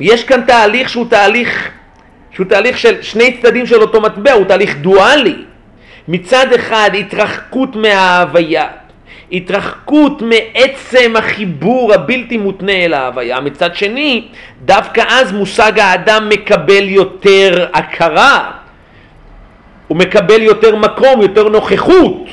יש 0.00 0.24
כאן 0.24 0.40
תהליך 0.46 0.88
שהוא 0.88 1.06
תהליך, 1.10 1.70
שהוא 2.30 2.46
תהליך 2.46 2.78
של 2.78 3.02
שני 3.02 3.36
צדדים 3.42 3.66
של 3.66 3.82
אותו 3.82 4.00
מטבע, 4.00 4.32
הוא 4.32 4.44
תהליך 4.44 4.76
דואלי. 4.76 5.36
מצד 6.08 6.52
אחד 6.52 6.90
התרחקות 6.98 7.76
מההוויה, 7.76 8.68
התרחקות 9.32 10.22
מעצם 10.22 11.16
החיבור 11.16 11.94
הבלתי 11.94 12.36
מותנה 12.36 12.72
אל 12.72 12.94
ההוויה, 12.94 13.40
מצד 13.40 13.74
שני 13.74 14.28
דווקא 14.64 15.04
אז 15.08 15.32
מושג 15.32 15.78
האדם 15.78 16.28
מקבל 16.28 16.88
יותר 16.88 17.66
הכרה, 17.72 18.50
הוא 19.90 19.98
מקבל 19.98 20.42
יותר 20.42 20.76
מקום, 20.76 21.22
יותר 21.22 21.48
נוכחות 21.48 22.28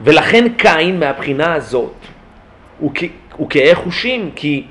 ולכן 0.00 0.44
קין 0.56 1.00
מהבחינה 1.00 1.54
הזאת 1.54 1.92
הוא, 2.78 2.92
הוא 3.36 3.48
חושים 3.74 4.30
כי 4.36 4.64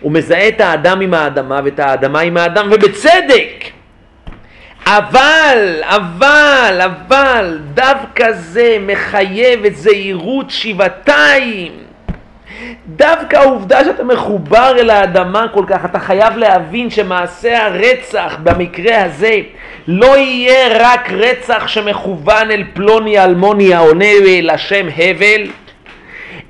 הוא 0.00 0.12
מזהה 0.12 0.48
את 0.48 0.60
האדם 0.60 1.00
עם 1.00 1.14
האדמה 1.14 1.60
ואת 1.64 1.80
האדמה 1.80 2.20
עם 2.20 2.36
האדם 2.36 2.68
ובצדק 2.72 3.64
אבל, 4.86 5.82
אבל, 5.82 6.80
אבל, 6.84 7.58
דווקא 7.74 8.32
זה 8.32 8.76
מחייב 8.80 9.64
את 9.64 9.76
זהירות 9.76 10.50
שבעתיים. 10.50 11.72
דווקא 12.86 13.36
העובדה 13.36 13.84
שאתה 13.84 14.04
מחובר 14.04 14.76
אל 14.78 14.90
האדמה 14.90 15.46
כל 15.54 15.64
כך, 15.66 15.84
אתה 15.84 15.98
חייב 15.98 16.36
להבין 16.36 16.90
שמעשה 16.90 17.66
הרצח 17.66 18.36
במקרה 18.42 19.04
הזה 19.04 19.40
לא 19.88 20.16
יהיה 20.16 20.68
רק 20.80 21.12
רצח 21.12 21.68
שמכוון 21.68 22.50
אל 22.50 22.64
פלוני 22.72 23.24
אלמוני 23.24 23.74
העונה 23.74 24.04
לשם 24.42 24.86
הבל, 24.96 25.42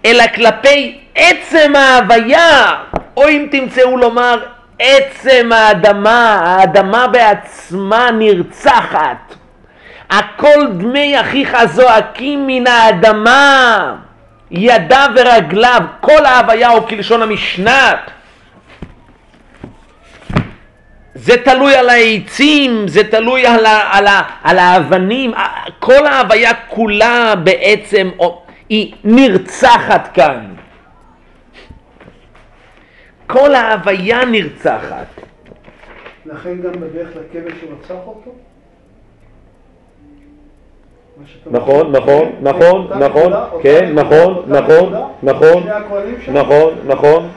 אלא 0.04 0.24
כלפי 0.34 0.98
עצם 1.14 1.76
ההוויה, 1.76 2.74
או 3.16 3.28
אם 3.28 3.46
תמצאו 3.50 3.96
לומר 3.96 4.42
עצם 4.78 5.50
האדמה, 5.52 6.40
האדמה 6.44 7.06
בעצמה 7.06 8.10
נרצחת. 8.10 9.34
הכל 10.10 10.66
דמי 10.72 11.20
אחיך 11.20 11.56
זועקים 11.64 12.46
מן 12.46 12.66
האדמה, 12.66 13.94
ידיו 14.50 15.08
ורגליו, 15.16 15.80
כל 16.00 16.24
ההוויה 16.24 16.70
או 16.70 16.86
כלשון 16.86 17.22
המשנה. 17.22 17.94
זה 21.14 21.36
תלוי 21.44 21.76
על 21.76 21.88
העצים, 21.88 22.88
זה 22.88 23.10
תלוי 23.10 23.46
על, 23.46 23.66
ה, 23.66 23.88
על, 23.92 24.06
ה, 24.06 24.22
על 24.42 24.58
האבנים, 24.58 25.32
כל 25.78 26.06
ההוויה 26.06 26.54
כולה 26.54 27.34
בעצם 27.34 28.10
היא 28.68 28.94
נרצחת 29.04 30.10
כאן. 30.14 30.54
כל 33.26 33.54
ההוויה 33.54 34.24
נרצחת. 34.24 35.06
לכן 36.26 36.62
גם 36.62 36.72
בדרך 36.72 37.08
לכבש 37.08 37.62
הוא 37.62 37.78
רצח 37.78 38.06
אותו? 38.06 38.34
נכון. 41.50 41.92
נכון, 41.92 42.32
נכון, 42.42 42.88
נכון, 42.98 43.32
כן, 43.62 43.92
נכון, 43.94 44.42
נכון, 44.48 44.92
נכון? 45.22 45.62
נכון, 46.32 46.72
נכון. 46.86 47.28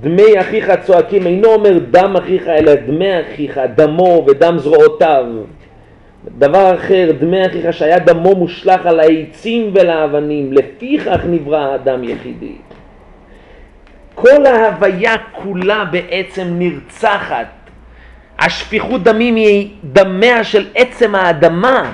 דמי 0.00 0.40
אחיך 0.40 0.72
צועקים, 0.82 1.26
אינו 1.26 1.48
אומר 1.48 1.78
דם 1.90 2.16
אחיך, 2.16 2.48
אלא 2.48 2.74
דמי 2.74 3.20
אחיך, 3.20 3.60
דמו 3.74 4.24
ודם 4.26 4.58
זרועותיו. 4.58 5.24
דבר 6.38 6.74
אחר, 6.74 7.10
דמי 7.20 7.46
אחיך 7.46 7.72
שהיה 7.72 7.98
דמו 7.98 8.34
מושלך 8.34 8.86
על 8.86 9.00
העצים 9.00 9.70
ולאבנים, 9.74 10.52
לפיכך 10.52 11.20
נברא 11.28 11.58
האדם 11.58 12.04
יחידי. 12.04 12.54
כל 14.14 14.46
ההוויה 14.46 15.14
כולה 15.32 15.84
בעצם 15.84 16.46
נרצחת. 16.50 17.57
השפיכות 18.38 19.02
דמים 19.02 19.36
היא 19.36 19.70
דמיה 19.84 20.44
של 20.44 20.66
עצם 20.74 21.14
האדמה. 21.14 21.92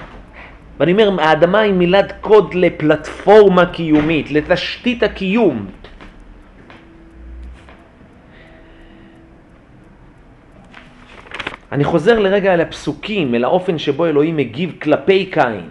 ואני 0.81 0.93
אומר, 0.93 1.23
האדמה 1.23 1.61
היא 1.61 1.73
מילת 1.73 2.13
קוד 2.21 2.55
לפלטפורמה 2.55 3.67
קיומית, 3.67 4.31
לתשתית 4.31 5.03
הקיום. 5.03 5.67
אני 11.73 11.85
חוזר 11.85 12.19
לרגע 12.19 12.55
אל 12.55 12.61
הפסוקים, 12.61 13.35
אל 13.35 13.45
האופן 13.45 13.79
שבו 13.79 14.07
אלוהים 14.07 14.37
מגיב 14.37 14.73
כלפי 14.83 15.27
קין. 15.27 15.71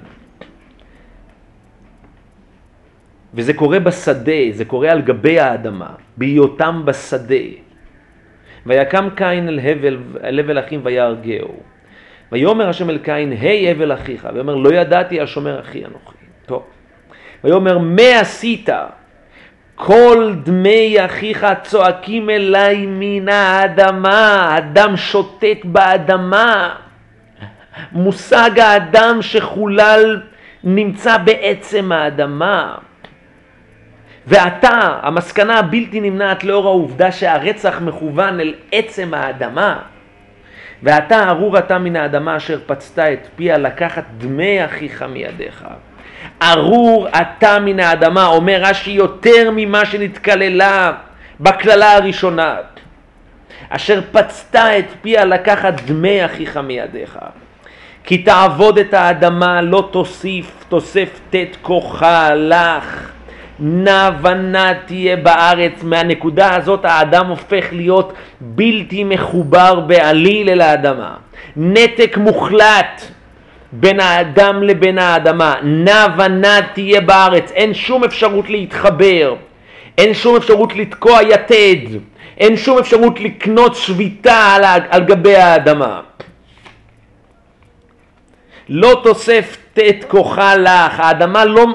וזה 3.34 3.54
קורה 3.54 3.80
בשדה, 3.80 4.52
זה 4.52 4.66
קורה 4.66 4.92
על 4.92 5.02
גבי 5.02 5.40
האדמה, 5.40 5.90
בהיותם 6.18 6.82
בשדה. 6.86 7.63
ויקם 8.66 9.10
קין 9.16 9.50
אל 9.50 9.60
הבל, 9.64 9.98
אל 10.24 10.40
הבל 10.40 10.60
אחים 10.60 10.82
ויהרגהו. 10.84 11.56
ויאמר 12.32 12.70
השם 12.70 12.90
אל 12.90 12.98
קין, 12.98 13.32
היי 13.32 13.72
הבל 13.72 13.94
אחיך, 13.94 14.28
ויאמר 14.34 14.56
לא 14.56 14.74
ידעתי 14.74 15.22
השומר 15.22 15.60
אחי 15.60 15.86
אנוכי. 15.86 16.16
טוב. 16.46 16.64
ויאמר 17.44 17.78
מה 17.78 18.20
עשית? 18.20 18.70
כל 19.76 20.34
דמי 20.44 21.06
אחיך 21.06 21.48
צועקים 21.64 22.30
אליי 22.30 22.86
מן 22.88 23.30
האדמה, 23.30 24.56
הדם 24.56 24.94
שוטט 24.96 25.66
באדמה. 25.66 26.76
מושג 27.92 28.60
האדם 28.60 29.22
שחולל 29.22 30.22
נמצא 30.64 31.18
בעצם 31.18 31.92
האדמה. 31.92 32.76
ועתה, 34.28 35.00
המסקנה 35.02 35.60
הבלתי 35.60 36.00
נמנעת 36.00 36.44
לאור 36.44 36.68
העובדה 36.68 37.12
שהרצח 37.12 37.82
מכוון 37.82 38.40
אל 38.40 38.54
עצם 38.72 39.14
האדמה. 39.14 39.80
ועתה 40.84 41.30
ארור 41.30 41.58
אתה 41.58 41.80
מן 41.80 41.96
האדמה 41.96 42.38
אשר 42.38 42.60
פצתה 42.66 43.14
את 43.14 43.28
פיה 43.36 43.58
לקחת 43.58 44.04
דמי 44.18 44.66
אחיך 44.66 45.02
מידיך. 45.02 45.66
ארור 46.42 47.08
אתה 47.10 47.60
מן 47.60 47.80
האדמה, 47.80 48.26
אומר 48.26 48.60
רש"י 48.62 48.92
יותר 48.92 49.50
ממה 49.56 49.86
שנתקללה 49.86 50.94
בקללה 51.40 51.94
הראשונה. 51.94 52.56
אשר 53.70 54.02
פצתה 54.12 54.80
את 54.80 54.86
פיה 55.02 55.26
לקחת 55.26 55.74
דמי 55.86 56.26
אחיך 56.26 56.58
מידיך. 56.58 57.20
כי 58.04 58.18
תעבוד 58.18 58.78
את 58.78 58.94
האדמה 58.94 59.62
לא 59.62 59.90
תוסיף, 59.92 60.66
תוסף 60.70 61.20
תת 61.30 61.56
כוחה 61.62 62.36
לך. 62.36 63.12
ונע 64.22 64.74
תהיה 64.86 65.16
בארץ, 65.16 65.84
מהנקודה 65.84 66.56
הזאת 66.56 66.86
האדם 66.86 67.28
הופך 67.28 67.66
להיות 67.72 68.14
בלתי 68.42 69.04
מחובר 69.04 69.80
בעליל 69.80 70.50
אל 70.50 70.62
האדמה. 70.62 71.16
נתק 71.56 72.18
מוחלט 72.18 73.02
בין 73.72 74.00
האדם 74.00 74.64
לבין 74.64 74.98
האדמה. 74.98 75.56
ונע 76.18 76.62
תהיה 76.74 77.02
בארץ, 77.02 77.52
אין 77.52 77.74
שום 77.74 78.04
אפשרות 78.04 78.50
להתחבר, 78.50 79.36
אין 79.98 80.14
שום 80.14 80.36
אפשרות 80.36 80.76
לתקוע 80.76 81.22
יתד, 81.22 81.98
אין 82.38 82.58
שום 82.58 82.78
אפשרות 82.78 83.20
לקנות 83.20 83.76
שביתה 83.76 84.56
על, 84.56 84.64
על 84.90 85.04
גבי 85.04 85.36
האדמה. 85.36 86.02
לא 88.70 89.00
תוסף 89.04 89.58
תת 89.74 90.04
כוחה 90.08 90.56
לך, 90.56 91.00
האדמה 91.00 91.46
לא... 91.46 91.66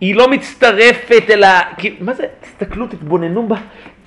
היא 0.00 0.14
לא 0.14 0.30
מצטרפת 0.30 1.24
אל 1.30 1.44
ה... 1.44 1.60
מה 2.00 2.14
זה? 2.14 2.24
תסתכלו, 2.40 2.86
תתבוננו 2.86 3.48
ב, 3.48 3.54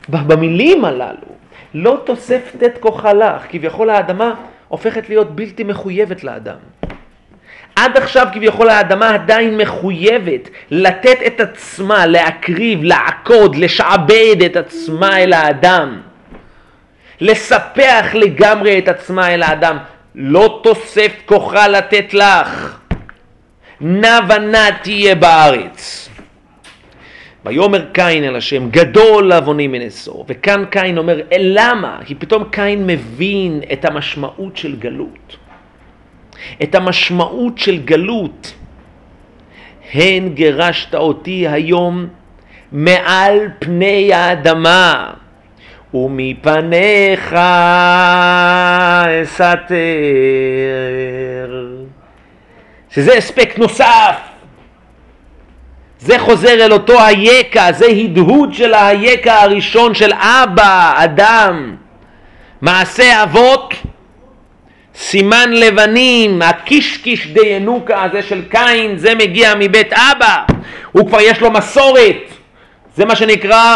ב, 0.10 0.18
במילים 0.28 0.86
הללו. 0.86 1.40
לא 1.74 2.02
תוספת 2.06 2.64
את 2.64 2.78
כוחה 2.80 3.14
לך, 3.14 3.44
כביכול 3.50 3.90
האדמה 3.90 4.34
הופכת 4.68 5.10
להיות 5.10 5.36
בלתי 5.36 5.64
מחויבת 5.64 6.24
לאדם. 6.24 6.58
עד 7.76 7.98
עכשיו 7.98 8.28
כביכול 8.34 8.70
האדמה 8.70 9.14
עדיין 9.14 9.58
מחויבת 9.58 10.50
לתת 10.72 11.18
את 11.28 11.40
עצמה, 11.40 12.06
להקריב, 12.06 12.84
לעקוד, 12.84 13.56
לשעבד 13.56 14.44
את 14.46 14.58
עצמה 14.58 15.20
אל 15.20 15.34
האדם. 15.34 16.02
לספח 17.22 18.06
לגמרי 18.14 18.80
את 18.80 18.88
עצמה 18.88 19.34
אל 19.34 19.44
האדם. 19.44 19.78
לא 20.16 20.60
תוסף 20.64 21.12
כוחה 21.26 21.68
לתת 21.68 22.14
לך. 22.14 22.80
ונע 23.82 24.70
תהיה 24.84 25.16
בארץ. 25.16 26.10
ויאמר 27.46 27.86
קין 27.94 28.24
אל 28.24 28.36
השם, 28.36 28.70
גדול 28.70 29.34
עווני 29.34 29.68
מנשוא. 29.68 30.24
וכאן 30.28 30.66
קין 30.70 30.98
אומר, 30.98 31.22
למה? 31.40 32.00
כי 32.06 32.16
פתאום 32.16 32.44
קין 32.52 32.88
מבין 32.88 33.62
את 33.74 33.86
המשמעות 33.86 34.58
של 34.58 34.76
גלות. 34.76 35.38
את 36.64 36.76
המשמעות 36.76 37.58
של 37.58 37.78
גלות. 37.78 38.54
הן 39.94 40.30
גירשת 40.34 40.96
אותי 40.96 41.48
היום 41.48 42.08
מעל 42.72 43.50
פני 43.60 44.14
האדמה, 44.14 45.14
ומפניך 45.94 47.34
אסתר. 49.24 49.76
שזה 52.92 53.18
אספקט 53.18 53.58
נוסף. 53.58 54.16
זה 56.00 56.20
חוזר 56.20 56.66
אל 56.66 56.74
אותו 56.74 57.02
היקע, 57.02 57.72
זה 57.72 57.86
הדהוד 57.86 58.54
של 58.54 58.74
היקע 58.74 59.42
הראשון 59.42 59.96
של 59.96 60.14
אבא, 60.14 60.94
אדם. 60.96 61.76
מעשה 62.62 63.24
אבות, 63.24 63.74
סימן 64.96 65.50
לבנים, 65.54 66.42
הקישקיש 66.42 67.28
דיינוקה 67.28 68.04
הזה 68.04 68.22
של 68.22 68.44
קין, 68.50 68.98
זה 68.98 69.16
מגיע 69.16 69.54
מבית 69.60 69.94
אבא. 69.94 70.44
הוא 70.92 71.08
כבר 71.08 71.22
יש 71.22 71.42
לו 71.42 71.52
מסורת. 71.52 72.22
זה 72.96 73.06
מה 73.06 73.16
שנקרא 73.16 73.76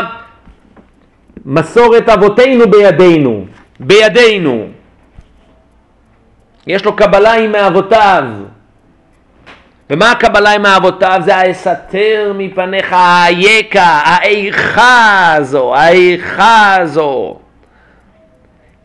מסורת 1.46 2.10
אבותינו 2.10 2.72
בידינו. 2.72 3.46
בידינו. 3.80 4.68
יש 6.68 6.86
לו 6.86 6.96
קבלה 6.96 7.34
עם 7.34 7.52
מאבותיו. 7.52 8.24
ומה 9.90 10.12
הקבלה 10.12 10.52
עם 10.52 10.66
האבותיו? 10.66 11.22
זה 11.26 11.36
האסתר 11.36 12.34
מפניך, 12.36 12.94
האייקה, 12.94 14.02
האיכה 14.04 15.34
הזו, 15.36 15.76
האיכה 15.76 16.76
הזו. 16.76 17.40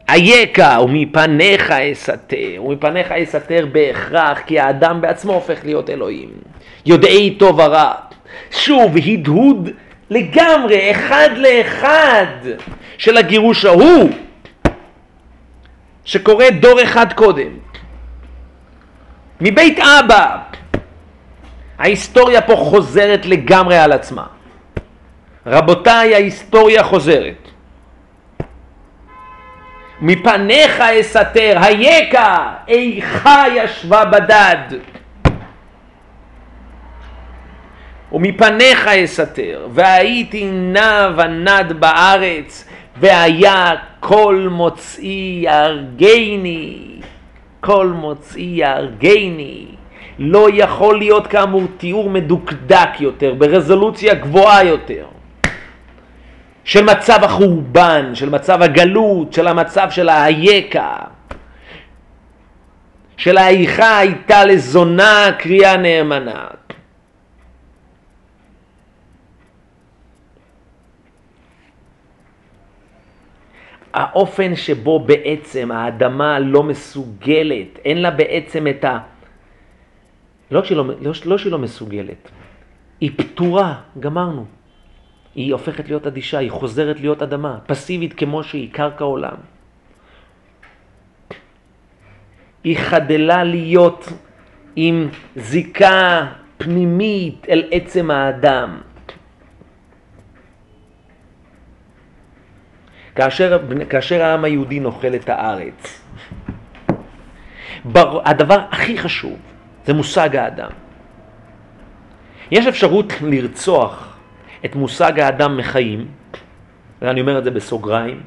אייכה, 0.09 0.79
ומפניך 0.85 1.71
אסתר, 1.71 2.63
ומפניך 2.65 3.13
אסתר 3.13 3.67
בהכרח, 3.73 4.39
כי 4.47 4.61
האדם 4.61 5.01
בעצמו 5.01 5.33
הופך 5.33 5.59
להיות 5.65 5.91
אלוהים. 5.91 6.29
יודעי 6.87 7.35
טוב 7.39 7.59
ורע. 7.59 7.93
שוב, 8.51 8.97
הדהוד 8.97 9.71
לגמרי, 10.11 10.91
אחד 10.91 11.29
לאחד, 11.37 12.27
של 12.99 13.17
הגירוש 13.17 13.65
ההוא, 13.65 14.11
שקורה 16.05 16.51
דור 16.51 16.83
אחד 16.83 17.13
קודם. 17.13 17.49
מבית 19.41 19.79
אבא, 19.79 20.37
ההיסטוריה 21.79 22.41
פה 22.41 22.57
חוזרת 22.57 23.27
לגמרי 23.27 23.79
על 23.79 23.93
עצמה. 23.93 24.25
רבותיי, 25.47 26.15
ההיסטוריה 26.15 26.83
חוזרת. 26.83 27.49
מפניך 30.01 30.81
אסתר, 30.81 31.59
היקע, 31.61 32.37
איכה 32.69 33.45
ישבה 33.55 34.05
בדד. 34.05 34.79
ומפניך 38.13 38.89
אסתר, 38.89 39.67
והייתי 39.71 40.45
נע 40.45 41.09
ונד 41.17 41.73
בארץ, 41.73 42.69
והיה 42.97 43.75
כל 44.01 44.49
מוצאי 44.51 45.41
יהרגני. 45.43 46.89
כל 47.61 47.87
מוציא 47.87 48.65
יהרגני. 48.65 49.78
לא 50.19 50.47
יכול 50.53 50.99
להיות 50.99 51.27
כאמור 51.27 51.63
תיאור 51.77 52.11
מדוקדק 52.11 53.01
יותר, 53.01 53.35
ברזולוציה 53.35 54.15
גבוהה 54.15 54.65
יותר, 54.65 55.07
של 56.65 56.85
מצב 56.85 57.19
החורבן, 57.25 58.15
של 58.15 58.31
מצב 58.31 58.63
הגלות, 58.63 59.33
של 59.33 59.47
המצב 59.47 59.91
של 59.91 60.09
האייקה, 60.09 60.97
של 63.17 63.39
האיכה 63.39 63.99
הייתה 63.99 64.45
לזונה 64.45 65.27
קריאה 65.39 65.77
נאמנה. 65.77 66.47
האופן 73.95 74.57
שבו 74.57 75.01
בעצם 75.01 75.71
האדמה 75.73 76.39
לא 76.39 76.63
מסוגלת, 76.63 77.79
אין 77.85 78.03
לה 78.03 78.11
בעצם 78.11 78.67
את 78.67 78.85
ה... 78.85 78.99
לא 80.51 80.65
שהיא 80.65 80.77
לא, 80.77 80.85
לא, 81.01 81.13
לא 81.25 81.39
שהיא 81.39 81.53
לא 81.53 81.59
מסוגלת, 81.59 82.31
היא 83.01 83.11
פתורה, 83.17 83.81
גמרנו. 84.01 84.47
היא 85.35 85.53
הופכת 85.53 85.89
להיות 85.89 86.07
אדישה, 86.07 86.39
היא 86.39 86.51
חוזרת 86.51 87.01
להיות 87.01 87.23
אדמה, 87.23 87.59
פסיבית 87.67 88.15
כמו 88.15 88.45
שהיא, 88.45 88.73
קרקע 88.73 89.05
עולם. 89.05 89.37
היא 92.65 92.79
חדלה 92.79 93.45
להיות 93.45 94.09
עם 94.77 95.09
זיקה 95.37 96.27
פנימית 96.59 97.47
אל 97.49 97.65
עצם 97.71 98.11
האדם. 98.11 98.79
כאשר, 103.15 103.59
כאשר 103.91 104.23
העם 104.23 104.45
היהודי 104.45 104.81
נוכל 104.81 105.15
את 105.15 105.29
הארץ, 105.29 106.03
הדבר 108.25 108.59
הכי 108.71 108.99
חשוב 108.99 109.39
זה 109.89 109.95
מושג 109.95 110.37
האדם. 110.37 110.71
יש 112.51 112.67
אפשרות 112.67 113.13
לרצוח 113.23 114.17
את 114.65 114.77
מושג 114.77 115.21
האדם 115.21 115.57
מחיים, 115.57 116.07
ואני 117.03 117.21
אומר 117.21 117.39
את 117.39 117.45
זה 117.45 117.51
בסוגריים, 117.51 118.21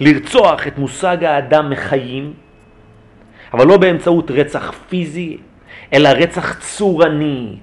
לרצוח 0.00 0.66
את 0.66 0.78
מושג 0.78 1.24
האדם 1.24 1.70
מחיים, 1.70 2.32
אבל 3.52 3.66
לא 3.66 3.76
באמצעות 3.76 4.30
רצח 4.30 4.72
פיזי, 4.88 5.38
אלא 5.92 6.08
רצח 6.08 6.58
צורני. 6.60 7.56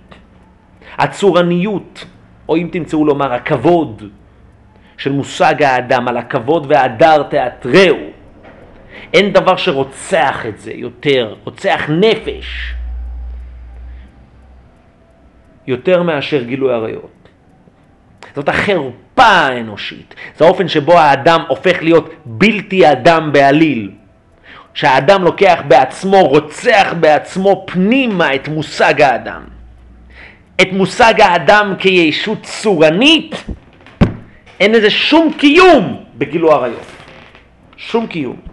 הצורניות, 0.97 2.05
או 2.49 2.57
אם 2.57 2.69
תמצאו 2.71 3.05
לומר 3.05 3.33
הכבוד, 3.33 4.03
של 4.97 5.11
מושג 5.11 5.63
האדם, 5.63 6.07
על 6.07 6.17
הכבוד 6.17 6.65
והדר 6.69 7.23
תיאטרהו. 7.23 8.12
אין 9.13 9.33
דבר 9.33 9.57
שרוצח 9.57 10.45
את 10.45 10.59
זה 10.59 10.71
יותר, 10.75 11.35
רוצח 11.43 11.81
נפש, 11.89 12.73
יותר 15.67 16.03
מאשר 16.03 16.43
גילוי 16.43 16.73
עריות. 16.73 17.29
זאת 18.35 18.49
החרפה 18.49 19.23
האנושית, 19.23 20.15
זה 20.37 20.45
האופן 20.45 20.67
שבו 20.67 20.99
האדם 20.99 21.41
הופך 21.47 21.81
להיות 21.81 22.09
בלתי 22.25 22.91
אדם 22.91 23.31
בעליל. 23.33 23.91
שהאדם 24.73 25.23
לוקח 25.23 25.59
בעצמו, 25.67 26.23
רוצח 26.27 26.93
בעצמו 26.99 27.65
פנימה 27.67 28.35
את 28.35 28.47
מושג 28.47 29.01
האדם. 29.01 29.41
את 30.61 30.67
מושג 30.71 31.21
האדם 31.21 31.73
כישות 31.79 32.43
צורנית, 32.43 33.35
אין 34.59 34.71
לזה 34.71 34.89
שום 34.89 35.33
קיום 35.37 36.03
בגילו 36.17 36.51
עריות. 36.51 36.85
שום 37.77 38.07
קיום. 38.07 38.52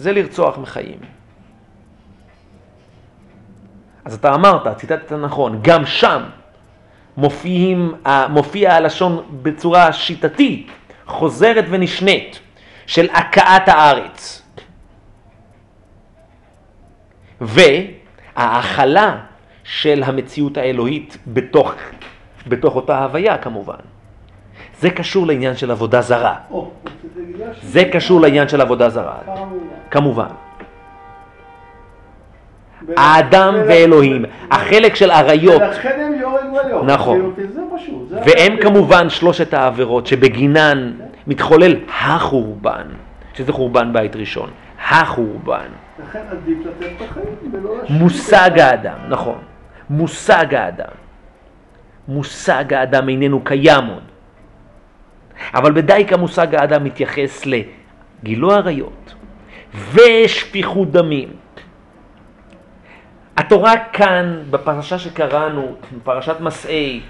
זה 0.00 0.12
לרצוח 0.12 0.58
מחיים. 0.58 0.98
אז 4.04 4.14
אתה 4.14 4.34
אמרת, 4.34 4.76
ציטטת 4.76 5.12
נכון, 5.12 5.58
גם 5.62 5.86
שם 5.86 6.22
מופיעים, 7.16 7.94
מופיע 8.28 8.74
הלשון 8.74 9.40
בצורה 9.42 9.92
שיטתית, 9.92 10.70
חוזרת 11.06 11.64
ונשנית, 11.70 12.40
של 12.86 13.10
הכאת 13.10 13.68
הארץ. 13.68 14.42
וההכלה 17.40 19.20
של 19.64 20.02
המציאות 20.02 20.56
האלוהית 20.56 21.18
בתוך, 21.26 21.72
בתוך 22.46 22.76
אותה 22.76 23.04
הוויה 23.04 23.38
כמובן. 23.38 23.99
זה 24.80 24.90
קשור 24.90 25.26
לעניין 25.26 25.56
של 25.56 25.70
עבודה 25.70 26.00
זרה. 26.00 26.34
זה 27.62 27.84
קשור 27.92 28.20
לעניין 28.20 28.48
של 28.48 28.60
עבודה 28.60 28.88
זרה, 28.88 29.18
כמובן. 29.90 30.26
האדם 32.96 33.54
ואלוהים, 33.68 34.24
החלק 34.50 34.94
של 34.94 35.10
עריות, 35.10 35.62
ולכן 35.62 36.00
הם 36.00 36.20
יורד 36.20 36.44
ולא. 36.66 36.84
נכון. 36.84 37.32
כאילו, 37.36 38.06
והם. 38.10 38.56
כמובן 38.60 39.08
שלושת 39.08 39.54
העבירות 39.54 40.06
שבגינן 40.06 40.92
מתחולל 41.26 41.76
החורבן, 42.02 42.86
שזה 43.34 43.52
חורבן 43.52 43.92
בית 43.92 44.16
ראשון, 44.16 44.50
החורבן, 44.88 45.66
לכן 46.08 46.20
עדיף 46.30 46.58
לתת 46.66 46.86
את 46.96 47.10
החיים 47.10 47.24
ולא 47.52 47.76
להשאיר. 47.82 47.98
מושג 47.98 48.58
האדם, 48.58 48.98
נכון, 49.08 49.38
מושג 49.90 50.54
האדם, 50.54 50.92
מושג 52.08 52.74
האדם 52.74 53.08
איננו 53.08 53.40
קיים 53.44 53.86
עוד, 53.86 54.02
אבל 55.54 55.72
בדייקה 55.72 56.16
מושג 56.16 56.54
האדם 56.54 56.84
מתייחס 56.84 57.46
לגילוי 57.46 58.54
עריות 58.54 59.14
ושפיכות 59.92 60.92
דמים. 60.92 61.28
התורה 63.36 63.74
כאן, 63.92 64.42
בפרשה 64.50 64.98
שקראנו, 64.98 65.74
בפרשת 65.96 66.36
מסעי, 66.40 67.00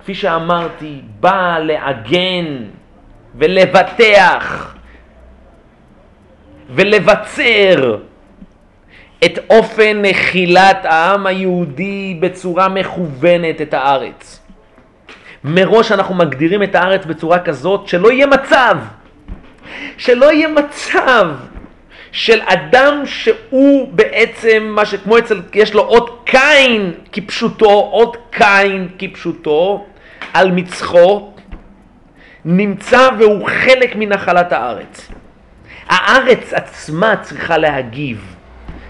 כפי 0.00 0.14
שאמרתי, 0.14 1.00
באה 1.20 1.58
לעגן 1.58 2.56
ולבטח 3.34 4.74
ולבצר 6.70 7.96
את 9.24 9.38
אופן 9.50 10.02
נחילת 10.02 10.84
העם 10.84 11.26
היהודי 11.26 12.18
בצורה 12.20 12.68
מכוונת 12.68 13.60
את 13.60 13.74
הארץ. 13.74 14.41
מראש 15.44 15.92
אנחנו 15.92 16.14
מגדירים 16.14 16.62
את 16.62 16.74
הארץ 16.74 17.04
בצורה 17.04 17.38
כזאת 17.38 17.88
שלא 17.88 18.12
יהיה 18.12 18.26
מצב, 18.26 18.76
שלא 19.96 20.32
יהיה 20.32 20.48
מצב 20.48 21.28
של 22.12 22.40
אדם 22.44 23.02
שהוא 23.04 23.88
בעצם 23.92 24.72
מה 24.74 24.86
שכמו 24.86 25.18
אצל, 25.18 25.42
יש 25.54 25.74
לו 25.74 25.82
אות 25.82 26.22
קין 26.24 26.92
כפשוטו, 27.12 27.90
אות 27.92 28.16
קין 28.30 28.88
כפשוטו 28.98 29.86
על 30.32 30.50
מצחו, 30.50 31.32
נמצא 32.44 33.08
והוא 33.18 33.48
חלק 33.48 33.92
מנחלת 33.96 34.52
הארץ. 34.52 35.08
הארץ 35.88 36.52
עצמה 36.52 37.16
צריכה 37.16 37.58
להגיב, 37.58 38.36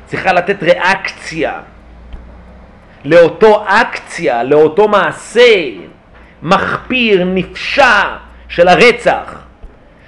צריכה 0.06 0.32
לתת 0.32 0.62
ריאקציה 0.62 1.60
לאותו 3.04 3.64
אקציה, 3.66 4.42
לאותו 4.42 4.88
מעשה 4.88 5.62
מחפיר, 6.42 7.24
נפשע 7.24 8.16
של 8.48 8.68
הרצח, 8.68 9.38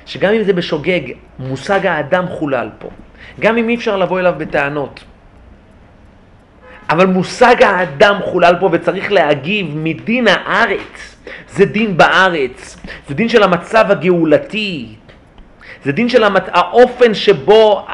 שגם 0.06 0.32
אם 0.32 0.42
זה 0.42 0.52
בשוגג, 0.52 1.00
מושג 1.38 1.86
האדם 1.86 2.28
חולל 2.28 2.68
פה. 2.78 2.88
גם 3.40 3.56
אם 3.56 3.68
אי 3.68 3.74
אפשר 3.74 3.96
לבוא 3.96 4.20
אליו 4.20 4.34
בטענות. 4.38 5.04
אבל 6.90 7.06
מושג 7.06 7.62
האדם 7.62 8.16
חולל 8.24 8.54
פה 8.60 8.68
וצריך 8.72 9.12
להגיב 9.12 9.66
מדין 9.74 10.28
הארץ. 10.28 11.16
זה 11.48 11.64
דין 11.64 11.96
בארץ, 11.96 12.76
זה 13.08 13.14
דין 13.14 13.28
של 13.28 13.42
המצב 13.42 13.84
הגאולתי, 13.88 14.94
זה 15.84 15.92
דין 15.92 16.08
של 16.08 16.24
המת... 16.24 16.48
האופן 16.52 17.14
שבו 17.14 17.86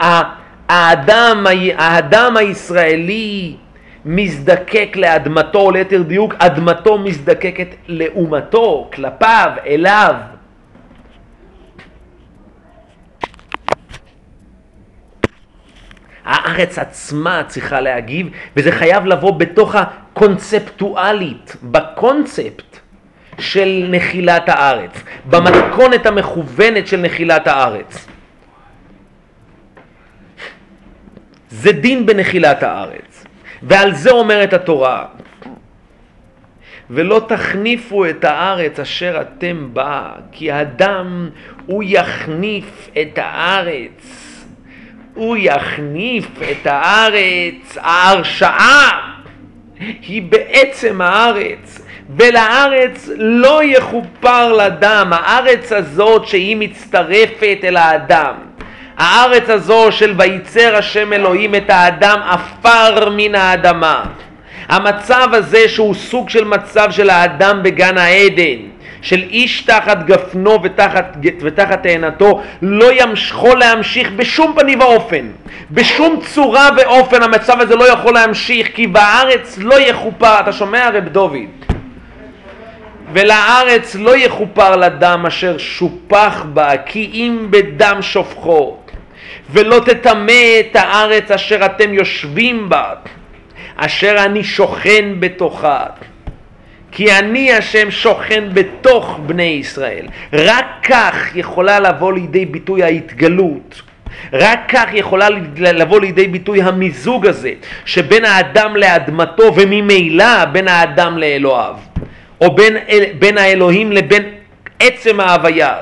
האדם, 0.69 1.47
האדם 1.77 2.37
הישראלי 2.37 3.57
מזדקק 4.05 4.97
לאדמתו, 4.97 5.59
או 5.59 5.71
ליתר 5.71 6.03
דיוק, 6.03 6.35
אדמתו 6.39 6.99
מזדקקת 6.99 7.69
לאומתו, 7.89 8.91
כלפיו, 8.93 9.53
אליו. 9.67 10.15
הארץ 16.25 16.79
עצמה 16.79 17.43
צריכה 17.47 17.81
להגיב, 17.81 18.31
וזה 18.57 18.73
חייב 18.73 19.07
לבוא 19.07 19.39
בתוך 19.39 19.75
הקונספטואלית, 19.75 21.57
בקונספט 21.63 22.79
של 23.39 23.87
נחילת 23.91 24.49
הארץ, 24.49 25.03
במתכונת 25.31 26.07
המכוונת 26.07 26.87
של 26.87 27.01
נחילת 27.01 27.47
הארץ. 27.47 28.07
זה 31.51 31.73
דין 31.73 32.07
בנחילת 32.07 32.63
הארץ, 32.63 33.10
ועל 33.63 33.95
זה 33.95 34.11
אומרת 34.11 34.53
התורה, 34.53 35.07
ולא 36.91 37.23
תחניפו 37.29 38.07
את 38.07 38.25
הארץ 38.25 38.81
אשר 38.81 39.21
אתם 39.21 39.69
בה, 39.73 40.11
כי 40.33 40.53
האדם 40.53 41.31
הוא 41.67 41.83
יחניף 41.87 42.89
את 43.03 43.19
הארץ 43.19 44.31
הוא 45.15 45.37
יכניף 45.41 46.29
את 46.51 46.67
הארץ, 46.67 47.77
ההרשעה 47.77 49.17
היא 49.79 50.23
בעצם 50.23 51.01
הארץ, 51.01 51.81
ולארץ 52.17 53.09
לא 53.17 53.61
יכופר 53.65 54.53
לדם, 54.53 55.11
הארץ 55.13 55.73
הזאת 55.73 56.27
שהיא 56.27 56.57
מצטרפת 56.57 57.59
אל 57.65 57.77
האדם. 57.77 58.35
הארץ 59.01 59.51
הזו 59.51 59.93
של 59.93 60.15
ויצר 60.19 60.77
השם 60.77 61.13
אלוהים 61.13 61.55
את 61.55 61.71
האדם 61.71 62.21
עפר 62.31 63.09
מן 63.17 63.35
האדמה. 63.35 64.03
המצב 64.69 65.29
הזה 65.33 65.69
שהוא 65.69 65.95
סוג 65.95 66.31
של 66.31 66.45
מצב 66.45 66.91
של 66.91 67.11
האדם 67.11 67.63
בגן 67.63 67.99
העדן, 67.99 68.59
של 69.03 69.23
איש 69.31 69.63
תחת 69.63 70.07
גפנו 70.07 70.63
ותחת, 70.63 71.17
ותחת 71.41 71.83
תאנתו, 71.83 72.43
לא 72.63 72.93
יכול 72.93 73.59
להמשיך 73.59 74.11
בשום 74.17 74.55
פנים 74.57 74.81
ואופן. 74.81 75.27
בשום 75.71 76.21
צורה 76.35 76.69
ואופן 76.77 77.23
המצב 77.23 77.61
הזה 77.61 77.77
לא 77.77 77.93
יכול 77.93 78.15
להמשיך, 78.15 78.69
כי 78.75 78.87
בארץ 78.87 79.59
לא 79.59 79.81
יכופר, 79.81 80.41
אתה 80.41 80.53
שומע 80.53 80.91
רב 80.91 81.09
דוד? 81.09 81.37
ולארץ 83.13 83.95
לא 83.95 84.17
יכופר 84.17 84.77
לדם 84.77 85.25
אשר 85.29 85.59
שופח 85.59 86.45
בה, 86.55 86.77
כי 86.87 87.11
אם 87.13 87.47
בדם 87.51 87.99
שופכו. 88.01 88.80
ולא 89.53 89.81
תטמא 89.85 90.61
את 90.61 90.77
הארץ 90.77 91.31
אשר 91.31 91.65
אתם 91.65 91.95
יושבים 91.95 92.69
בה, 92.69 92.95
אשר 93.77 94.17
אני 94.25 94.45
שוכן 94.45 95.05
בתוכה. 95.21 95.87
כי 96.93 97.13
אני 97.13 97.53
השם 97.53 97.91
שוכן 97.91 98.45
בתוך 98.53 99.21
בני 99.27 99.43
ישראל. 99.43 100.07
רק 100.33 100.67
כך 100.83 101.37
יכולה 101.37 101.81
לבוא 101.81 102.13
לידי 102.13 102.47
ביטוי 102.47 102.83
ההתגלות. 102.83 103.83
רק 104.33 104.61
כך 104.69 104.87
יכולה 104.93 105.29
לבוא 105.57 106.01
לידי 106.01 106.27
ביטוי 106.27 106.63
המיזוג 106.63 107.27
הזה 107.27 107.53
שבין 107.85 108.25
האדם 108.25 108.77
לאדמתו 108.77 109.55
וממילא 109.55 110.45
בין 110.45 110.69
האדם 110.69 111.19
לאלוהיו 111.19 111.75
או 112.41 112.55
בין, 112.55 112.77
בין 113.19 113.39
האלוהים 113.39 113.93
לבין 113.93 114.23
עצם 114.81 115.21
ההוויה. 115.21 115.77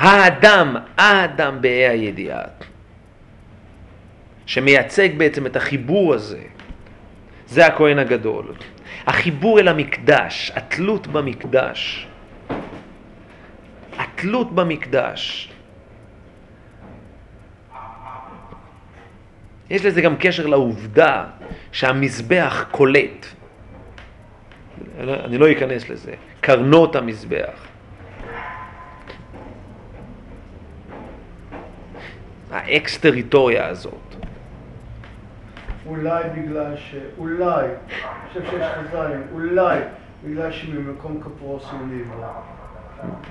האדם, 0.00 0.76
האדם 0.96 1.60
בה"א 1.60 1.90
הידיעה, 1.90 2.42
שמייצג 4.46 5.08
בעצם 5.16 5.46
את 5.46 5.56
החיבור 5.56 6.14
הזה, 6.14 6.42
זה 7.46 7.66
הכהן 7.66 7.98
הגדול. 7.98 8.54
החיבור 9.06 9.60
אל 9.60 9.68
המקדש, 9.68 10.52
התלות 10.56 11.06
במקדש. 11.06 12.08
התלות 13.98 14.52
במקדש. 14.54 15.52
יש 19.70 19.84
לזה 19.84 20.00
גם 20.00 20.16
קשר 20.16 20.46
לעובדה 20.46 21.24
שהמזבח 21.72 22.66
קולט. 22.70 23.26
אני 24.98 25.38
לא 25.38 25.52
אכנס 25.52 25.88
לזה. 25.88 26.14
קרנות 26.40 26.96
המזבח. 26.96 27.69
האקס 32.50 32.98
טריטוריה 32.98 33.66
הזאת. 33.66 33.94
אולי 35.86 36.22
בגלל 36.36 36.76
ש... 36.76 36.94
אולי, 37.18 37.64
אני 37.64 37.72
חושב 38.28 38.44
שיש 38.50 38.62
חז"לים, 38.62 39.22
אולי 39.32 39.78
בגלל 40.24 40.52
שממקום 40.52 41.20
כפרוס 41.22 41.70
הוא 41.70 41.80
נברא. 41.90 42.28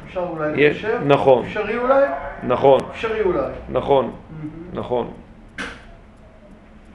אפשר 0.06 0.20
אולי 0.30 0.62
יש- 0.62 0.76
לחשב? 0.86 1.00
נכון. 1.06 1.46
אפשרי 1.46 1.78
אולי? 1.78 2.04
נכון, 2.44 2.80
אפשרי 2.92 3.22
אולי. 3.22 3.52
נכון. 3.70 4.16
נכון, 4.74 5.14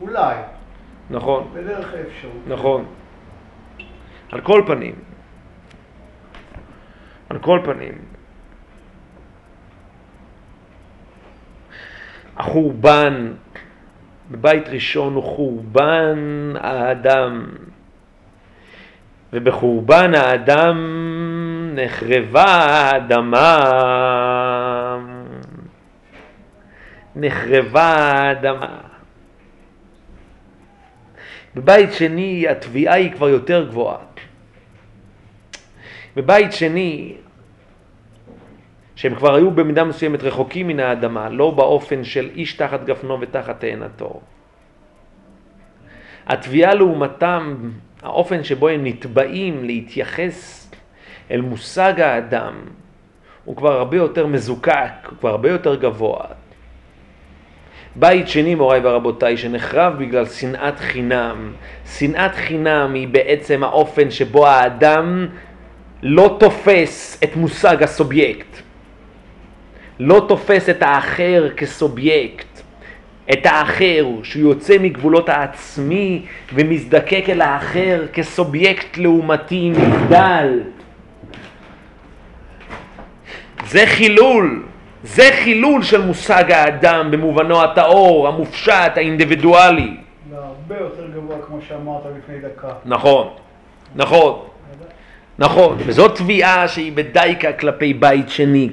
אולי, 0.01 0.35
נכון, 1.11 1.51
בדרך 1.55 1.95
האפשרות. 1.95 2.43
נכון. 2.47 2.85
על 4.33 4.41
כל 4.41 4.63
פנים, 4.67 4.95
על 7.31 7.39
כל 7.39 7.61
פנים, 7.65 7.99
החורבן 12.37 13.33
בבית 14.31 14.69
ראשון 14.69 15.15
הוא 15.15 15.23
חורבן 15.23 16.19
האדם, 16.61 17.47
ובחורבן 19.33 20.15
האדם 20.15 20.77
נחרבה 21.75 22.45
האדמה. 22.45 23.61
נחרבה 27.17 27.83
האדמה. 27.83 28.79
בבית 31.55 31.93
שני 31.93 32.49
התביעה 32.49 32.95
היא 32.95 33.13
כבר 33.13 33.29
יותר 33.29 33.69
גבוהה. 33.69 33.99
בבית 36.17 36.53
שני, 36.53 37.15
שהם 39.05 39.15
כבר 39.15 39.35
היו 39.35 39.51
במידה 39.51 39.85
מסוימת 39.85 40.23
רחוקים 40.23 40.69
מן 40.69 40.81
האדמה, 40.81 41.29
לא 41.29 41.51
באופן 41.51 42.05
של 42.05 42.31
איש 42.35 42.53
תחת 42.53 42.85
גפנו 42.85 43.21
ותחת 43.21 43.61
תאנתו. 43.61 44.21
התביעה 46.27 46.75
לעומתם, 46.75 47.71
האופן 48.03 48.45
שבו 48.45 48.69
הם 48.69 48.85
נתבעים 48.85 49.65
להתייחס 49.65 50.71
אל 51.31 51.41
מושג 51.41 52.01
האדם, 52.01 52.55
הוא 53.45 53.57
כבר 53.57 53.73
הרבה 53.73 53.97
יותר 53.97 54.27
מזוקק, 54.27 55.09
הוא 55.11 55.19
כבר 55.19 55.31
הרבה 55.31 55.51
יותר 55.51 55.75
גבוה. 55.75 56.25
בית 57.97 58.29
שני, 58.29 58.55
מוריי 58.55 58.81
ורבותיי, 58.85 59.37
שנחרב 59.37 59.99
בגלל 59.99 60.27
שנאת 60.27 60.79
חינם. 60.79 61.53
שנאת 61.99 62.35
חינם 62.35 62.95
היא 62.95 63.09
בעצם 63.09 63.65
האופן 63.65 64.11
שבו 64.11 64.47
האדם 64.47 65.27
לא 66.03 66.37
תופס 66.41 67.21
את 67.25 67.37
מושג 67.37 67.83
הסובייקט. 67.83 68.64
לא 70.01 70.25
תופס 70.29 70.69
את 70.69 70.83
האחר 70.83 71.49
כסובייקט. 71.57 72.55
את 73.33 73.47
האחר, 73.47 74.07
שהוא 74.23 74.43
יוצא 74.51 74.79
מגבולות 74.81 75.29
העצמי 75.29 76.23
ומזדקק 76.55 77.25
אל 77.29 77.41
האחר 77.41 78.07
כסובייקט 78.13 78.97
לעומתי 78.97 79.71
נבדל. 79.71 80.61
זה 83.67 83.83
חילול, 83.87 84.63
זה 85.03 85.29
חילול 85.33 85.83
של 85.83 86.03
מושג 86.03 86.53
האדם 86.53 87.11
במובנו 87.11 87.63
הטהור, 87.63 88.29
המופשט, 88.29 88.93
האינדיבידואלי. 88.97 89.97
והרבה 90.31 90.79
יותר 90.81 91.07
גבוה, 91.15 91.37
כמו 91.47 91.59
שאמרת 91.69 92.03
לפני 92.19 92.39
דקה. 92.39 92.69
נכון, 92.85 93.29
נכון, 93.95 94.39
נכון, 95.39 95.77
וזאת 95.87 96.17
תביעה 96.17 96.69
שהיא 96.69 96.93
בדייקה 96.93 97.53
כלפי 97.53 97.95
בית 97.95 98.29
שני. 98.29 98.69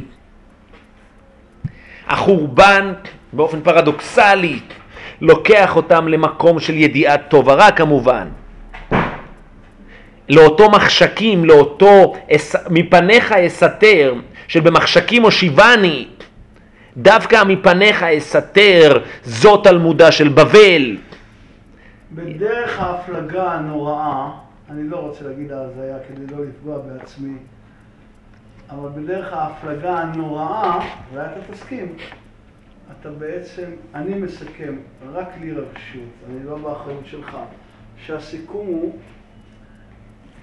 החורבן, 2.11 2.93
באופן 3.33 3.61
פרדוקסלי, 3.61 4.59
לוקח 5.21 5.75
אותם 5.75 6.07
למקום 6.07 6.59
של 6.59 6.73
ידיעת 6.73 7.21
טוב 7.29 7.49
הרע 7.49 7.71
כמובן. 7.71 8.27
לאותו 10.29 10.71
מחשקים, 10.71 11.45
לאותו 11.45 12.13
מפניך 12.69 13.31
אסתר, 13.31 14.13
של 14.47 14.59
במחשכים 14.59 15.23
הושיבני, 15.23 16.07
דווקא 16.97 17.43
מפניך 17.43 18.03
אסתר, 18.03 18.97
זאת 19.23 19.63
תלמודה 19.63 20.11
של 20.11 20.27
בבל. 20.27 20.97
בדרך 22.11 22.79
ההפלגה 22.79 23.51
הנוראה, 23.51 24.29
אני 24.69 24.89
לא 24.89 24.97
רוצה 24.97 25.25
להגיד 25.27 25.51
ההזיה 25.51 25.97
כדי 26.07 26.35
לא 26.35 26.45
לפגוע 26.45 26.77
בעצמי, 26.77 27.33
אבל 28.71 28.89
בדרך 28.89 29.33
ההפלגה 29.33 29.99
הנוראה, 29.99 30.79
אולי 31.11 31.25
אתה 31.25 31.51
תסכים, 31.51 31.95
אתה 32.99 33.11
בעצם, 33.11 33.71
אני 33.95 34.13
מסכם, 34.13 34.75
רק 35.13 35.27
לי 35.39 35.51
רשות, 35.51 36.09
אני 36.29 36.43
לא 36.45 36.57
באחריות 36.57 37.05
שלך, 37.05 37.37
שהסיכום 37.97 38.67
הוא 38.67 38.99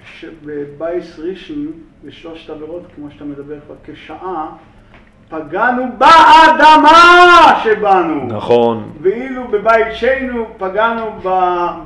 שבבייס 0.05 1.19
ראשון, 1.19 1.73
בשלושת 2.05 2.51
עבירות, 2.51 2.83
כמו 2.95 3.11
שאתה 3.11 3.25
מדבר 3.25 3.61
כבר 3.61 3.75
כשעה, 3.85 4.57
פגענו 5.31 5.83
באדמה 5.99 7.61
שבנו. 7.65 8.27
נכון, 8.27 8.91
ואילו 9.03 9.49
בבית 9.49 9.87
שנו 9.93 10.47
פגענו 10.59 11.05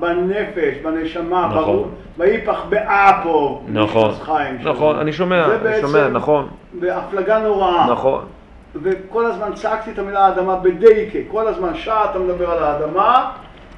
בנפש, 0.00 0.74
בנשמה, 0.82 1.48
נכון. 1.54 1.90
ויפח 2.18 2.62
באפו. 2.68 3.60
נכון. 3.68 4.14
נכון, 4.62 4.98
אני 4.98 5.12
שומע, 5.12 5.48
זה 5.62 5.68
אני 5.72 5.80
שומע, 5.80 6.08
נכון, 6.08 6.48
בהפלגה 6.72 7.38
נוראה. 7.38 7.86
נכון, 7.90 8.24
וכל 8.82 9.26
הזמן 9.26 9.52
צעקתי 9.54 9.90
את 9.90 9.98
המילה 9.98 10.28
אדמה 10.28 10.56
בדייקה, 10.56 11.18
כל 11.30 11.48
הזמן 11.48 11.74
שעה 11.74 12.04
אתה 12.10 12.18
מדבר 12.18 12.50
על 12.50 12.62
האדמה, 12.62 13.30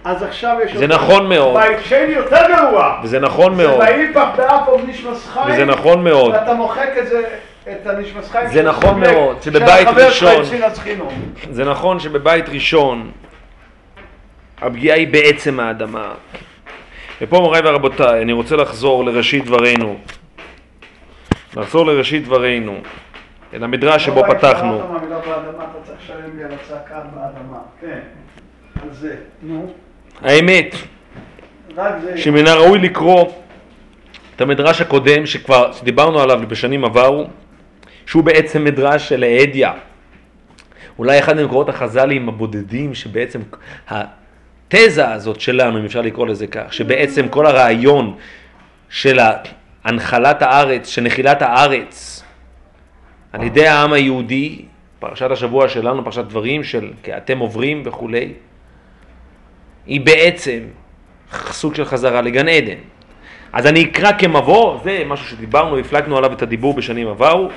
אז 0.05 0.23
עכשיו 0.23 0.57
יש... 0.65 0.77
זה 0.77 0.87
נכון 0.87 1.29
מאוד. 1.29 1.55
בית 1.55 1.79
שני 1.85 1.99
יותר 1.99 2.43
גרוע. 2.49 3.01
וזה 3.03 3.21
נכון 3.21 3.55
זה 3.55 3.67
מאוד, 3.67 3.81
ויפח 3.81 4.29
באפו 4.37 4.77
נשמס 4.87 5.29
חיים. 5.29 5.55
וזה 5.55 5.65
נכון 5.65 6.05
מאוד. 6.05 6.33
ואתה 6.33 6.55
מוחק 6.55 6.89
את 6.99 7.07
זה 7.07 7.23
את 7.73 7.87
הנשמס 7.87 8.31
חיים 8.31 8.49
זה 8.49 8.63
נכון 8.63 9.01
מאוד, 9.01 9.43
שבבית 9.43 9.89
ראשון-. 9.89 10.45
זה 11.51 11.65
נכון 11.65 12.01
שבבית 12.01 12.49
ראשון 12.49 13.11
הפגיעה 14.63 14.97
היא 14.97 15.09
בעצם 15.09 15.61
האדמה. 15.61 16.15
ופה 17.21 17.41
מוריי 17.41 17.63
ורבותיי, 17.65 18.23
אני 18.23 18.33
רוצה 18.33 18.57
לחזור 18.57 19.05
לראשית 19.05 19.45
דברינו. 19.45 19.97
לחזור 21.57 21.87
לראשית 21.87 22.25
דברינו, 22.25 22.79
אל 23.55 23.65
המדרש 23.65 24.05
שבו 24.05 24.23
פתחנו. 24.29 24.83
כן, 27.81 28.01
על 28.83 28.89
זה. 28.93 29.17
נו, 29.43 29.73
האמת, 30.23 30.75
רק 31.77 31.93
זה. 32.03 32.19
שמן 32.19 32.47
הראוי 32.47 32.79
לקרוא 32.79 33.33
את 34.37 34.41
המדרש 34.41 34.81
הקודם 34.81 35.27
שכבר 35.27 35.73
דיברנו 35.83 36.21
עליו 36.21 36.41
בשנים 36.49 36.85
עברו, 36.85 37.27
שהוא 38.07 38.25
בעצם 38.25 38.65
מדרש 38.65 39.09
של 39.09 39.23
האדיה. 39.23 39.73
אולי 40.99 41.19
אחד 41.19 41.37
ממקורות 41.37 41.69
החז"לים 41.69 42.29
הבודדים 42.29 42.95
שבעצם 42.95 43.41
התזה 43.89 45.09
הזאת 45.09 45.41
שלנו, 45.41 45.79
אם 45.79 45.85
אפשר 45.85 46.01
לקרוא 46.01 46.27
לזה 46.27 46.47
כך, 46.47 46.73
שבעצם 46.73 47.29
כל 47.29 47.47
הרעיון 47.47 48.17
של 48.89 49.19
הנחלת 49.85 50.43
הארץ, 50.43 50.89
של 50.89 51.03
נחילת 51.03 51.43
הארץ 51.43 52.23
על 53.33 53.43
ידי 53.43 53.67
העם 53.67 53.93
היהודי, 53.93 54.65
פרשת 54.99 55.31
השבוע 55.31 55.69
שלנו, 55.69 56.05
פרשת 56.05 56.25
דברים 56.25 56.65
של 56.65 56.93
כי 57.03 57.17
אתם 57.17 57.39
עוברים 57.39 57.83
וכולי, 57.85 58.33
היא 59.87 60.01
בעצם 60.01 60.61
סוג 61.33 61.75
של 61.75 61.85
חזרה 61.85 62.21
לגן 62.23 62.49
עדן. 62.49 62.79
אז 63.53 63.67
אני 63.67 63.85
אקרא 63.85 64.13
כמבוא, 64.19 64.81
זה 64.85 65.03
משהו 65.07 65.27
שדיברנו, 65.27 65.79
הפלגנו 65.79 66.19
עליו 66.19 66.33
את 66.33 66.43
הדיבור 66.43 66.75
בשנים 66.75 67.09
עברו, 67.09 67.49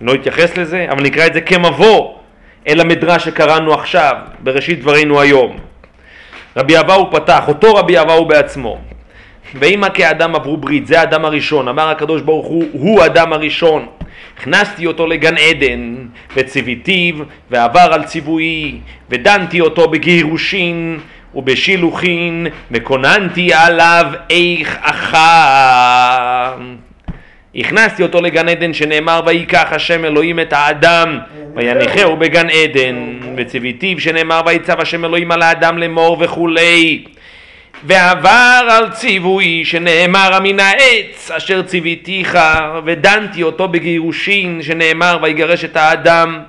לא 0.00 0.14
אתייחס 0.14 0.56
לזה, 0.56 0.86
אבל 0.90 1.02
נקרא 1.02 1.26
את 1.26 1.34
זה 1.34 1.40
כמבוא 1.40 2.14
אל 2.68 2.80
המדרש 2.80 3.24
שקראנו 3.24 3.74
עכשיו, 3.74 4.14
בראשית 4.40 4.80
דברינו 4.80 5.20
היום. 5.20 5.56
רבי 6.56 6.78
אבאו 6.78 7.10
פתח, 7.10 7.44
אותו 7.48 7.74
רבי 7.74 8.00
אבאו 8.00 8.24
בעצמו. 8.24 8.78
ואמא 9.54 9.88
כאדם 9.94 10.34
עברו 10.34 10.56
ברית, 10.56 10.86
זה 10.86 11.00
האדם 11.00 11.24
הראשון, 11.24 11.68
אמר 11.68 11.88
הקדוש 11.88 12.22
ברוך 12.22 12.46
הוא, 12.46 12.64
הוא 12.72 13.04
אדם 13.04 13.32
הראשון. 13.32 13.86
הכנסתי 14.38 14.86
אותו 14.86 15.06
לגן 15.06 15.36
עדן, 15.36 15.94
וציוויתיו, 16.36 17.14
ועבר 17.50 17.88
על 17.92 18.04
ציווי, 18.04 18.78
ודנתי 19.10 19.60
אותו 19.60 19.88
בגירושין, 19.88 21.00
ובשילוחין, 21.34 22.46
וכוננתי 22.70 23.52
עליו 23.54 24.06
איך 24.30 24.78
אחר. 24.80 26.54
הכנסתי 27.60 28.02
אותו 28.02 28.20
לגן 28.20 28.48
עדן 28.48 28.72
שנאמר 28.72 29.20
ויקח 29.26 29.68
השם 29.70 30.04
אלוהים 30.04 30.40
את 30.40 30.52
האדם 30.52 31.18
ויניחהו 31.54 32.16
בגן 32.16 32.50
עדן 32.50 33.18
וציוויתיו 33.36 34.00
שנאמר 34.00 34.40
ויצב 34.46 34.80
השם 34.80 35.04
אלוהים 35.04 35.32
על 35.32 35.42
האדם 35.42 35.78
לאמור 35.78 36.16
וכולי. 36.20 37.04
ועבר 37.84 38.68
על 38.70 38.90
ציווי 38.90 39.64
שנאמר 39.64 40.38
מן 40.42 40.60
העץ 40.60 41.30
אשר 41.30 41.62
ציוויתיך 41.62 42.38
ודנתי 42.84 43.42
אותו 43.42 43.68
בגירושין 43.68 44.62
שנאמר 44.62 45.18
ויגרש 45.22 45.64
את 45.64 45.76
האדם 45.76 46.40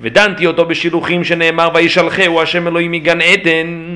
ודנתי 0.00 0.46
אותו 0.46 0.64
בשילוחים 0.64 1.24
שנאמר 1.24 1.68
וישלחהו 1.74 2.42
השם 2.42 2.68
אלוהים 2.68 2.90
מגן 2.92 3.20
עדן 3.20 3.88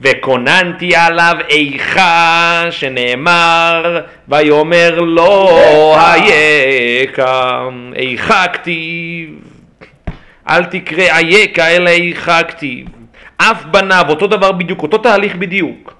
וכוננתי 0.00 0.96
עליו 0.96 1.36
איכה 1.48 2.64
שנאמר 2.70 4.00
ויאמר 4.28 5.00
לו 5.00 5.48
אייכה 5.96 7.68
איכה 7.96 8.48
כתיב 8.48 9.30
אל 10.50 10.64
תקרא 10.64 11.04
אייכה 11.04 11.68
אלא 11.68 11.90
איכה 11.90 12.42
כתיב 12.42 12.86
אף 13.38 13.64
בניו 13.64 14.04
אותו 14.08 14.26
דבר 14.26 14.52
בדיוק 14.52 14.82
אותו 14.82 14.98
תהליך 14.98 15.36
בדיוק. 15.36 15.94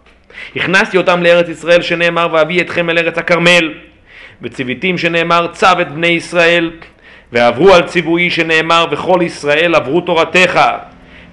הכנסתי 0.57 0.97
אותם 0.97 1.23
לארץ 1.23 1.49
ישראל 1.49 1.83
שנאמר 1.83 2.29
ואביא 2.33 2.61
אתכם 2.61 2.91
אל 2.91 2.99
ארץ 2.99 3.19
הכרמל 3.19 3.75
וציוויתים 4.43 4.99
שנאמר 4.99 5.47
צו 5.53 5.67
את 5.81 5.93
בני 5.93 6.07
ישראל 6.07 6.71
ועברו 7.33 7.75
על 7.75 7.83
ציווי 7.83 8.31
שנאמר 8.31 8.87
וכל 8.91 9.21
ישראל 9.23 9.75
עברו 9.75 10.01
תורתך 10.01 10.61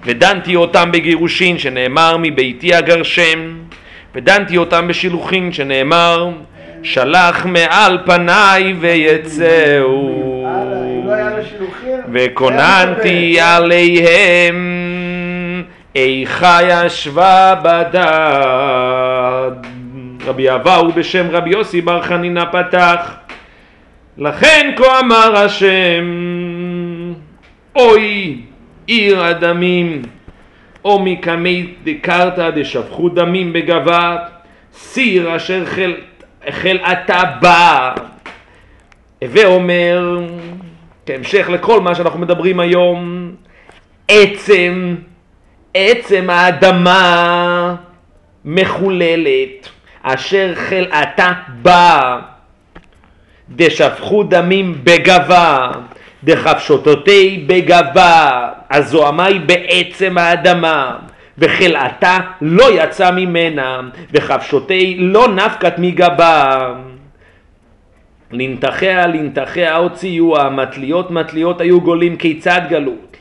ודנתי 0.04 0.56
אותם 0.56 0.92
בגירושין 0.92 1.58
שנאמר 1.58 2.16
מביתי 2.22 2.78
אגרשם 2.78 3.56
ודנתי 4.14 4.56
אותם 4.56 4.88
בשילוחין 4.88 5.52
שנאמר 5.52 6.30
שלח 6.82 7.46
מעל 7.46 7.98
פניי 8.04 8.74
ויצאו 8.80 10.26
לא 11.06 11.14
וכוננתי. 12.12 13.40
עליהם 13.40 14.56
איכה 15.94 16.58
ישבה 16.62 17.54
בדד 17.62 19.50
רבי 20.26 20.50
אבאו 20.54 20.92
בשם 20.92 21.26
רבי 21.30 21.50
יוסי 21.50 21.80
בר 21.80 22.02
חנינא 22.02 22.44
פתח 22.52 23.14
לכן 24.18 24.74
כה 24.76 25.00
אמר 25.00 25.36
השם 25.36 26.04
אוי 27.76 28.40
עיר 28.86 29.24
הדמים 29.24 30.02
או 30.84 30.98
מקמי 31.04 31.74
דקרתא 31.84 32.50
דשפכו 32.50 33.08
דמים 33.08 33.52
בגבה 33.52 34.16
סיר 34.72 35.36
אשר 35.36 35.66
חל, 35.66 35.94
חלאתה 36.50 37.22
בא 37.40 37.94
הווה 39.22 39.46
אומר 39.46 40.20
כהמשך 41.06 41.48
לכל 41.48 41.80
מה 41.80 41.94
שאנחנו 41.94 42.18
מדברים 42.18 42.60
היום 42.60 43.30
עצם 44.08 44.94
עצם 45.74 46.30
האדמה 46.30 47.74
מחוללת 48.44 49.68
אשר 50.02 50.54
חלאתה 50.54 51.32
בא 51.62 52.18
דשפכו 53.50 54.22
דמים 54.22 54.74
בגבה, 54.84 55.70
דחפשותותי 56.24 57.44
בגבה, 57.46 58.48
הזוהמה 58.70 59.24
היא 59.24 59.40
בעצם 59.40 60.18
האדמה, 60.18 60.96
וחלאתה 61.38 62.18
לא 62.40 62.82
יצא 62.82 63.10
ממנה, 63.10 63.80
וחפשותי 64.12 64.96
לא 64.98 65.28
נפקת 65.28 65.74
מגבה. 65.78 66.72
לנתחיה 68.32 69.06
לנתחיה 69.06 69.76
הוציאוה, 69.76 70.50
מטליות 70.50 71.10
מטליות 71.10 71.60
היו 71.60 71.80
גולים, 71.80 72.16
כיצד 72.16 72.60
גלות? 72.68 73.16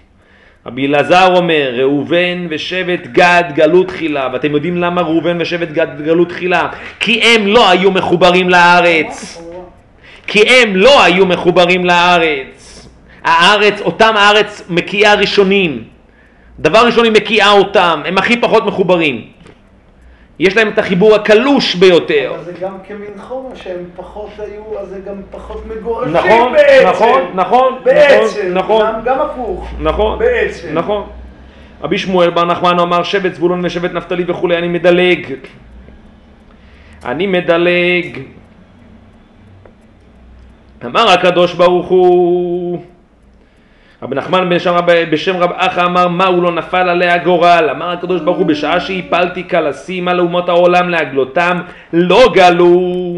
רבי 0.66 0.88
אלעזר 0.88 1.36
אומר, 1.36 1.72
ראובן 1.78 2.48
ושבט 2.50 3.08
גד 3.08 3.44
גלו 3.56 3.84
תחילה, 3.84 4.30
ואתם 4.34 4.52
יודעים 4.52 4.78
למה 4.78 5.02
ראובן 5.02 5.38
ושבט 5.42 5.68
גד 5.68 6.02
גלו 6.06 6.26
תחילה? 6.26 6.68
כי 7.00 7.22
הם 7.22 7.48
לא 7.48 7.70
היו 7.70 7.92
מחוברים 7.92 8.50
לארץ. 8.50 9.42
כי 10.28 10.42
הם 10.50 10.76
לא 10.76 11.04
היו 11.04 11.26
מחוברים 11.26 11.86
לארץ. 11.86 12.88
הארץ, 13.24 13.82
אותם 13.82 14.14
הארץ 14.18 14.64
מקיאה 14.70 15.14
ראשונים. 15.14 15.84
דבר 16.60 16.86
ראשון 16.86 17.04
היא 17.06 17.12
מקיאה 17.12 17.52
אותם, 17.52 18.02
הם 18.06 18.18
הכי 18.18 18.42
פחות 18.42 18.66
מחוברים. 18.66 19.28
יש 20.40 20.58
להם 20.58 20.68
את 20.68 20.80
החיבור 20.80 21.16
הקלוש 21.16 21.76
ביותר. 21.76 22.32
אבל 22.36 22.44
זה 22.44 22.52
גם 22.62 22.74
כמין 22.88 23.12
חומר 23.18 23.56
שהם 23.56 23.84
פחות 23.96 24.30
היו, 24.38 24.80
אז 24.80 24.88
זה 24.88 25.00
גם 25.08 25.16
פחות 25.32 25.64
מגורשים 25.66 26.14
נכון, 26.14 26.54
בעצם. 26.54 26.88
נכון, 26.90 27.22
נכון, 27.34 27.80
בעצם, 27.84 28.54
נכון, 28.54 28.86
גם, 28.86 29.02
גם 29.06 29.22
הפוך. 29.22 29.70
נכון, 29.80 30.20
בעצם. 30.20 30.68
נכון. 30.74 31.08
רבי 31.82 31.98
שמואל 31.98 32.30
בר 32.30 32.46
נחמן 32.46 32.80
אמר 32.80 33.04
שבט 33.04 33.34
זבולון 33.34 33.66
ושבט 33.66 33.92
נפתלי 33.94 34.24
וכולי, 34.28 34.58
אני 34.58 34.68
מדלג. 34.68 35.34
אני 37.06 37.28
מדלג. 37.28 38.20
אמר 40.86 41.10
הקדוש 41.10 41.54
ברוך 41.54 41.88
הוא, 41.88 42.82
רבי 44.02 44.16
נחמן 44.16 44.50
בן 44.50 44.60
שם, 44.60 44.80
בשם 45.12 45.38
רב 45.38 45.52
אחא 45.56 45.86
אמר 45.86 46.08
מה 46.08 46.26
הוא 46.26 46.44
לא 46.44 46.52
נפל 46.52 46.90
עליה 46.90 47.18
גורל 47.18 47.70
אמר 47.72 47.90
הקדוש 47.90 48.22
ברוך 48.22 48.38
הוא 48.38 48.46
בשעה 48.46 48.80
שהפלתי 48.80 49.50
כלסים 49.50 50.08
על 50.08 50.20
אומות 50.20 50.50
העולם 50.50 50.90
להגלותם 50.90 51.58
לא 51.94 52.32
גלו. 52.34 53.18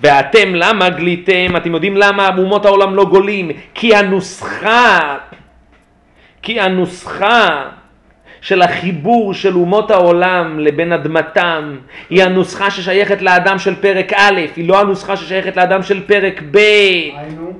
ואתם 0.00 0.54
למה 0.54 0.88
גליתם? 0.88 1.56
אתם 1.56 1.74
יודעים 1.74 1.96
למה 1.96 2.30
אומות 2.38 2.64
העולם 2.64 2.94
לא 2.94 3.04
גולים? 3.04 3.50
כי 3.74 3.94
הנוסחה 3.94 5.16
כי 6.42 6.60
הנוסחה 6.60 7.64
של 8.46 8.62
החיבור 8.62 9.34
של 9.34 9.54
אומות 9.54 9.90
העולם 9.90 10.58
לבין 10.58 10.92
אדמתם 10.92 11.76
היא 12.10 12.24
הנוסחה 12.24 12.70
ששייכת 12.70 13.22
לאדם 13.22 13.58
של 13.58 13.74
פרק 13.74 14.12
א', 14.12 14.40
היא 14.56 14.68
לא 14.68 14.80
הנוסחה 14.80 15.16
ששייכת 15.16 15.56
לאדם 15.56 15.82
של 15.82 16.06
פרק 16.06 16.42
ב', 16.50 16.56
היינו, 16.56 17.52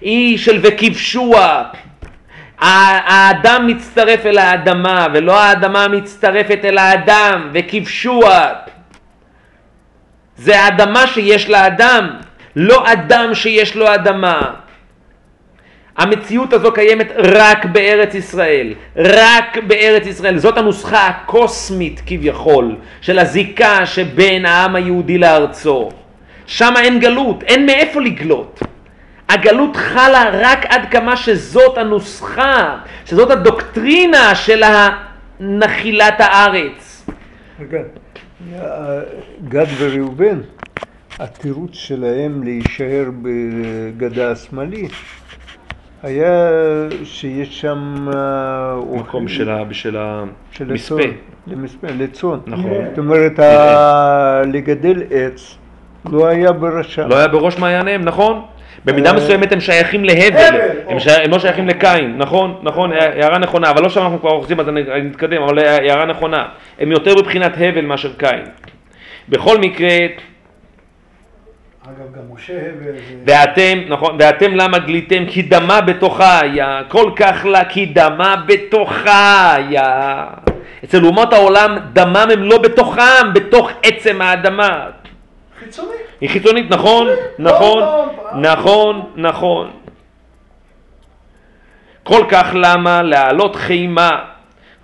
היא 0.00 0.38
של 0.38 0.58
וכבשוה. 0.62 1.64
האדם 2.58 3.66
מצטרף 3.66 4.26
אל 4.26 4.38
האדמה 4.38 5.06
ולא 5.14 5.40
האדמה 5.40 5.88
מצטרפת 5.88 6.60
אל 6.64 6.78
האדם 6.78 7.50
וכבשוה. 7.52 8.52
זה 10.36 10.60
האדמה 10.60 11.06
שיש 11.06 11.48
לאדם 11.48 12.10
לא 12.56 12.92
אדם 12.92 13.34
שיש 13.34 13.76
לו 13.76 13.94
אדמה. 13.94 14.40
המציאות 15.96 16.52
הזו 16.52 16.72
קיימת 16.72 17.12
רק 17.16 17.64
בארץ 17.64 18.14
ישראל, 18.14 18.74
רק 18.96 19.58
בארץ 19.66 20.06
ישראל. 20.06 20.38
זאת 20.38 20.58
הנוסחה 20.58 21.06
הקוסמית 21.06 22.02
כביכול 22.06 22.76
של 23.00 23.18
הזיקה 23.18 23.86
שבין 23.86 24.46
העם 24.46 24.76
היהודי 24.76 25.18
לארצו. 25.18 25.88
שם 26.46 26.74
אין 26.76 27.00
גלות, 27.00 27.42
אין 27.42 27.66
מאיפה 27.66 28.00
לגלות. 28.00 28.60
הגלות 29.28 29.76
חלה 29.76 30.30
רק 30.32 30.66
עד 30.68 30.82
כמה 30.90 31.16
שזאת 31.16 31.78
הנוסחה, 31.78 32.78
שזאת 33.06 33.30
הדוקטרינה 33.30 34.34
של 34.34 34.62
נחילת 35.40 36.14
הארץ. 36.18 37.06
רגע, 37.60 37.78
גד 39.48 39.66
וראובן, 39.78 40.40
התירוץ 41.18 41.74
שלהם 41.74 42.42
להישאר 42.42 43.04
בגדה 43.22 44.30
השמאלית 44.30 44.92
היה 46.02 46.50
שיש 47.04 47.60
שם 47.60 48.06
אה, 48.14 48.74
מקום 48.96 49.28
של 49.28 49.50
המספה. 50.70 50.94
לצאן. 51.98 52.38
נכון. 52.46 52.84
זאת 52.90 52.98
אומרת, 52.98 53.38
ה- 53.38 54.42
לגדל 54.52 55.02
עץ 55.10 55.58
לא 56.12 56.26
היה 56.26 56.52
ברשם. 56.52 57.08
לא 57.08 57.16
היה 57.18 57.28
בראש 57.28 57.58
מעייניהם, 57.58 58.02
נכון? 58.02 58.42
במידה 58.84 59.10
אה, 59.10 59.16
מסוימת 59.16 59.52
הם 59.52 59.60
שייכים 59.60 60.04
להבל, 60.04 60.36
הבל, 60.36 61.00
הם, 61.24 61.30
לא 61.30 61.38
שייכים 61.38 61.68
לקין, 61.68 62.14
נכון, 62.18 62.54
נכון, 62.62 62.92
הערה 62.92 63.38
נכונה, 63.38 63.70
אבל 63.70 63.82
לא 63.82 63.88
שם 63.88 64.00
אנחנו 64.00 64.20
כבר 64.20 64.30
אוחזים 64.30 64.60
אז 64.60 64.68
אני 64.68 64.82
נתקדם, 65.02 65.42
אבל 65.42 65.58
הערה 65.58 66.06
נכונה, 66.06 66.44
הם 66.78 66.92
יותר 66.92 67.14
בבחינת 67.14 67.52
הבל 67.56 67.84
מאשר 67.84 68.12
קין. 68.18 68.40
בכל 69.28 69.58
מקרה, 69.58 69.88
אגב, 71.88 72.12
גם 72.12 72.34
משה 72.34 72.52
הבל, 72.52 72.94
ואתם, 73.26 73.78
נכון, 73.88 74.16
ואתם 74.18 74.54
למה 74.54 74.78
גליתם? 74.78 75.24
כי 75.28 75.42
דמה 75.42 75.80
בתוכה 75.80 76.40
היה, 76.40 76.82
כל 76.88 77.10
כך 77.16 77.44
לה 77.44 77.64
כי 77.64 77.86
דמה 77.86 78.36
בתוכה 78.46 79.54
היה. 79.54 80.26
אצל 80.84 81.04
אומות 81.04 81.32
העולם 81.32 81.78
דמם 81.92 82.26
הם 82.32 82.42
לא 82.42 82.58
בתוכם, 82.58 83.32
בתוך 83.34 83.70
עצם 83.82 84.22
האדמה. 84.22 84.86
חיצוני. 85.58 85.88
היא 86.20 86.30
חיצונית, 86.30 86.70
נכון, 86.70 87.06
לא, 87.06 87.14
נכון, 87.38 87.78
לא, 87.78 88.10
נכון, 88.34 89.10
נכון. 89.16 89.70
כל 92.02 92.24
כך 92.28 92.50
למה 92.54 93.02
להעלות 93.02 93.56
חימה? 93.56 94.10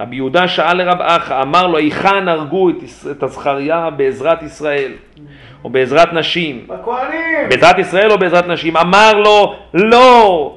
רבי 0.00 0.16
יהודה 0.16 0.48
שאל 0.48 0.76
לרב 0.76 1.00
אחא, 1.00 1.42
אמר 1.42 1.66
לו, 1.66 1.78
היכן 1.78 2.28
הרגו 2.28 2.70
את, 2.70 2.74
את 3.10 3.22
הזכריה 3.22 3.90
בעזרת 3.90 4.42
ישראל, 4.42 4.92
או 5.64 5.70
בעזרת 5.70 6.12
נשים? 6.12 6.66
בכהנים. 6.66 7.48
בעזרת 7.48 7.78
ישראל 7.78 8.10
או 8.10 8.18
בעזרת 8.18 8.48
נשים? 8.48 8.76
אמר 8.76 9.12
לו, 9.12 9.54
לא, 9.74 10.54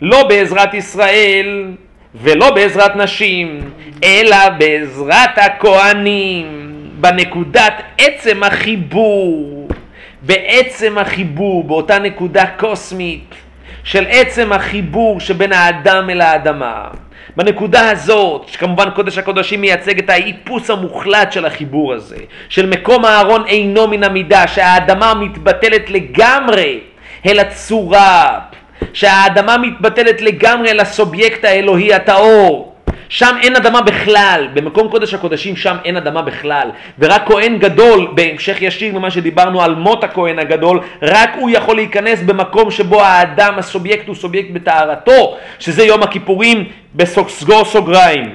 לא 0.00 0.28
בעזרת 0.28 0.74
ישראל 0.74 1.72
ולא 2.14 2.50
בעזרת 2.50 2.96
נשים, 2.96 3.70
אלא 4.04 4.48
בעזרת 4.58 5.38
הכהנים, 5.38 6.72
בנקודת 7.00 7.82
עצם 7.98 8.42
החיבור, 8.42 9.68
בעצם 10.22 10.98
החיבור, 10.98 11.64
באותה 11.64 11.98
נקודה 11.98 12.46
קוסמית 12.46 13.34
של 13.84 14.04
עצם 14.08 14.52
החיבור 14.52 15.20
שבין 15.20 15.52
האדם 15.52 16.10
אל 16.10 16.20
האדמה. 16.20 16.88
בנקודה 17.36 17.90
הזאת, 17.90 18.48
שכמובן 18.48 18.90
קודש 18.90 19.18
הקודשים 19.18 19.60
מייצג 19.60 19.98
את 19.98 20.10
האיפוס 20.10 20.70
המוחלט 20.70 21.32
של 21.32 21.46
החיבור 21.46 21.92
הזה, 21.92 22.16
של 22.48 22.66
מקום 22.66 23.04
הארון 23.04 23.46
אינו 23.46 23.88
מן 23.88 24.04
המידה, 24.04 24.48
שהאדמה 24.48 25.14
מתבטלת 25.14 25.90
לגמרי 25.90 26.80
אל 27.26 27.38
הצורה, 27.38 28.40
שהאדמה 28.92 29.58
מתבטלת 29.58 30.20
לגמרי 30.20 30.70
אל 30.70 30.80
הסובייקט 30.80 31.44
האלוהי 31.44 31.94
הטהור. 31.94 32.75
שם 33.08 33.36
אין 33.42 33.56
אדמה 33.56 33.82
בכלל, 33.82 34.48
במקום 34.54 34.88
קודש 34.88 35.14
הקודשים 35.14 35.56
שם 35.56 35.76
אין 35.84 35.96
אדמה 35.96 36.22
בכלל, 36.22 36.70
ורק 36.98 37.22
כהן 37.26 37.58
גדול, 37.58 38.08
בהמשך 38.14 38.62
ישיר 38.62 38.98
ממה 38.98 39.10
שדיברנו 39.10 39.62
על 39.62 39.74
מות 39.74 40.04
הכהן 40.04 40.38
הגדול, 40.38 40.80
רק 41.02 41.30
הוא 41.38 41.50
יכול 41.50 41.76
להיכנס 41.76 42.22
במקום 42.22 42.70
שבו 42.70 43.02
האדם, 43.02 43.54
הסובייקט 43.58 44.06
הוא 44.08 44.16
סובייקט 44.16 44.50
בטהרתו, 44.50 45.36
שזה 45.58 45.84
יום 45.84 46.02
הכיפורים 46.02 46.64
בסגור 46.94 47.64
סוגריים. 47.64 48.34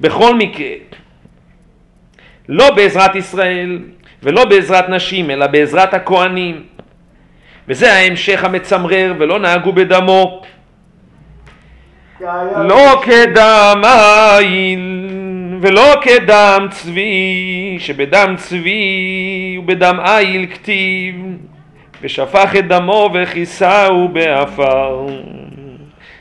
בכל 0.00 0.34
מקרה, 0.34 0.66
לא 2.48 2.70
בעזרת 2.70 3.14
ישראל 3.14 3.78
ולא 4.22 4.44
בעזרת 4.44 4.88
נשים, 4.88 5.30
אלא 5.30 5.46
בעזרת 5.46 5.94
הכהנים. 5.94 6.62
וזה 7.68 7.92
ההמשך 7.92 8.44
המצמרר, 8.44 9.14
ולא 9.18 9.38
נהגו 9.38 9.72
בדמו. 9.72 10.42
לא 12.56 13.02
כדם 13.02 13.82
איל 14.38 15.08
ולא 15.60 15.94
כדם 16.00 16.66
צבי, 16.70 17.76
שבדם 17.78 18.34
צבי 18.36 19.56
ובדם 19.58 20.00
איל 20.06 20.46
כתיב, 20.46 21.14
ושפך 22.02 22.56
את 22.58 22.68
דמו 22.68 23.10
וכיסהו 23.14 24.08
בעפר. 24.08 25.06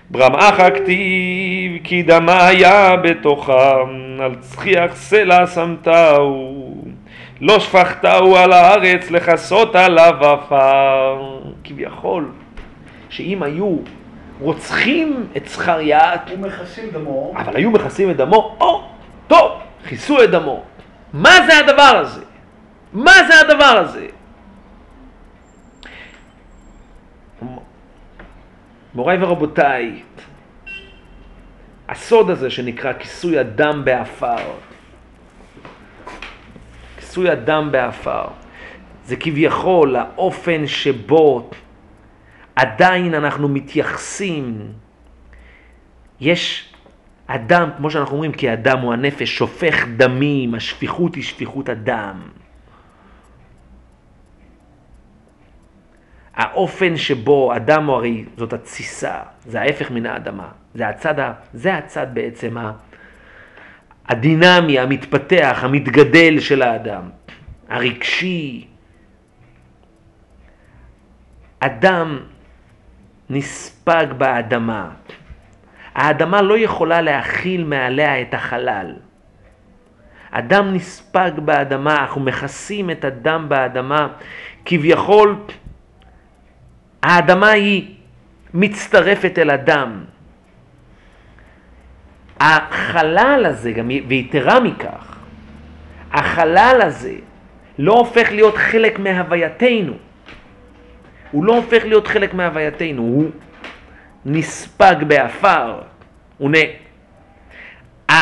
ברמאך 0.09 0.61
כתיב, 0.75 1.71
כי 1.83 2.03
דמה 2.03 2.47
היה 2.47 2.95
בתוכם, 2.95 4.17
על 4.19 4.35
צחיח 4.39 4.95
סלע 4.95 5.47
שמתהו, 5.47 6.75
לא 7.41 7.59
שפכתהו 7.59 8.35
על 8.35 8.51
הארץ 8.51 9.11
לכסות 9.11 9.75
עליו 9.75 10.13
עפר. 10.21 11.21
כביכול, 11.63 12.31
שאם 13.09 13.43
היו 13.43 13.77
רוצחים 14.41 15.27
את 15.37 15.47
זכריה, 15.47 16.11
ומכסים 16.31 16.89
דמו. 16.89 17.33
אבל 17.37 17.55
היו 17.55 17.71
מכסים 17.71 18.11
את 18.11 18.17
דמו, 18.17 18.57
או, 18.59 18.87
טוב, 19.27 19.51
כיסו 19.87 20.23
את 20.23 20.31
דמו. 20.31 20.63
מה 21.13 21.35
זה 21.47 21.59
הדבר 21.59 21.97
הזה? 22.01 22.21
מה 22.93 23.13
זה 23.27 23.39
הדבר 23.39 23.77
הזה? 23.77 24.07
מוריי 28.95 29.23
ורבותיי, 29.23 30.01
הסוד 31.89 32.29
הזה 32.29 32.49
שנקרא 32.49 32.93
כיסוי 32.93 33.39
הדם 33.39 33.81
בעפר, 33.85 34.35
כיסוי 36.97 37.29
הדם 37.29 37.69
בעפר, 37.71 38.25
זה 39.05 39.15
כביכול 39.15 39.95
האופן 39.95 40.67
שבו 40.67 41.49
עדיין 42.55 43.13
אנחנו 43.13 43.49
מתייחסים, 43.49 44.71
יש 46.19 46.73
אדם, 47.27 47.69
כמו 47.77 47.91
שאנחנו 47.91 48.13
אומרים, 48.13 48.31
כי 48.31 48.49
הדם 48.49 48.79
הוא 48.79 48.93
הנפש, 48.93 49.37
שופך 49.37 49.85
דמים, 49.97 50.55
השפיכות 50.55 51.15
היא 51.15 51.23
שפיכות 51.23 51.69
הדם. 51.69 52.21
האופן 56.35 56.97
שבו 56.97 57.55
אדם 57.55 57.85
הוא 57.85 57.95
הרי 57.95 58.25
זאת 58.37 58.53
התסיסה, 58.53 59.19
זה 59.45 59.61
ההפך 59.61 59.91
מן 59.91 60.05
האדמה, 60.05 60.49
זה 60.75 60.87
הצד, 60.87 61.19
ה, 61.19 61.33
זה 61.53 61.77
הצד 61.77 62.07
בעצם 62.13 62.57
ה, 62.57 62.71
הדינמי, 64.07 64.79
המתפתח, 64.79 65.59
המתגדל 65.61 66.39
של 66.39 66.61
האדם, 66.61 67.09
הרגשי. 67.69 68.67
אדם 71.59 72.19
נספג 73.31 74.05
באדמה. 74.17 74.89
האדמה 75.95 76.41
לא 76.41 76.57
יכולה 76.57 77.01
להכיל 77.01 77.63
מעליה 77.63 78.21
את 78.21 78.33
החלל. 78.33 78.95
אדם 80.31 80.73
נספג 80.73 81.31
באדמה, 81.35 82.01
אנחנו 82.01 82.21
מכסים 82.21 82.91
את 82.91 83.05
הדם 83.05 83.45
באדמה, 83.47 84.07
כביכול 84.65 85.35
האדמה 87.03 87.49
היא 87.49 87.95
מצטרפת 88.53 89.39
אל 89.39 89.49
הדם. 89.49 90.03
החלל 92.39 93.45
הזה, 93.45 93.71
גם 93.71 93.89
ויתרה 94.07 94.59
מכך, 94.59 95.17
החלל 96.11 96.79
הזה 96.83 97.15
לא 97.77 97.93
הופך 97.93 98.31
להיות 98.31 98.57
חלק 98.57 98.99
מהווייתנו. 98.99 99.93
הוא 101.31 101.45
לא 101.45 101.55
הופך 101.55 101.83
להיות 101.85 102.07
חלק 102.07 102.33
מהווייתנו, 102.33 103.01
הוא 103.01 103.29
נספג 104.25 104.95
בעפר. 105.07 105.81
הוא 106.37 106.51
נ... 106.51 106.53
아, 108.11 108.13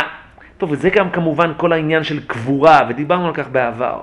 טוב, 0.58 0.72
וזה 0.72 0.90
גם 0.90 1.10
כמובן 1.10 1.54
כל 1.58 1.74
העניין 1.74 2.04
של 2.04 2.28
קבורה, 2.28 2.88
ודיברנו 2.90 3.28
על 3.28 3.34
כך 3.34 3.48
בעבר. 3.48 4.02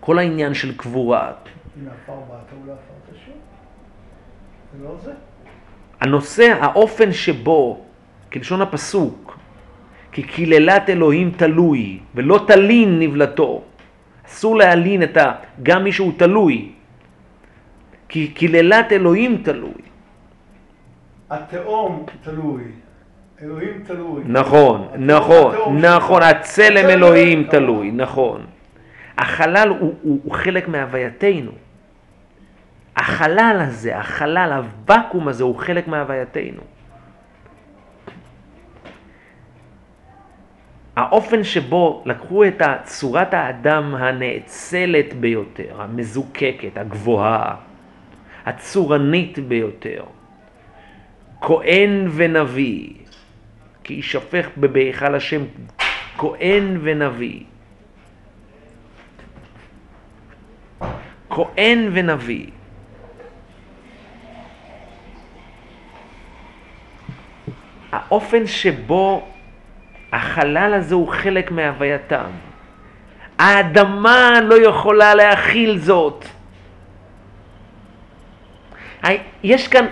כל 0.00 0.18
העניין 0.18 0.54
של 0.54 0.76
קבורה. 0.76 1.32
עפר 1.86 2.12
באת. 2.28 2.76
זה 4.78 4.84
לא 4.84 4.96
זה? 5.02 5.12
הנושא, 6.00 6.54
האופן 6.60 7.12
שבו, 7.12 7.84
כלשון 8.32 8.62
הפסוק, 8.62 9.38
כי 10.12 10.22
קללת 10.22 10.90
אלוהים 10.90 11.30
תלוי, 11.30 11.98
ולא 12.14 12.44
תלין 12.46 12.98
נבלתו. 12.98 13.62
אסור 14.32 14.56
להלין 14.56 15.02
את 15.02 15.16
ה... 15.16 15.32
גם 15.62 15.84
מי 15.84 15.92
שהוא 15.92 16.12
תלוי. 16.16 16.72
כי 18.08 18.28
קללת 18.28 18.92
אלוהים 18.92 19.42
תלוי. 19.44 19.82
התהום 21.30 22.06
תלוי. 22.22 22.62
אלוהים 23.42 23.82
תלוי. 23.86 24.22
נכון, 24.26 24.88
נכון, 24.98 25.76
נכון. 25.84 26.22
הצלם 26.22 26.90
אלוהים. 26.90 27.46
תלוי, 27.50 27.90
נכון. 27.90 28.46
החלל 29.18 29.68
הוא, 29.68 29.94
הוא, 30.02 30.20
הוא 30.24 30.32
חלק 30.32 30.68
מהווייתנו. 30.68 31.50
החלל 32.96 33.58
הזה, 33.60 33.98
החלל, 33.98 34.52
הוואקום 34.52 35.28
הזה 35.28 35.44
הוא 35.44 35.56
חלק 35.56 35.88
מהווייתנו. 35.88 36.62
האופן 40.96 41.44
שבו 41.44 42.02
לקחו 42.06 42.44
את 42.44 42.62
צורת 42.84 43.34
האדם 43.34 43.94
הנאצלת 43.94 45.14
ביותר, 45.14 45.80
המזוקקת, 45.82 46.76
הגבוהה, 46.76 47.54
הצורנית 48.46 49.38
ביותר, 49.38 50.04
כהן 51.40 52.08
ונביא, 52.14 52.88
כי 53.84 53.94
יישפך 53.94 54.48
בהיכל 54.56 55.14
השם 55.14 55.42
כהן 56.18 56.78
ונביא. 56.82 57.44
כהן 61.30 61.90
ונביא. 61.92 62.46
האופן 67.92 68.46
שבו 68.46 69.31
החלל 70.12 70.74
הזה 70.74 70.94
הוא 70.94 71.08
חלק 71.08 71.50
מהווייתם. 71.50 72.30
האדמה 73.38 74.40
לא 74.42 74.54
יכולה 74.68 75.14
להכיל 75.14 75.78
זאת. 75.78 76.24
יש 79.42 79.68
כאן 79.68 79.86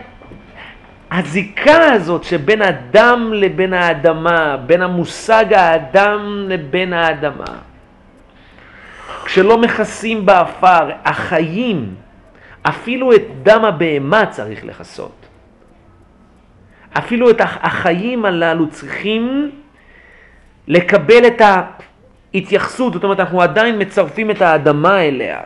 הזיקה 1.10 1.92
הזאת 1.92 2.24
שבין 2.24 2.62
אדם 2.62 3.32
לבין 3.34 3.72
האדמה, 3.74 4.56
בין 4.66 4.82
המושג 4.82 5.52
האדם 5.52 6.44
לבין 6.48 6.92
האדמה. 6.92 7.55
כשלא 9.24 9.59
מכסים 9.59 10.26
באפר, 10.26 10.90
החיים, 11.05 11.94
אפילו 12.62 13.12
את 13.12 13.22
דם 13.42 13.64
הבהמה 13.64 14.26
צריך 14.26 14.64
לכסות. 14.64 15.26
אפילו 16.98 17.30
את 17.30 17.40
הח- 17.40 17.59
החיים 17.62 18.24
הללו 18.24 18.70
צריכים 18.70 19.51
לקבל 20.70 21.26
את 21.26 21.40
ההתייחסות, 21.40 22.92
זאת 22.92 23.05
אומרת 23.05 23.20
אנחנו 23.20 23.42
עדיין 23.42 23.82
מצרפים 23.82 24.30
את 24.30 24.42
האדמה 24.42 25.01
אליה. 25.01 25.40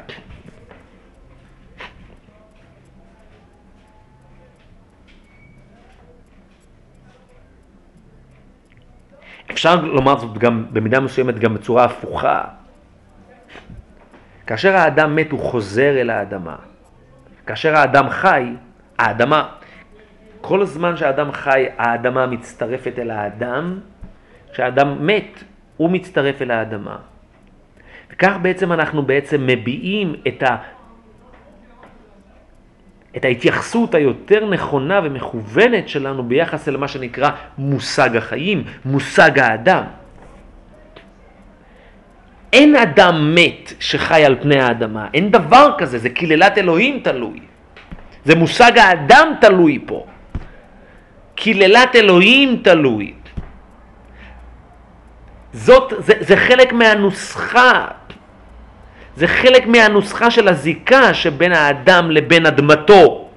אפשר 9.51 9.81
לומר 9.85 10.19
זאת 10.19 10.39
גם 10.39 10.67
במידה 10.73 11.01
מסוימת 11.01 11.39
גם 11.39 11.55
בצורה 11.55 11.85
הפוכה. 11.85 12.45
כאשר 14.47 14.77
האדם 14.77 15.17
מת 15.17 15.31
הוא 15.31 15.41
חוזר 15.41 16.01
אל 16.01 16.11
האדמה. 16.11 16.57
כאשר 17.47 17.77
האדם 17.77 18.11
חי, 18.11 18.45
האדמה, 18.99 19.49
כל 20.41 20.63
הזמן 20.63 20.97
שהאדם 20.97 21.33
חי, 21.33 21.67
האדמה 21.79 22.27
מצטרפת 22.27 22.99
אל 22.99 23.11
האדם, 23.11 23.81
כשהאדם 24.55 25.07
מת, 25.07 25.45
הוא 25.77 25.91
מצטרף 25.91 26.43
אל 26.43 26.51
האדמה. 26.51 26.97
וכך 28.13 28.37
בעצם 28.43 28.73
אנחנו 28.73 29.03
בעצם 29.03 29.47
מביעים 29.47 30.15
את, 30.29 30.43
ה... 30.43 30.57
את 33.17 33.25
ההתייחסות 33.25 33.95
היותר 33.95 34.47
נכונה 34.47 35.01
ומכוונת 35.05 35.89
שלנו 35.89 36.23
ביחס 36.23 36.69
אל 36.69 36.77
מה 36.77 36.89
שנקרא 36.89 37.31
מושג 37.59 38.17
החיים, 38.17 38.65
מושג 38.85 39.39
האדם. 39.39 39.85
אין 42.53 42.77
אדם 42.77 43.35
מת 43.35 43.73
שחי 43.81 44.25
על 44.25 44.37
פני 44.41 44.61
האדמה, 44.61 45.09
אין 45.15 45.31
דבר 45.31 45.75
כזה, 45.79 45.99
זה 45.99 46.11
קללת 46.11 46.59
אלוהים 46.59 47.01
תלוי. 47.03 47.41
זה 48.25 48.35
מושג 48.35 48.79
האדם 48.79 49.33
תלוי 49.41 49.79
פה. 49.87 50.07
קללת 51.35 51.97
אלוהים 51.97 52.61
תלוי. 52.65 53.24
זאת, 55.55 55.93
זה, 55.99 56.15
זה 56.21 56.37
חלק 56.37 56.73
מהנוסחה, 56.73 57.87
זה 59.17 59.29
חלק 59.29 59.67
מהנוסחה 59.67 60.31
של 60.31 60.49
הזיקה 60.49 61.15
שבין 61.15 61.53
האדם 61.53 62.11
לבין 62.11 62.47
אדמתו. 62.47 63.29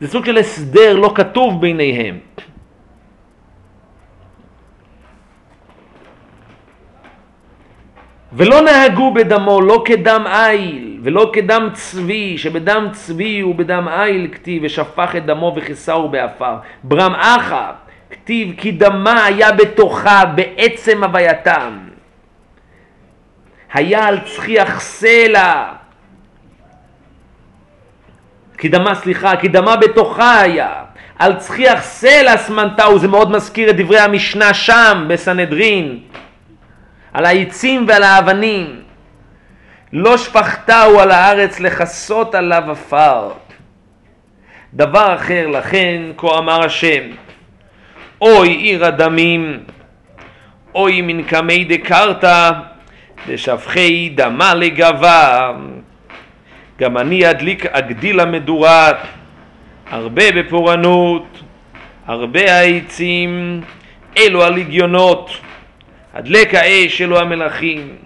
זה 0.00 0.08
סוג 0.08 0.24
של 0.24 0.38
הסדר 0.38 0.96
לא 0.96 1.12
כתוב 1.14 1.60
ביניהם. 1.60 2.18
ולא 8.32 8.60
נהגו 8.60 9.14
בדמו 9.14 9.60
לא 9.60 9.82
כדם 9.84 10.24
איל 10.26 11.00
ולא 11.02 11.30
כדם 11.32 11.68
צבי, 11.72 12.38
שבדם 12.38 12.88
צבי 12.92 13.42
ובדם 13.42 13.88
איל 13.88 14.28
כתיב 14.32 14.62
ושפך 14.64 15.16
את 15.16 15.26
דמו 15.26 15.52
וכיסהו 15.56 16.08
באפר. 16.08 16.56
ברם 16.84 17.14
אחא 17.14 17.72
כתיב 18.12 18.54
כי 18.56 18.72
דמה 18.72 19.24
היה 19.24 19.52
בתוכה 19.52 20.24
בעצם 20.24 21.04
הווייתם. 21.04 21.78
היה 23.72 24.06
על 24.06 24.18
צחיח 24.20 24.80
סלע. 24.80 25.64
כי 28.58 28.68
דמה, 28.68 28.94
סליחה, 28.94 29.36
כי 29.36 29.48
דמה 29.48 29.76
בתוכה 29.76 30.40
היה. 30.40 30.84
על 31.18 31.36
צחיח 31.36 31.82
סלע 31.82 32.36
סמנתהו, 32.36 32.98
זה 32.98 33.08
מאוד 33.08 33.30
מזכיר 33.30 33.70
את 33.70 33.76
דברי 33.76 33.98
המשנה 33.98 34.54
שם 34.54 35.04
בסנהדרין. 35.08 35.98
על 37.12 37.24
העצים 37.24 37.84
ועל 37.88 38.02
האבנים. 38.02 38.82
לא 39.92 40.18
שפכתהו 40.18 41.00
על 41.00 41.10
הארץ 41.10 41.60
לכסות 41.60 42.34
עליו 42.34 42.70
עפר. 42.70 43.30
דבר 44.74 45.14
אחר 45.14 45.46
לכן, 45.46 46.02
כה 46.16 46.38
אמר 46.38 46.64
השם, 46.64 47.02
אוי 48.22 48.48
עיר 48.48 48.84
הדמים, 48.84 49.58
אוי 50.74 51.02
מנקמי 51.02 51.64
דקרתא, 51.64 52.50
דשפכי 53.28 54.12
דמה 54.14 54.54
לגבה. 54.54 55.52
גם 56.78 56.98
אני 56.98 57.30
אדליק 57.30 57.66
אגדיל 57.66 58.20
המדורה, 58.20 58.90
הרבה 59.90 60.32
בפורענות, 60.32 61.42
הרבה 62.06 62.54
העצים, 62.54 63.60
אלו 64.18 64.44
הלגיונות. 64.44 65.30
הדלק 66.14 66.54
האש 66.54 67.02
אלו 67.02 67.18
המלכים. 67.18 67.96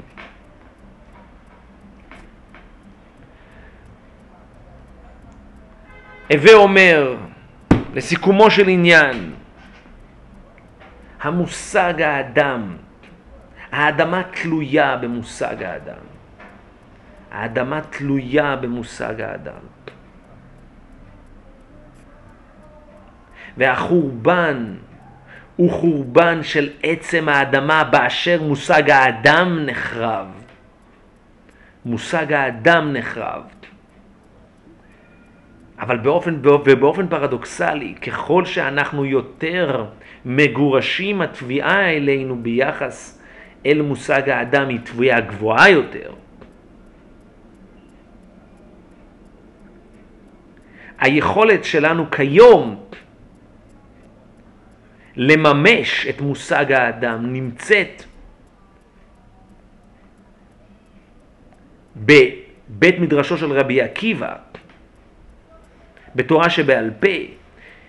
הווה 6.32 6.55
אומר, 6.55 7.16
לסיכומו 7.94 8.51
של 8.51 8.68
עניין, 8.68 9.32
המושג 11.20 12.02
האדם, 12.02 12.76
האדמה 13.72 14.22
תלויה 14.22 14.97
במושג 14.97 15.62
האדם. 15.62 16.05
האדמה 17.30 17.80
תלויה 17.80 18.56
במושג 18.56 19.20
האדם. 19.20 19.62
והחורבן 23.56 24.74
הוא 25.56 25.70
חורבן 25.70 26.43
של 26.43 26.70
עצם 26.82 27.28
האדמה 27.28 27.84
באשר 27.84 28.43
מושג 28.43 28.90
האדם 28.90 29.59
נחרב. 29.66 30.26
מושג 31.84 32.32
האדם 32.32 32.93
נחרב. 32.93 33.43
אבל 35.78 35.97
באופן, 35.97 36.40
ובאופן 36.44 37.09
פרדוקסלי, 37.09 37.94
ככל 37.94 38.44
שאנחנו 38.44 39.05
יותר 39.05 39.85
מגורשים, 40.24 41.23
התביעה 41.23 41.90
אלינו 41.97 42.43
ביחס 42.43 43.23
אל 43.66 43.82
מושג 43.82 44.31
האדם 44.31 44.69
היא 44.69 44.81
תביעה 44.85 45.20
גבוהה 45.20 45.70
יותר. 45.70 46.12
היכולת 50.98 51.65
שלנו 51.65 52.11
כיום 52.11 52.86
לממש 55.16 56.07
את 56.07 56.20
מושג 56.20 56.73
האדם 56.73 57.32
נמצאת 57.32 58.03
בבית 61.97 62.98
מדרשו 62.98 63.39
של 63.39 63.53
רבי 63.53 63.82
עקיבא, 63.82 64.36
בתורה 66.16 66.51
שבעל 66.51 66.90
פה, 67.01 67.16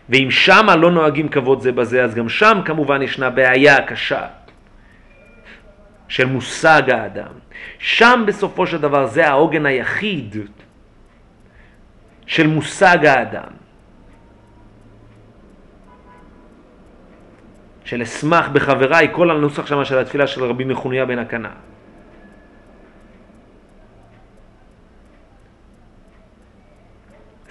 ואם 0.09 0.27
שמה 0.31 0.75
לא 0.75 0.91
נוהגים 0.91 1.29
כבוד 1.29 1.61
זה 1.61 1.71
בזה, 1.71 2.03
אז 2.03 2.15
גם 2.15 2.29
שם 2.29 2.61
כמובן 2.65 3.01
ישנה 3.01 3.29
בעיה 3.29 3.81
קשה. 3.81 4.27
של 6.07 6.25
מושג 6.25 6.81
האדם. 6.91 7.31
שם 7.79 8.23
בסופו 8.27 8.67
של 8.67 8.77
דבר 8.77 9.05
זה 9.07 9.27
העוגן 9.27 9.65
היחיד 9.65 10.35
של 12.25 12.47
מושג 12.47 13.05
האדם. 13.05 13.51
של 17.85 18.01
אשמח 18.01 18.47
בחבריי, 18.47 19.07
כל 19.11 19.31
הנוסח 19.31 19.65
שם 19.65 19.85
של 19.85 19.97
התפילה 19.97 20.27
של 20.27 20.43
רבי 20.43 20.63
מחוניה 20.63 21.05
בן 21.05 21.19
הקנה. 21.19 21.51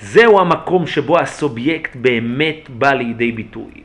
זהו 0.01 0.41
המקום 0.41 0.87
שבו 0.87 1.19
הסובייקט 1.19 1.97
באמת 1.97 2.71
בא 2.71 2.93
לידי 2.93 3.33
ביטוי. 3.33 3.83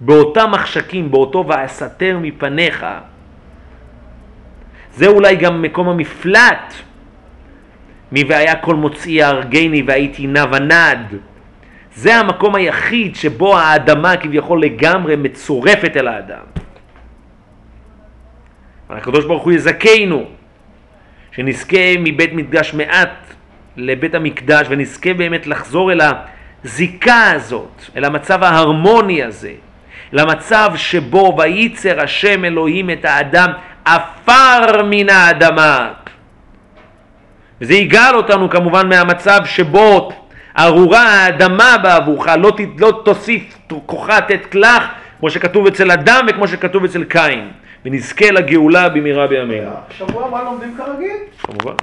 באותם 0.00 0.50
מחשקים, 0.52 1.10
באותו 1.10 1.44
ואסתר 1.48 2.18
מפניך, 2.22 2.86
זה 4.94 5.06
אולי 5.06 5.36
גם 5.36 5.62
מקום 5.62 5.88
המפלט 5.88 6.74
מ"והיה 8.12 8.54
כל 8.56 8.74
מוציאי 8.74 9.22
הרגני 9.22 9.82
והייתי 9.86 10.26
נע 10.26 10.44
ונד". 10.52 11.18
זה 11.94 12.16
המקום 12.16 12.54
היחיד 12.54 13.16
שבו 13.16 13.58
האדמה 13.58 14.16
כביכול 14.16 14.62
לגמרי 14.62 15.16
מצורפת 15.16 15.96
אל 15.96 16.08
האדם. 16.08 16.44
הקדוש 18.90 19.24
ברוך 19.24 19.42
הוא 19.42 19.52
יזכנו, 19.52 20.24
שנזכה 21.32 21.98
מבית 21.98 22.32
מקדש 22.32 22.74
מעט 22.74 23.34
לבית 23.76 24.14
המקדש 24.14 24.66
ונזכה 24.70 25.14
באמת 25.14 25.46
לחזור 25.46 25.92
אל 25.92 26.00
הזיקה 26.64 27.30
הזאת, 27.30 27.82
אל 27.96 28.04
המצב 28.04 28.42
ההרמוני 28.42 29.22
הזה, 29.22 29.52
למצב 30.12 30.72
שבו 30.76 31.34
וייצר 31.38 32.00
השם 32.02 32.44
אלוהים 32.44 32.90
את 32.90 33.04
האדם 33.04 33.48
עפר 33.84 34.82
מן 34.90 35.08
האדמה. 35.08 35.92
וזה 37.60 37.74
יגאל 37.74 38.14
אותנו 38.14 38.50
כמובן 38.50 38.88
מהמצב 38.88 39.40
שבו 39.44 40.10
ארורה 40.58 41.02
האדמה 41.02 41.78
בעבורך, 41.82 42.26
לא, 42.26 42.52
לא 42.78 43.02
תוסיף 43.04 43.58
כוחה 43.86 44.20
תתקלח, 44.20 44.84
כמו 45.20 45.30
שכתוב 45.30 45.66
אצל 45.66 45.90
אדם 45.90 46.26
וכמו 46.28 46.48
שכתוב 46.48 46.84
אצל 46.84 47.04
קין. 47.04 47.48
ונזכה 47.84 48.30
לגאולה 48.30 48.88
במהרה 48.88 49.26
בימינו. 49.26 49.70
שבוע 49.90 50.26
הבא 50.26 50.42
לומדים 50.42 50.76
כרגיל? 50.76 51.16
כמובן. 51.42 51.74